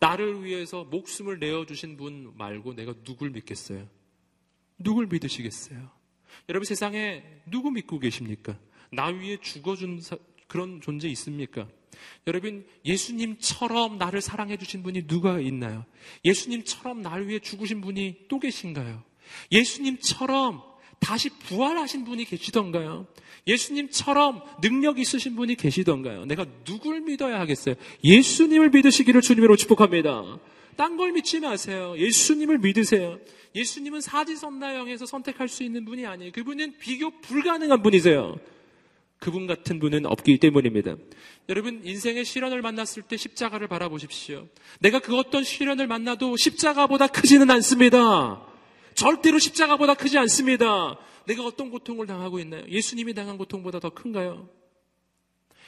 나를 0.00 0.42
위해서 0.44 0.84
목숨을 0.84 1.38
내어주신 1.38 1.96
분 1.96 2.32
말고 2.36 2.74
내가 2.74 2.94
누굴 3.04 3.30
믿겠어요? 3.30 3.86
누굴 4.78 5.06
믿으시겠어요? 5.08 5.90
여러분 6.48 6.64
세상에 6.64 7.22
누구 7.46 7.70
믿고 7.70 7.98
계십니까? 7.98 8.58
나 8.90 9.06
위에 9.06 9.38
죽어준 9.40 10.00
사, 10.00 10.16
그런 10.46 10.80
존재 10.80 11.08
있습니까? 11.08 11.68
여러분 12.26 12.66
예수님처럼 12.84 13.98
나를 13.98 14.20
사랑해 14.20 14.56
주신 14.56 14.82
분이 14.82 15.06
누가 15.06 15.38
있나요? 15.38 15.84
예수님처럼 16.24 17.02
나를 17.02 17.28
위해 17.28 17.38
죽으신 17.38 17.82
분이 17.82 18.26
또 18.28 18.40
계신가요? 18.40 19.02
예수님처럼 19.52 20.62
다시 21.00 21.30
부활하신 21.30 22.04
분이 22.04 22.24
계시던가요? 22.24 23.06
예수님처럼 23.46 24.42
능력 24.62 24.98
있으신 24.98 25.36
분이 25.36 25.56
계시던가요? 25.56 26.24
내가 26.24 26.46
누굴 26.64 27.00
믿어야 27.00 27.40
하겠어요? 27.40 27.74
예수님을 28.02 28.70
믿으시기를 28.70 29.20
주님으로 29.20 29.56
축복합니다. 29.56 30.38
딴 30.76 30.96
걸 30.96 31.12
믿지 31.12 31.40
마세요. 31.40 31.94
예수님을 31.96 32.58
믿으세요. 32.58 33.18
예수님은 33.54 34.00
사지선다형에서 34.00 35.06
선택할 35.06 35.48
수 35.48 35.62
있는 35.62 35.84
분이 35.84 36.06
아니에요. 36.06 36.32
그분은 36.32 36.78
비교 36.78 37.10
불가능한 37.20 37.82
분이세요. 37.82 38.36
그분 39.20 39.46
같은 39.46 39.78
분은 39.78 40.06
없기 40.06 40.38
때문입니다. 40.38 40.96
여러분, 41.48 41.80
인생의 41.84 42.24
시련을 42.24 42.60
만났을 42.62 43.02
때 43.02 43.16
십자가를 43.16 43.68
바라보십시오. 43.68 44.48
내가 44.80 44.98
그 44.98 45.16
어떤 45.16 45.44
시련을 45.44 45.86
만나도 45.86 46.36
십자가보다 46.36 47.06
크지는 47.06 47.50
않습니다. 47.50 48.44
절대로 48.94 49.38
십자가보다 49.38 49.94
크지 49.94 50.18
않습니다. 50.18 50.98
내가 51.26 51.44
어떤 51.44 51.70
고통을 51.70 52.06
당하고 52.06 52.38
있나요? 52.38 52.64
예수님이 52.68 53.14
당한 53.14 53.38
고통보다 53.38 53.80
더 53.80 53.90
큰가요? 53.90 54.48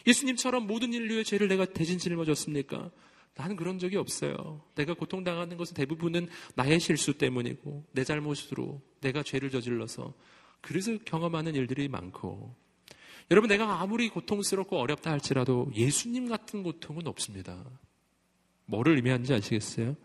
예수님처럼 0.07 0.67
모든 0.67 0.93
인류의 0.93 1.25
죄를 1.25 1.49
내가 1.49 1.65
대신 1.65 1.99
짊어졌습니까? 1.99 2.91
나는 3.35 3.57
그런 3.57 3.79
적이 3.79 3.97
없어요. 3.97 4.63
내가 4.75 4.95
고통당하는 4.95 5.57
것은 5.57 5.75
대부분은 5.75 6.29
나의 6.55 6.81
실수 6.81 7.19
때문이고 7.19 7.85
내 7.93 8.05
잘못으로 8.05 8.81
내가 9.01 9.23
죄를 9.23 9.51
저질러서 9.51 10.15
그래서 10.63 10.97
경험하는 11.05 11.55
일들이 11.55 11.89
많고 11.89 12.55
여러분 13.31 13.49
내가 13.49 13.81
아무리 13.81 14.09
고통스럽고 14.09 14.79
어렵다 14.79 15.11
할지라도 15.11 15.71
예수님 15.75 16.29
같은 16.29 16.63
고통은 16.63 17.07
없습니다. 17.07 17.65
뭐를 18.67 18.97
의미하는지 18.97 19.33
아시겠어요? 19.33 19.97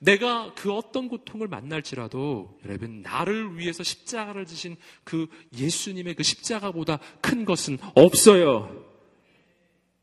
내가 0.00 0.52
그 0.54 0.72
어떤 0.72 1.08
고통을 1.08 1.46
만날지라도 1.48 2.58
여러분 2.64 3.02
나를 3.02 3.58
위해서 3.58 3.82
십자가를 3.82 4.46
지신 4.46 4.76
그 5.04 5.28
예수님의 5.56 6.14
그 6.14 6.22
십자가보다 6.22 6.98
큰 7.20 7.44
것은 7.44 7.78
없어요. 7.94 8.84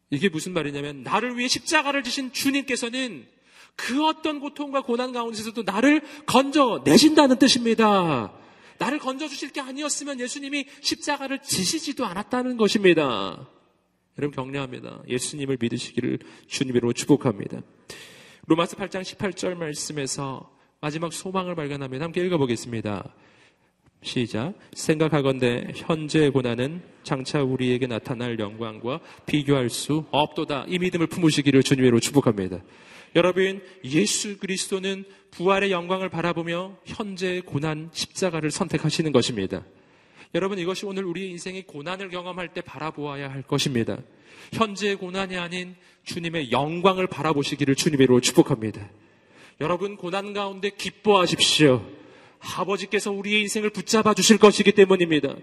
이게 0.09 0.29
무슨 0.29 0.53
말이냐면 0.53 1.03
나를 1.03 1.37
위해 1.37 1.47
십자가를 1.47 2.03
지신 2.03 2.31
주님께서는 2.31 3.27
그 3.75 4.05
어떤 4.05 4.39
고통과 4.39 4.81
고난 4.81 5.11
가운데서도 5.11 5.63
나를 5.63 6.01
건져 6.25 6.81
내신다는 6.85 7.37
뜻입니다. 7.37 8.33
나를 8.77 8.99
건져 8.99 9.27
주실 9.27 9.51
게 9.51 9.61
아니었으면 9.61 10.19
예수님이 10.19 10.67
십자가를 10.81 11.41
지시지도 11.41 12.05
않았다는 12.05 12.57
것입니다. 12.57 13.47
여러분 14.17 14.35
격려합니다. 14.35 15.03
예수님을 15.07 15.57
믿으시기를 15.59 16.19
주님으로 16.47 16.93
축복합니다. 16.93 17.61
로마서 18.47 18.77
8장 18.77 19.01
18절 19.01 19.55
말씀에서 19.55 20.51
마지막 20.79 21.13
소망을 21.13 21.55
발견하면 21.55 22.01
함께 22.01 22.25
읽어보겠습니다. 22.25 23.13
시작. 24.01 24.53
생각하건대 24.73 25.71
현재의 25.75 26.31
고난은 26.31 26.81
장차 27.03 27.43
우리에게 27.43 27.87
나타날 27.87 28.39
영광과 28.39 28.99
비교할 29.25 29.69
수 29.69 30.05
없도다. 30.11 30.65
이 30.67 30.79
믿음을 30.79 31.07
품으시기를 31.07 31.63
주님으로 31.63 31.99
축복합니다. 31.99 32.61
여러분, 33.15 33.61
예수 33.83 34.37
그리스도는 34.37 35.03
부활의 35.31 35.71
영광을 35.71 36.09
바라보며 36.09 36.77
현재의 36.85 37.41
고난 37.41 37.89
십자가를 37.91 38.51
선택하시는 38.51 39.11
것입니다. 39.11 39.63
여러분, 40.35 40.59
이것이 40.59 40.85
오늘 40.85 41.05
우리 41.05 41.29
인생의 41.31 41.63
고난을 41.63 42.09
경험할 42.09 42.53
때 42.53 42.61
바라보아야 42.61 43.31
할 43.31 43.41
것입니다. 43.41 43.97
현재의 44.53 44.95
고난이 44.95 45.37
아닌 45.37 45.75
주님의 46.03 46.51
영광을 46.51 47.07
바라보시기를 47.07 47.75
주님으로 47.75 48.21
축복합니다. 48.21 48.89
여러분, 49.61 49.95
고난 49.95 50.33
가운데 50.33 50.69
기뻐하십시오. 50.69 51.83
아버지께서 52.39 53.11
우리의 53.11 53.41
인생을 53.41 53.71
붙잡아 53.71 54.13
주실 54.13 54.37
것이기 54.37 54.73
때문입니다. 54.73 55.35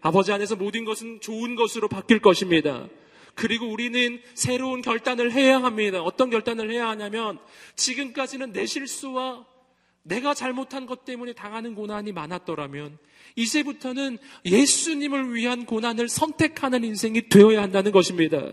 아버지 0.00 0.32
안에서 0.32 0.56
모든 0.56 0.84
것은 0.84 1.20
좋은 1.20 1.54
것으로 1.54 1.88
바뀔 1.88 2.18
것입니다. 2.18 2.88
그리고 3.34 3.66
우리는 3.66 4.20
새로운 4.34 4.82
결단을 4.82 5.32
해야 5.32 5.62
합니다. 5.62 6.02
어떤 6.02 6.28
결단을 6.28 6.70
해야 6.70 6.88
하냐면 6.88 7.38
지금까지는 7.76 8.52
내 8.52 8.66
실수와 8.66 9.46
내가 10.04 10.34
잘못한 10.34 10.86
것 10.86 11.04
때문에 11.04 11.32
당하는 11.32 11.74
고난이 11.74 12.12
많았더라면 12.12 12.98
이제부터는 13.36 14.18
예수님을 14.44 15.34
위한 15.34 15.64
고난을 15.64 16.08
선택하는 16.08 16.84
인생이 16.84 17.28
되어야 17.28 17.62
한다는 17.62 17.92
것입니다. 17.92 18.50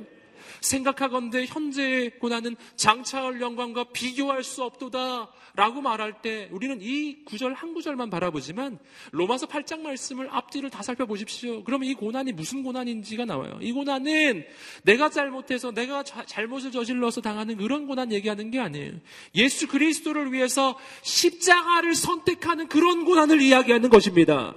생각하건대 0.62 1.45
현재의 1.45 2.20
고난은 2.20 2.55
장차할 2.76 3.41
영광과 3.41 3.86
비교할 3.86 4.43
수 4.43 4.64
없도다 4.64 5.30
라고 5.55 5.82
말할 5.82 6.22
때 6.22 6.47
우리는 6.51 6.78
이 6.82 7.24
구절 7.26 7.53
한 7.53 7.74
구절만 7.74 8.10
바라보지만 8.10 8.80
로마서 9.12 9.47
8장 9.47 9.82
말씀을 9.82 10.30
앞뒤를 10.32 10.70
다 10.70 10.84
살펴보십시오. 10.84 11.64
그러면 11.64 11.89
이 11.89 11.93
고난이 11.93 12.34
무슨 12.34 12.64
고난인지가 12.64 13.26
나와요. 13.26 13.57
이 13.62 13.72
고난은 13.72 14.45
내가 14.84 15.10
잘못해서 15.10 15.72
내가 15.72 16.03
자, 16.03 16.24
잘못을 16.26 16.72
저질러서 16.72 17.22
당하는 17.22 17.57
그런 17.57 17.88
고난 17.88 18.12
얘기하는 18.12 18.51
게 18.51 18.60
아니에요. 18.60 18.93
예수 19.36 19.68
그리스도를 19.68 20.32
위해서 20.32 20.78
십자가를 21.01 21.95
선택하는 21.95 22.68
그런 22.68 23.05
고난을 23.05 23.41
이야기하는 23.41 23.89
것입니다. 23.89 24.55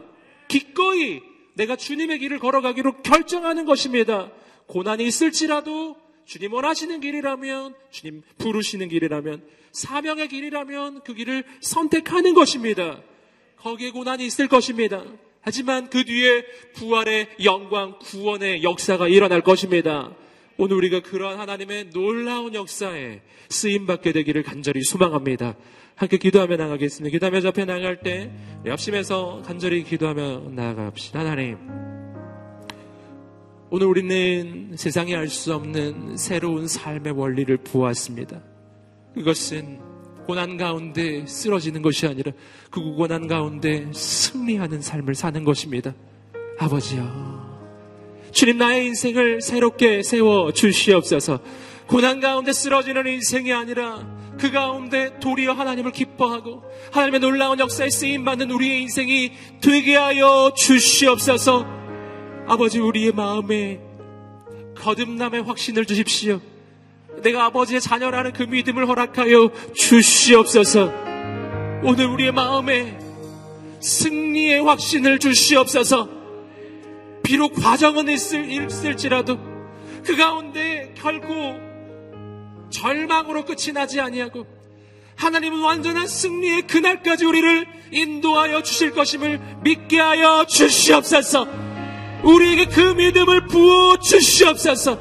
기꺼이 0.48 1.20
내가 1.54 1.76
주님의 1.76 2.18
길을 2.18 2.38
걸어가기로 2.38 3.02
결정하는 3.02 3.64
것입니다. 3.64 4.30
고난이 4.72 5.06
있을지라도 5.06 5.96
주님 6.24 6.54
원하시는 6.54 7.00
길이라면, 7.00 7.74
주님 7.90 8.22
부르시는 8.38 8.88
길이라면, 8.88 9.42
사명의 9.72 10.28
길이라면 10.28 11.02
그 11.02 11.12
길을 11.12 11.44
선택하는 11.60 12.32
것입니다. 12.32 13.02
거기에 13.58 13.90
고난이 13.90 14.24
있을 14.24 14.48
것입니다. 14.48 15.04
하지만 15.42 15.90
그 15.90 16.04
뒤에 16.04 16.44
부활의 16.74 17.28
영광, 17.44 17.98
구원의 17.98 18.62
역사가 18.62 19.08
일어날 19.08 19.42
것입니다. 19.42 20.10
오늘 20.56 20.76
우리가 20.76 21.00
그러한 21.00 21.38
하나님의 21.38 21.90
놀라운 21.90 22.54
역사에 22.54 23.20
쓰임받게 23.50 24.12
되기를 24.12 24.42
간절히 24.42 24.82
소망합니다. 24.82 25.54
함께 25.96 26.16
기도하며 26.16 26.56
나가겠습니다. 26.56 27.12
기도하며 27.12 27.40
접해 27.42 27.66
나갈 27.66 28.00
때 28.00 28.30
옆심에서 28.64 29.42
간절히 29.44 29.84
기도하며 29.84 30.50
나아갑시다. 30.54 31.20
하나님. 31.20 31.91
오늘 33.74 33.86
우리는 33.86 34.74
세상에 34.76 35.16
알수 35.16 35.54
없는 35.54 36.18
새로운 36.18 36.68
삶의 36.68 37.14
원리를 37.14 37.56
보았습니다. 37.56 38.42
그것은 39.14 39.80
고난 40.26 40.58
가운데 40.58 41.24
쓰러지는 41.24 41.80
것이 41.80 42.06
아니라 42.06 42.32
그 42.70 42.82
고난 42.82 43.26
가운데 43.26 43.88
승리하는 43.94 44.82
삶을 44.82 45.14
사는 45.14 45.42
것입니다. 45.42 45.94
아버지여. 46.58 47.62
주님 48.30 48.58
나의 48.58 48.88
인생을 48.88 49.40
새롭게 49.40 50.02
세워 50.02 50.52
주시옵소서. 50.52 51.40
고난 51.86 52.20
가운데 52.20 52.52
쓰러지는 52.52 53.06
인생이 53.06 53.54
아니라 53.54 54.06
그 54.38 54.50
가운데 54.50 55.18
도리어 55.18 55.54
하나님을 55.54 55.92
기뻐하고 55.92 56.62
하나님의 56.90 57.20
놀라운 57.20 57.58
역사에 57.58 57.88
쓰임 57.88 58.26
받는 58.26 58.50
우리의 58.50 58.82
인생이 58.82 59.32
되게 59.62 59.96
하여 59.96 60.52
주시옵소서. 60.54 61.81
아버지 62.46 62.78
우리의 62.78 63.12
마음에 63.12 63.80
거듭남의 64.76 65.42
확신을 65.42 65.84
주십시오. 65.86 66.40
내가 67.22 67.44
아버지의 67.46 67.80
자녀라는 67.80 68.32
그 68.32 68.42
믿음을 68.42 68.88
허락하여 68.88 69.50
주시옵소서. 69.74 70.92
오늘 71.84 72.06
우리의 72.06 72.32
마음에 72.32 72.98
승리의 73.80 74.64
확신을 74.64 75.18
주시옵소서. 75.18 76.08
비록 77.22 77.54
과정은 77.54 78.08
있을, 78.08 78.50
있을지라도 78.50 79.38
그 80.04 80.16
가운데 80.16 80.92
결코 80.96 81.28
절망으로 82.70 83.44
끝이 83.44 83.72
나지 83.72 84.00
아니하고 84.00 84.46
하나님은 85.16 85.60
완전한 85.60 86.06
승리의 86.06 86.66
그날까지 86.66 87.24
우리를 87.24 87.66
인도하여 87.92 88.62
주실 88.62 88.90
것임을 88.92 89.40
믿게 89.62 90.00
하여 90.00 90.44
주시옵소서. 90.46 91.61
우리에게 92.24 92.66
그 92.66 92.80
믿음을 92.80 93.46
부어 93.46 93.96
주시옵소서. 93.98 94.98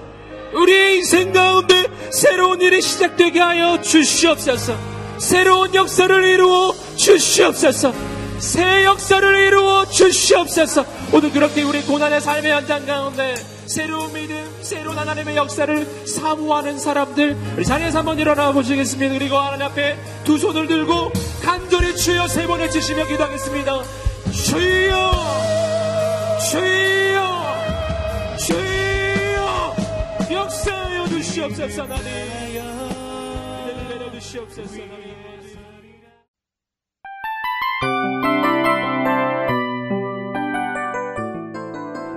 우리의 0.54 0.98
인생 0.98 1.32
가운데 1.32 1.88
새로운 2.12 2.62
일이 2.62 2.82
시작되게 2.82 3.40
하여 3.40 3.82
주시옵소서. 3.82 4.76
새로운 5.18 5.74
역사를 5.76 6.24
이루어 6.24 6.74
주시옵소서. 6.98 7.94
새 8.40 8.86
역사를 8.86 9.48
이루어 9.48 9.86
주시옵소서. 9.86 10.84
오늘 11.14 11.32
그렇게 11.32 11.62
우리 11.62 11.82
고난의 11.84 12.22
삶의 12.22 12.52
현장 12.52 12.86
가운데 12.86 13.36
새로운 13.68 14.12
믿음, 14.14 14.44
새로운 14.62 14.98
하나님의 14.98 15.36
역사를 15.36 16.06
사모하는 16.08 16.80
사람들 16.80 17.38
우리 17.56 17.66
자리에서 17.66 18.00
한번 18.00 18.20
일어나 18.20 18.52
보시겠습니다. 18.52 19.14
그리고 19.14 19.38
하나님 19.38 19.68
앞에 19.68 19.98
두 20.24 20.38
손을 20.38 20.68
들고 20.68 21.12
간절히 21.44 21.96
주여 21.96 22.28
세 22.28 22.48
번을 22.48 22.70
치시며 22.72 23.06
기도하겠습니다. 23.06 23.84
주여, 24.34 25.12
주여. 26.52 27.11
주여 28.46 29.76
역사하여 30.32 31.08
주시옵소서 31.08 31.84
하나님 31.84 32.06
은혜를 33.68 33.88
내려 33.88 34.12
주시옵소서 34.12 34.82
하나님 34.82 35.22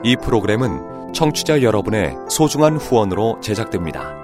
이 0.06 0.16
프로그램은 0.16 1.14
청취자 1.14 1.62
여러분의 1.62 2.14
소중한 2.28 2.76
후원으로 2.76 3.40
제작됩니다. 3.40 4.23